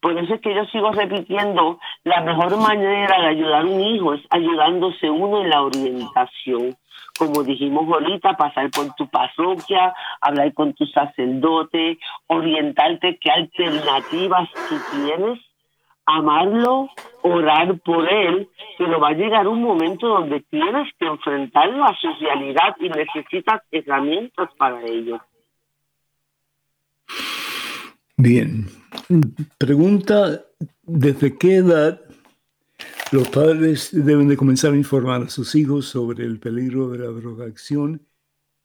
Por 0.00 0.18
eso 0.18 0.34
es 0.34 0.40
que 0.40 0.54
yo 0.54 0.64
sigo 0.66 0.90
repitiendo, 0.90 1.78
la 2.02 2.20
mejor 2.20 2.56
manera 2.56 3.20
de 3.20 3.26
ayudar 3.28 3.62
a 3.62 3.66
un 3.66 3.80
hijo 3.80 4.14
es 4.14 4.22
ayudándose 4.30 5.08
uno 5.08 5.42
en 5.42 5.50
la 5.50 5.62
orientación 5.62 6.76
como 7.16 7.44
dijimos 7.44 7.86
ahorita, 7.88 8.36
pasar 8.36 8.70
por 8.70 8.92
tu 8.94 9.08
parroquia, 9.08 9.94
hablar 10.20 10.52
con 10.52 10.74
tu 10.74 10.84
sacerdote, 10.86 11.98
orientarte 12.26 13.18
qué 13.20 13.30
alternativas 13.30 14.48
tú 14.68 14.76
tienes, 14.90 15.38
amarlo, 16.06 16.88
orar 17.22 17.78
por 17.80 18.10
él, 18.12 18.48
pero 18.78 19.00
va 19.00 19.08
a 19.08 19.14
llegar 19.14 19.48
un 19.48 19.62
momento 19.62 20.06
donde 20.08 20.40
tienes 20.50 20.92
que 20.98 21.06
enfrentarlo 21.06 21.84
a 21.84 21.96
su 22.00 22.08
realidad 22.20 22.76
y 22.80 22.88
necesitas 22.88 23.62
herramientas 23.70 24.50
para 24.58 24.82
ello. 24.82 25.20
Bien. 28.16 28.66
Pregunta, 29.58 30.42
¿desde 30.82 31.36
qué 31.36 31.56
edad 31.56 32.00
los 33.12 33.28
padres 33.28 33.90
deben 33.92 34.28
de 34.28 34.36
comenzar 34.36 34.72
a 34.72 34.76
informar 34.76 35.22
a 35.22 35.28
sus 35.28 35.54
hijos 35.54 35.86
sobre 35.86 36.24
el 36.24 36.40
peligro 36.40 36.88
de 36.88 36.98
la 36.98 37.06
drogadicción 37.06 38.04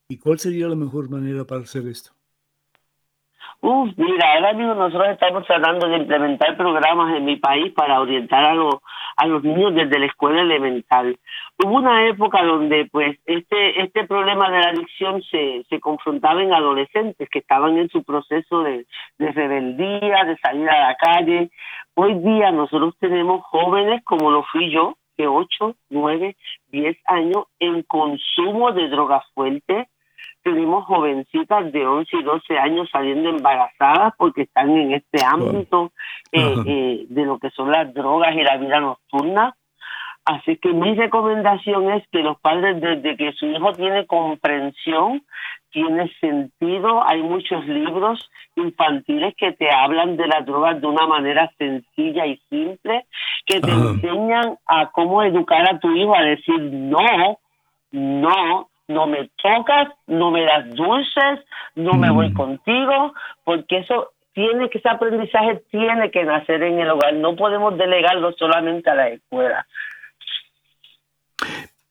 y 0.08 0.18
cuál 0.18 0.40
sería 0.40 0.68
la 0.68 0.76
mejor 0.76 1.10
manera 1.10 1.46
para 1.46 1.62
hacer 1.62 1.88
esto. 1.88 2.12
Uf, 3.62 3.90
mira, 3.98 4.36
ahora 4.36 4.54
mismo 4.54 4.74
nosotros 4.74 5.10
estamos 5.10 5.46
tratando 5.46 5.88
de 5.90 5.98
implementar 5.98 6.56
programas 6.56 7.14
en 7.16 7.26
mi 7.26 7.36
país 7.36 7.74
para 7.74 8.00
orientar 8.00 8.46
a 8.46 8.54
los 8.54 8.76
a 9.18 9.28
los 9.28 9.44
niños 9.44 9.76
desde 9.76 10.00
la 10.00 10.06
escuela 10.06 10.42
elemental. 10.42 11.20
Hubo 11.62 11.76
una 11.76 12.08
época 12.08 12.42
donde 12.42 12.88
pues 12.90 13.18
este 13.26 13.82
este 13.82 14.08
problema 14.08 14.50
de 14.50 14.60
la 14.60 14.70
adicción 14.70 15.22
se, 15.24 15.66
se 15.70 15.80
confrontaba 15.82 16.42
en 16.42 16.54
adolescentes 16.54 17.28
que 17.30 17.40
estaban 17.40 17.78
en 17.78 17.90
su 17.90 18.02
proceso 18.04 18.64
de, 18.64 18.86
de 19.18 19.32
rebeldía, 19.34 20.24
de 20.24 20.38
salir 20.38 20.70
a 20.70 20.88
la 20.90 20.96
calle. 20.96 21.52
Hoy 21.96 22.14
día 22.16 22.52
nosotros 22.52 22.96
tenemos 22.98 23.44
jóvenes 23.44 24.02
como 24.06 24.32
lo 24.32 24.44
fui 24.44 24.72
yo, 24.72 24.96
de 25.18 25.28
8, 25.28 25.76
9, 25.90 26.38
10 26.70 26.98
años 27.08 27.44
en 27.60 27.84
consumo 27.84 28.72
de 28.72 28.88
drogas 28.88 29.26
fuertes, 29.34 29.88
tenemos 30.44 30.86
jovencitas 30.86 31.72
de 31.72 31.86
11 31.86 32.18
y 32.18 32.24
12 32.24 32.58
años 32.58 32.90
saliendo 32.92 33.30
embarazadas 33.30 34.14
porque 34.18 34.44
están 34.44 34.70
en 34.72 34.94
este 34.94 35.24
ámbito 35.26 35.92
eh, 36.32 36.56
eh, 36.66 37.06
de 37.10 37.26
lo 37.26 37.40
que 37.40 37.50
son 37.52 37.72
las 37.72 37.94
drogas 37.94 38.36
y 38.36 38.44
la 38.44 38.58
vida 38.58 38.80
nocturna. 38.80 39.56
Así 40.26 40.58
que 40.58 40.74
mi 40.74 40.94
recomendación 40.94 41.92
es 41.92 42.08
que 42.12 42.20
los 42.20 42.40
padres, 42.40 42.80
desde 42.82 43.18
que 43.18 43.34
su 43.34 43.48
hijo 43.48 43.74
tiene 43.74 44.06
comprensión, 44.06 45.24
tiene 45.72 46.12
sentido, 46.20 47.04
hay 47.08 47.22
muchos 47.22 47.66
libros 47.66 48.30
infantiles 48.56 49.34
que 49.38 49.54
te 49.54 49.72
hablan 49.72 50.18
de 50.18 50.28
las 50.28 50.46
drogas 50.46 50.82
de 50.82 50.88
una 50.88 51.08
manera 51.08 51.50
sencilla 51.58 52.26
y 52.26 52.38
simple, 52.50 53.06
que 53.46 53.60
te 53.60 53.72
enseñan 53.72 54.58
a 54.66 54.92
cómo 54.92 55.24
educar 55.24 55.68
a 55.70 55.80
tu 55.80 55.92
hijo 55.96 56.16
a 56.16 56.22
decir 56.22 56.60
no, 56.60 57.40
no, 57.92 58.70
no 58.90 59.08
me 59.08 59.30
tocas, 59.42 59.88
no 60.08 60.32
me 60.32 60.44
das 60.44 60.70
dulces, 60.76 61.46
no 61.76 61.94
me 61.94 62.12
voy 62.12 62.34
contigo, 62.34 63.14
porque 63.46 63.78
eso 63.78 64.10
tiene 64.34 64.70
que, 64.70 64.80
ese 64.80 64.90
aprendizaje 64.90 65.64
tiene 65.70 66.12
que 66.12 66.24
nacer 66.26 66.64
en 66.64 66.80
el 66.80 66.90
hogar, 66.90 67.14
no 67.14 67.36
podemos 67.36 67.78
delegarlo 67.78 68.34
solamente 68.34 68.90
a 68.90 68.96
la 68.96 69.10
escuela. 69.10 69.66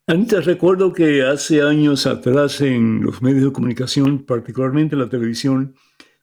Anita, 0.09 0.41
recuerdo 0.41 0.93
que 0.93 1.23
hace 1.23 1.63
años 1.63 2.07
atrás 2.07 2.61
en 2.61 3.03
los 3.03 3.23
medios 3.23 3.45
de 3.45 3.53
comunicación, 3.53 4.25
particularmente 4.27 4.97
la 4.97 5.09
televisión, 5.09 5.75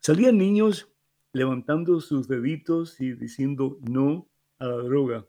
salían 0.01 0.37
niños 0.37 0.91
levantando 1.33 2.01
sus 2.01 2.27
deditos 2.27 2.99
y 2.99 3.13
diciendo 3.13 3.77
no 3.81 4.27
a 4.59 4.65
la 4.65 4.77
droga. 4.77 5.25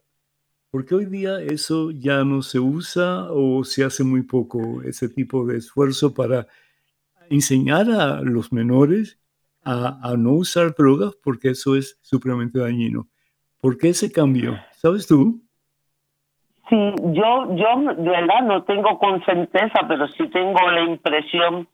¿Por 0.69 0.85
qué 0.85 0.95
hoy 0.95 1.05
día 1.05 1.39
eso 1.39 1.91
ya 1.91 2.25
no 2.25 2.41
se 2.41 2.59
usa 2.59 3.27
o 3.31 3.63
se 3.63 3.85
hace 3.85 4.03
muy 4.03 4.23
poco, 4.23 4.81
ese 4.83 5.07
tipo 5.07 5.45
de 5.45 5.57
esfuerzo 5.57 6.13
para 6.13 6.47
enseñar 7.29 7.89
a 7.89 8.21
los 8.21 8.51
menores 8.51 9.17
a, 9.63 10.13
no 10.17 10.33
usar 10.33 10.75
drogas? 10.75 11.15
Porque 11.23 11.51
eso 11.51 11.77
es 11.77 11.97
supremamente 12.01 12.59
dañino. 12.59 13.07
¿Por 13.61 13.77
qué 13.77 13.89
ese 13.89 14.11
cambio? 14.11 14.59
¿Sabes 14.73 15.07
tú? 15.07 15.41
Sí, 16.69 16.75
yo, 17.13 17.55
yo 17.55 17.93
de 17.95 18.09
verdad 18.09 18.41
no 18.43 18.63
tengo 18.63 18.99
con 18.99 19.23
certeza, 19.23 19.87
pero 19.87 20.05
sí 20.09 20.27
tengo 20.27 20.69
la 20.69 20.81
impresión, 20.81 21.65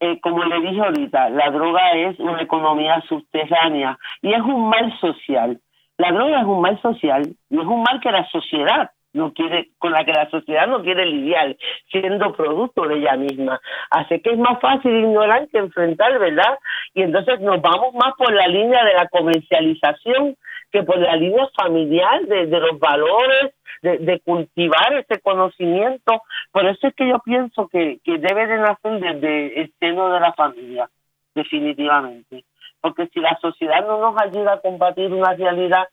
eh, 0.00 0.20
como 0.20 0.44
le 0.44 0.60
dije 0.60 0.80
ahorita, 0.82 1.30
la 1.30 1.50
droga 1.50 1.92
es 1.92 2.18
una 2.20 2.42
economía 2.42 3.02
subterránea 3.08 3.98
y 4.20 4.34
es 4.34 4.40
un 4.40 4.68
mal 4.68 4.92
social. 5.00 5.58
La 5.98 6.12
droga 6.12 6.40
es 6.40 6.46
un 6.46 6.60
mal 6.60 6.80
social 6.82 7.22
y 7.50 7.58
es 7.58 7.64
un 7.64 7.82
mal 7.82 8.00
que 8.00 8.10
la 8.10 8.28
sociedad 8.28 8.90
no 9.16 9.32
quiere, 9.32 9.70
con 9.78 9.92
la 9.92 10.04
que 10.04 10.12
la 10.12 10.28
sociedad 10.30 10.66
no 10.66 10.82
quiere 10.82 11.06
lidiar, 11.06 11.56
siendo 11.90 12.36
producto 12.36 12.86
de 12.86 12.98
ella 12.98 13.16
misma. 13.16 13.60
Así 13.90 14.20
que 14.20 14.30
es 14.30 14.38
más 14.38 14.60
fácil 14.60 14.94
ignorar 14.94 15.48
que 15.48 15.58
enfrentar, 15.58 16.18
¿verdad? 16.18 16.58
Y 16.94 17.02
entonces 17.02 17.40
nos 17.40 17.60
vamos 17.62 17.94
más 17.94 18.14
por 18.16 18.32
la 18.32 18.46
línea 18.46 18.84
de 18.84 18.92
la 18.92 19.08
comercialización 19.08 20.36
que 20.70 20.82
por 20.82 20.98
la 20.98 21.16
línea 21.16 21.48
familiar 21.56 22.26
de, 22.26 22.46
los 22.46 22.78
valores, 22.78 23.54
de, 23.82 24.20
cultivar 24.24 24.92
ese 24.94 25.20
conocimiento. 25.20 26.22
Por 26.52 26.66
eso 26.66 26.88
es 26.88 26.94
que 26.94 27.08
yo 27.08 27.18
pienso 27.20 27.68
que, 27.68 27.98
que 28.04 28.18
debe 28.18 28.46
de 28.46 28.58
nacer 28.58 29.00
desde 29.00 29.60
el 29.60 29.72
seno 29.80 30.10
de 30.10 30.20
la 30.20 30.32
familia, 30.34 30.90
definitivamente. 31.34 32.44
Porque 32.86 33.08
si 33.08 33.18
la 33.18 33.36
sociedad 33.42 33.84
no 33.84 34.00
nos 34.00 34.14
ayuda 34.22 34.52
a 34.52 34.60
combatir 34.60 35.12
una 35.12 35.34
realidad, 35.34 35.88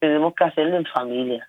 tenemos 0.00 0.34
que 0.34 0.42
hacerlo 0.42 0.78
en 0.78 0.84
familia. 0.86 1.48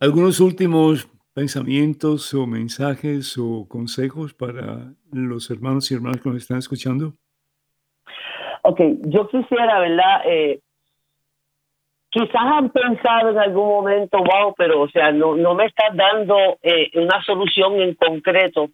¿Algunos 0.00 0.40
últimos 0.40 1.06
pensamientos 1.34 2.32
o 2.32 2.46
mensajes 2.46 3.36
o 3.36 3.68
consejos 3.68 4.32
para 4.32 4.90
los 5.12 5.50
hermanos 5.50 5.90
y 5.90 5.96
hermanas 5.96 6.22
que 6.22 6.30
nos 6.30 6.38
están 6.38 6.56
escuchando? 6.56 7.12
Ok, 8.62 8.80
yo 9.02 9.28
quisiera, 9.28 9.80
¿verdad? 9.80 10.22
Eh, 10.24 10.60
quizás 12.08 12.40
han 12.42 12.70
pensado 12.70 13.32
en 13.32 13.38
algún 13.38 13.68
momento, 13.68 14.16
wow, 14.16 14.54
pero 14.56 14.80
o 14.80 14.88
sea, 14.88 15.12
no, 15.12 15.36
no 15.36 15.54
me 15.54 15.66
estás 15.66 15.94
dando 15.94 16.56
eh, 16.62 16.90
una 16.94 17.22
solución 17.22 17.78
en 17.82 17.94
concreto. 17.96 18.70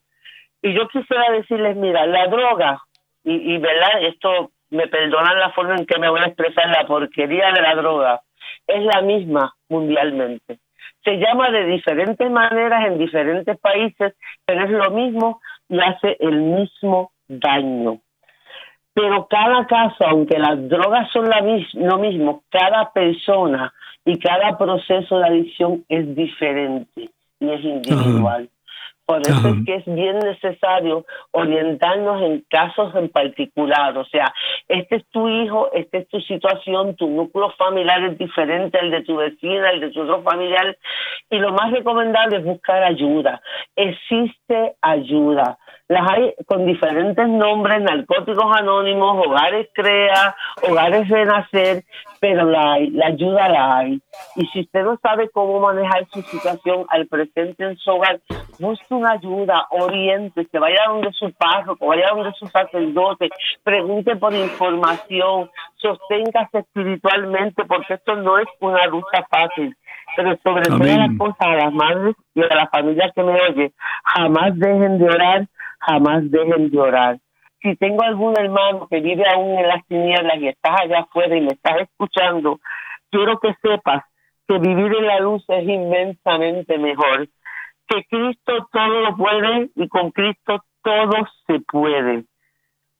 Y 0.63 0.73
yo 0.73 0.89
quisiera 0.89 1.31
decirles, 1.33 1.77
mira, 1.77 2.07
la 2.07 2.27
droga, 2.27 2.81
y, 3.25 3.55
y 3.55 3.59
verdad, 3.59 4.03
esto 4.03 4.53
me 4.71 4.87
perdonan 4.89 5.39
la 5.39 5.51
forma 5.53 5.77
en 5.77 5.87
que 5.87 5.99
me 5.99 6.11
voy 6.11 6.21
a 6.21 6.27
expresar, 6.27 6.69
la 6.69 6.87
porquería 6.87 7.53
de 7.53 7.63
la 7.63 7.75
droga, 7.75 8.21
es 8.67 8.83
la 8.85 9.03
misma 9.03 9.55
mundialmente 9.69 10.59
se 11.05 11.19
llama 11.19 11.51
de 11.51 11.67
diferentes 11.67 12.31
maneras 12.31 12.87
en 12.87 12.99
diferentes 12.99 13.59
países, 13.59 14.15
pero 14.47 14.65
es 14.65 14.71
lo 14.71 14.91
mismo 14.91 15.41
y 15.69 15.79
hace 15.79 16.17
el 16.19 16.41
mismo 16.41 17.13
daño. 17.29 17.99
Pero 18.95 19.27
cada 19.29 19.67
caso, 19.67 20.07
aunque 20.07 20.39
las 20.39 20.69
drogas 20.69 21.11
son 21.13 21.29
la 21.29 21.41
lo 21.41 21.99
mismo, 21.99 22.43
cada 22.49 22.91
persona 22.93 23.73
y 24.05 24.19
cada 24.19 24.57
proceso 24.57 25.19
de 25.19 25.27
adicción 25.27 25.85
es 25.89 26.15
diferente 26.15 27.11
y 27.41 27.51
es 27.51 27.65
individual. 27.65 28.49
Por 29.07 29.21
eso 29.21 29.49
es 29.49 29.67
que 29.67 29.75
es 29.77 29.85
bien 29.85 30.19
necesario 30.19 31.05
orientarnos 31.33 32.23
en 32.23 32.45
casos 32.49 32.95
en 32.95 33.11
particular. 33.11 33.97
O 33.99 34.05
sea, 34.07 34.33
este 34.69 34.97
es 34.97 35.07
tu 35.11 35.29
hijo, 35.29 35.71
esta 35.75 35.99
es 35.99 36.09
tu 36.09 36.21
situación, 36.21 36.97
tu 36.97 37.09
núcleo 37.09 37.51
familiar 37.59 38.03
es 38.05 38.17
diferente 38.17 38.79
al 38.79 38.91
de 38.91 39.03
tu 39.03 39.17
vecina, 39.17 39.69
al 39.69 39.81
de 39.81 39.91
tu 39.91 40.03
otro 40.03 40.23
familiar. 40.23 40.79
Y 41.29 41.37
lo 41.37 41.53
más 41.53 41.71
recomendable 41.71 42.39
es 42.39 42.45
buscar 42.45 42.83
ayuda. 42.83 43.43
Existe 43.77 44.75
ayuda 44.81 45.59
las 45.89 46.11
hay 46.11 46.35
con 46.47 46.65
diferentes 46.67 47.29
nombres, 47.29 47.83
narcóticos 47.83 48.57
anónimos, 48.57 49.27
hogares 49.27 49.69
CREA, 49.75 50.35
hogares 50.63 51.09
Renacer, 51.09 51.85
pero 52.21 52.45
la, 52.49 52.79
la 52.91 53.07
ayuda 53.09 53.49
la 53.49 53.77
hay. 53.79 54.01
Y 54.37 54.47
si 54.47 54.61
usted 54.61 54.83
no 54.83 54.99
sabe 55.03 55.29
cómo 55.31 55.61
manejar 55.61 56.07
su 56.11 56.23
situación 56.23 56.87
al 56.89 57.07
presente 57.07 57.65
en 57.65 57.77
su 57.77 57.91
hogar, 57.91 58.21
busque 58.59 58.95
una 58.95 59.13
ayuda, 59.13 59.67
oriente, 59.71 60.47
que 60.47 60.59
vaya 60.59 60.87
donde 60.89 61.13
su 61.13 61.31
párroco, 61.33 61.87
vaya 61.87 62.11
donde 62.15 62.33
su 62.33 62.47
sacerdote, 62.47 63.29
pregunte 63.63 64.17
por 64.17 64.33
información, 64.33 65.51
sosténgase 65.77 66.61
espiritualmente, 66.61 67.65
porque 67.67 67.95
esto 67.95 68.17
no 68.17 68.39
es 68.39 68.47
una 68.61 68.87
lucha 68.87 69.27
fácil 69.29 69.77
pero 70.17 70.37
sobre 70.43 70.65
todo 70.65 70.79
las 70.79 71.19
cosas 71.19 71.41
a 71.41 71.57
las 71.57 71.73
madres 71.73 72.15
y 72.35 72.43
a 72.43 72.55
las 72.55 72.71
familias 72.71 73.13
que 73.15 73.23
me 73.23 73.33
oyen, 73.33 73.73
jamás 74.05 74.57
dejen 74.59 74.99
de 74.99 75.05
orar, 75.07 75.49
jamás 75.87 76.31
dejen 76.31 76.71
de 76.71 76.79
orar. 76.79 77.19
Si 77.63 77.77
tengo 77.77 78.03
algún 78.03 78.39
hermano 78.39 78.87
que 78.91 79.01
vive 79.01 79.25
aún 79.29 79.59
en 79.59 79.69
las 79.69 79.87
tinieblas 79.87 80.39
y 80.39 80.49
estás 80.49 80.81
allá 80.83 81.01
afuera 81.01 81.37
y 81.37 81.41
me 81.41 81.53
estás 81.53 81.81
escuchando, 81.81 82.61
quiero 83.11 83.39
que 83.41 83.55
sepas 83.63 84.05
que 84.47 84.59
vivir 84.59 84.93
en 84.95 85.07
la 85.07 85.21
luz 85.21 85.43
es 85.49 85.67
inmensamente 85.67 86.79
mejor, 86.79 87.29
que 87.89 88.05
Cristo 88.11 88.69
todo 88.71 89.01
lo 89.01 89.17
puede 89.17 89.71
y 89.77 89.89
con 89.89 90.11
Cristo 90.11 90.63
todo 90.83 91.27
se 91.47 91.61
puede. 91.61 92.25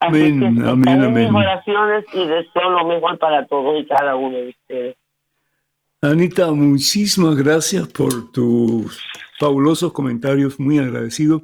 Así 0.01 0.23
amén, 0.23 0.41
que 0.41 0.47
amén, 0.69 1.03
amén. 1.03 1.33
mis 1.33 1.43
oraciones 1.43 2.05
y 2.13 2.27
deseo 2.27 2.71
lo 2.71 2.87
mejor 2.87 3.19
para 3.19 3.47
todos 3.47 3.81
y 3.81 3.87
cada 3.87 4.17
uno 4.17 4.37
de 4.37 4.49
ustedes. 4.49 4.97
Anita, 6.01 6.53
muchísimas 6.53 7.35
gracias 7.37 7.89
por 7.89 8.31
tus 8.31 9.03
fabulosos 9.39 9.93
comentarios, 9.93 10.61
muy 10.61 10.79
agradecido. 10.79 11.43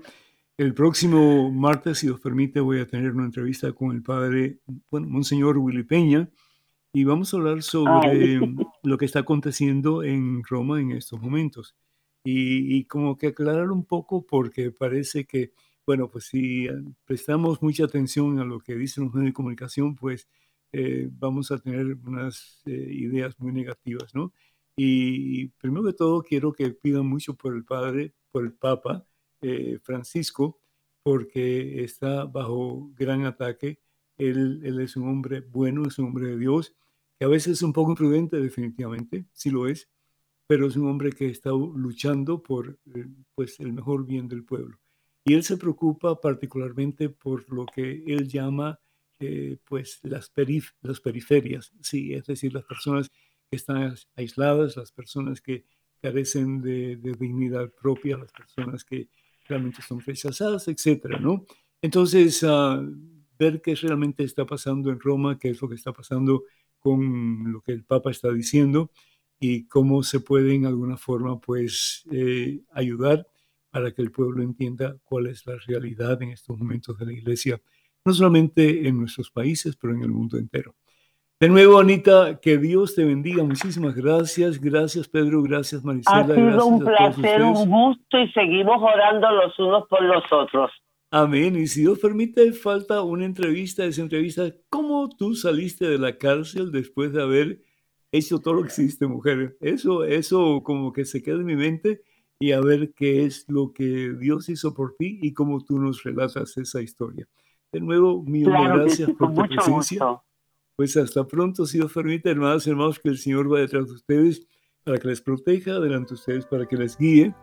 El 0.61 0.75
próximo 0.75 1.51
martes, 1.51 2.01
si 2.01 2.11
os 2.11 2.21
permite, 2.21 2.61
voy 2.61 2.81
a 2.81 2.87
tener 2.87 3.13
una 3.13 3.25
entrevista 3.25 3.73
con 3.73 3.93
el 3.93 4.03
padre, 4.03 4.59
bueno, 4.91 5.07
Monseñor 5.09 5.57
Willy 5.57 5.85
Peña, 5.85 6.29
y 6.93 7.05
vamos 7.05 7.33
a 7.33 7.39
hablar 7.39 7.63
sobre 7.63 8.39
lo 8.83 8.99
que 8.99 9.07
está 9.07 9.21
aconteciendo 9.21 10.03
en 10.03 10.43
Roma 10.45 10.79
en 10.79 10.91
estos 10.91 11.19
momentos. 11.19 11.77
Y, 12.25 12.85
como 12.85 13.17
que 13.17 13.29
aclarar 13.29 13.71
un 13.71 13.87
poco, 13.87 14.27
porque 14.27 14.71
parece 14.71 15.25
que, 15.25 15.55
bueno, 15.87 16.11
pues 16.11 16.25
si 16.27 16.69
prestamos 17.07 17.63
mucha 17.63 17.85
atención 17.85 18.39
a 18.39 18.45
lo 18.45 18.61
que 18.61 18.75
dicen 18.75 19.05
los 19.05 19.15
medios 19.15 19.31
de 19.31 19.33
comunicación, 19.33 19.95
pues 19.95 20.29
eh, 20.73 21.09
vamos 21.11 21.51
a 21.53 21.59
tener 21.59 21.97
unas 22.05 22.61
eh, 22.67 22.89
ideas 22.91 23.35
muy 23.41 23.53
negativas, 23.53 24.15
¿no? 24.15 24.35
Y 24.77 25.49
primero 25.59 25.85
de 25.85 25.95
todo 25.95 26.23
quiero 26.23 26.53
que 26.53 26.69
pidan 26.69 27.07
mucho 27.07 27.35
por 27.35 27.55
el 27.57 27.65
Padre, 27.65 28.13
por 28.31 28.45
el 28.45 28.53
Papa 28.53 29.07
eh, 29.43 29.79
Francisco, 29.83 30.61
porque 31.03 31.83
está 31.85 32.25
bajo 32.25 32.91
gran 32.97 33.25
ataque. 33.25 33.81
Él, 34.19 34.61
él, 34.65 34.81
es 34.81 34.97
un 34.97 35.09
hombre 35.09 35.41
bueno, 35.41 35.87
es 35.87 35.99
un 35.99 36.07
hombre 36.07 36.29
de 36.29 36.39
Dios, 36.39 36.75
que 37.19 37.25
a 37.25 37.29
veces 37.29 37.55
es 37.55 37.63
un 37.63 37.73
poco 37.73 37.91
imprudente 37.91 38.41
definitivamente, 38.41 39.27
sí 39.33 39.51
lo 39.51 39.67
es, 39.67 39.89
pero 40.47 40.67
es 40.67 40.77
un 40.77 40.89
hombre 40.89 41.13
que 41.13 41.29
está 41.29 41.51
luchando 41.51 42.43
por 42.43 42.79
eh, 42.95 43.07
pues, 43.35 43.61
el 43.61 43.73
mejor 43.73 44.05
bien 44.05 44.27
del 44.29 44.45
pueblo. 44.45 44.79
Y 45.25 45.35
él 45.35 45.45
se 45.45 45.57
preocupa 45.57 46.21
particularmente 46.21 47.09
por 47.09 47.49
lo 47.53 47.67
que 47.67 48.03
él 48.07 48.29
llama 48.29 48.81
eh, 49.21 49.59
pues 49.65 50.01
las, 50.03 50.31
perif 50.31 50.73
las 50.81 50.99
periferias, 51.01 51.73
sí, 51.83 52.15
es 52.15 52.25
decir, 52.25 52.55
las 52.55 52.65
personas 52.65 53.11
que 53.51 53.57
están 53.57 53.95
aisladas, 54.17 54.77
las 54.77 54.93
personas 54.93 55.41
que 55.41 55.67
carecen 56.01 56.63
de, 56.63 56.97
dignidad 56.97 57.71
propia, 57.73 58.17
las 58.17 58.33
personas 58.33 58.83
que 58.83 59.09
realmente 59.51 59.83
son 59.83 60.01
rechazadas, 60.01 60.69
etcétera, 60.69 61.19
¿no? 61.19 61.45
Entonces, 61.83 62.43
uh, 62.43 62.81
ver 63.39 63.61
qué 63.61 63.75
realmente 63.75 64.23
está 64.25 64.47
pasando 64.47 64.91
en 64.91 65.01
Roma, 65.01 65.39
qué 65.39 65.51
es 65.51 65.61
lo 65.61 65.69
que 65.69 65.75
está 65.75 65.93
pasando 65.93 66.45
con 66.79 67.53
lo 67.53 67.61
que 67.61 67.73
el 67.73 67.85
Papa 67.85 68.11
está 68.11 68.33
diciendo 68.33 68.91
y 69.39 69.67
cómo 69.67 70.03
se 70.03 70.21
puede 70.21 70.55
en 70.55 70.67
alguna 70.67 70.97
forma, 70.97 71.41
pues, 71.41 72.05
eh, 72.11 72.61
ayudar 72.73 73.27
para 73.71 73.93
que 73.93 74.03
el 74.03 74.11
pueblo 74.11 74.43
entienda 74.43 74.97
cuál 75.05 75.27
es 75.27 75.47
la 75.47 75.57
realidad 75.67 76.23
en 76.23 76.31
estos 76.31 76.59
momentos 76.59 76.99
de 76.99 77.07
la 77.07 77.13
Iglesia, 77.13 77.61
no 78.05 78.13
solamente 78.13 78.87
en 78.89 78.99
nuestros 78.99 79.31
países, 79.31 79.77
pero 79.77 79.95
en 79.95 80.03
el 80.03 80.11
mundo 80.11 80.37
entero. 80.37 80.77
De 81.41 81.49
nuevo, 81.49 81.79
Anita, 81.79 82.39
que 82.39 82.59
Dios 82.59 82.95
te 82.95 83.03
bendiga. 83.03 83.43
Muchísimas 83.43 83.95
gracias. 83.95 84.61
Gracias, 84.61 85.09
Pedro. 85.09 85.43
Gracias, 85.43 85.83
Marisela. 85.83 86.19
Ha 86.19 86.27
sido 86.27 86.67
un 86.67 86.81
placer, 86.81 87.43
un 87.43 87.71
gusto 87.71 88.19
y 88.21 88.31
seguimos 88.33 88.77
orando 88.83 89.27
los 89.31 89.59
unos 89.59 89.89
por 89.89 90.03
los 90.03 90.23
otros. 90.31 90.71
Amén. 91.11 91.57
Y 91.57 91.67
si 91.67 91.81
Dios 91.81 91.99
permite, 91.99 92.53
falta 92.53 93.01
una 93.03 93.25
entrevista. 93.25 93.87
Esa 93.87 94.03
entrevista, 94.03 94.55
¿cómo 94.69 95.09
tú 95.09 95.35
saliste 95.35 95.89
de 95.89 95.97
la 95.97 96.19
cárcel 96.19 96.71
después 96.71 97.15
de 97.15 97.23
haber 97.23 97.63
hecho 98.13 98.41
todo 98.41 98.53
lo 98.53 98.63
que 98.65 98.69
hiciste, 98.69 99.07
mujer? 99.07 99.57
Eso, 99.63 100.05
eso 100.05 100.63
como 100.63 100.93
que 100.93 101.07
se 101.07 101.23
queda 101.23 101.37
en 101.37 101.47
mi 101.47 101.57
mente 101.57 102.03
y 102.39 102.53
a 102.53 102.61
ver 102.61 102.93
qué 102.95 103.25
es 103.25 103.47
lo 103.49 103.73
que 103.73 104.13
Dios 104.19 104.51
hizo 104.51 104.75
por 104.75 104.95
ti 104.99 105.19
y 105.23 105.33
cómo 105.33 105.65
tú 105.65 105.79
nos 105.79 106.03
relatas 106.03 106.59
esa 106.59 106.83
historia. 106.83 107.27
De 107.73 107.81
nuevo, 107.81 108.23
mil 108.25 108.45
gracias 108.51 109.09
por 109.19 109.33
tu 109.33 109.43
presencia. 109.47 110.21
Pues 110.81 110.97
hasta 110.97 111.27
pronto, 111.27 111.67
si 111.67 111.77
Dios 111.77 111.93
permite, 111.93 112.31
hermanos 112.31 112.67
y 112.67 112.71
hermanos, 112.71 112.99
que 112.99 113.11
el 113.11 113.19
Señor 113.19 113.53
va 113.53 113.59
detrás 113.59 113.87
de 113.87 113.93
ustedes 113.93 114.47
para 114.83 114.97
que 114.97 115.09
les 115.09 115.21
proteja, 115.21 115.79
delante 115.79 116.09
de 116.09 116.15
ustedes 116.15 116.47
para 116.47 116.65
que 116.65 116.75
les 116.75 116.97
guíe 116.97 117.35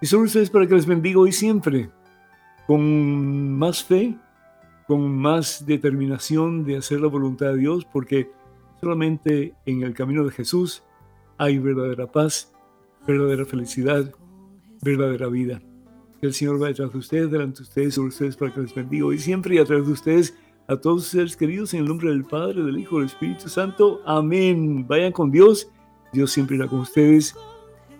y 0.00 0.06
sobre 0.06 0.26
ustedes 0.26 0.48
para 0.48 0.64
que 0.64 0.76
les 0.76 0.86
bendiga 0.86 1.18
hoy 1.18 1.32
siempre, 1.32 1.90
con 2.68 3.58
más 3.58 3.82
fe, 3.82 4.16
con 4.86 5.10
más 5.10 5.66
determinación 5.66 6.62
de 6.62 6.76
hacer 6.76 7.00
la 7.00 7.08
voluntad 7.08 7.46
de 7.46 7.56
Dios, 7.56 7.84
porque 7.84 8.30
solamente 8.80 9.56
en 9.66 9.82
el 9.82 9.92
camino 9.92 10.24
de 10.24 10.30
Jesús 10.30 10.84
hay 11.36 11.58
verdadera 11.58 12.06
paz, 12.06 12.54
verdadera 13.08 13.44
felicidad, 13.44 14.14
verdadera 14.82 15.26
vida. 15.26 15.60
Que 16.20 16.28
el 16.28 16.32
Señor 16.32 16.60
vaya 16.60 16.68
detrás 16.68 16.92
de 16.92 16.98
ustedes, 16.98 17.28
delante 17.32 17.56
de 17.56 17.62
ustedes, 17.64 17.94
sobre 17.96 18.08
ustedes 18.10 18.36
para 18.36 18.54
que 18.54 18.60
les 18.60 18.72
bendiga 18.72 19.06
hoy 19.06 19.18
siempre 19.18 19.56
y 19.56 19.58
a 19.58 19.64
través 19.64 19.84
de 19.84 19.92
ustedes 19.94 20.38
a 20.68 20.76
todos 20.76 21.06
ustedes 21.06 21.34
queridos 21.34 21.72
en 21.72 21.80
el 21.80 21.86
nombre 21.86 22.10
del 22.10 22.24
Padre, 22.24 22.62
del 22.62 22.78
Hijo, 22.78 22.98
del 22.98 23.06
Espíritu 23.06 23.48
Santo. 23.48 24.02
Amén. 24.04 24.86
Vayan 24.86 25.12
con 25.12 25.30
Dios. 25.30 25.70
Dios 26.12 26.30
siempre 26.30 26.56
irá 26.56 26.68
con 26.68 26.80
ustedes. 26.80 27.34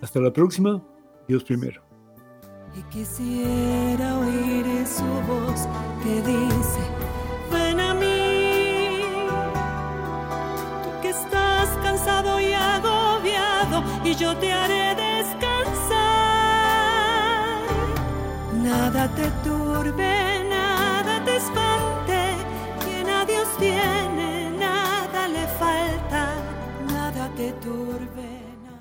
Hasta 0.01 0.19
la 0.19 0.31
próxima. 0.31 0.81
Dios 1.27 1.43
primero. 1.43 1.81
Y 2.77 2.83
quisiera 2.93 4.19
oír 4.19 4.65
su 4.85 5.03
voz 5.27 5.67
que 6.03 6.21
dice, 6.21 6.79
ven 7.51 7.79
a 7.79 7.95
mí, 7.95 9.01
tú 10.83 11.01
que 11.01 11.09
estás 11.09 11.69
cansado 11.83 12.39
y 12.39 12.53
agobiado, 12.53 13.83
y 14.05 14.13
yo 14.15 14.37
te 14.37 14.51
haré 14.51 14.95
descansar. 14.95 15.99
Nada 18.53 19.07
te 19.15 19.31
turbe, 19.43 20.28
Tiene 23.59 24.51
nada 24.57 25.27
le 25.27 25.45
falta, 25.59 26.29
nada 26.87 27.29
que 27.35 27.51
te 27.51 27.59
turbena. 27.59 28.73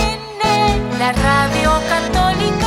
En 0.00 0.98
la 0.98 1.12
radio 1.12 1.70
católica. 1.90 2.63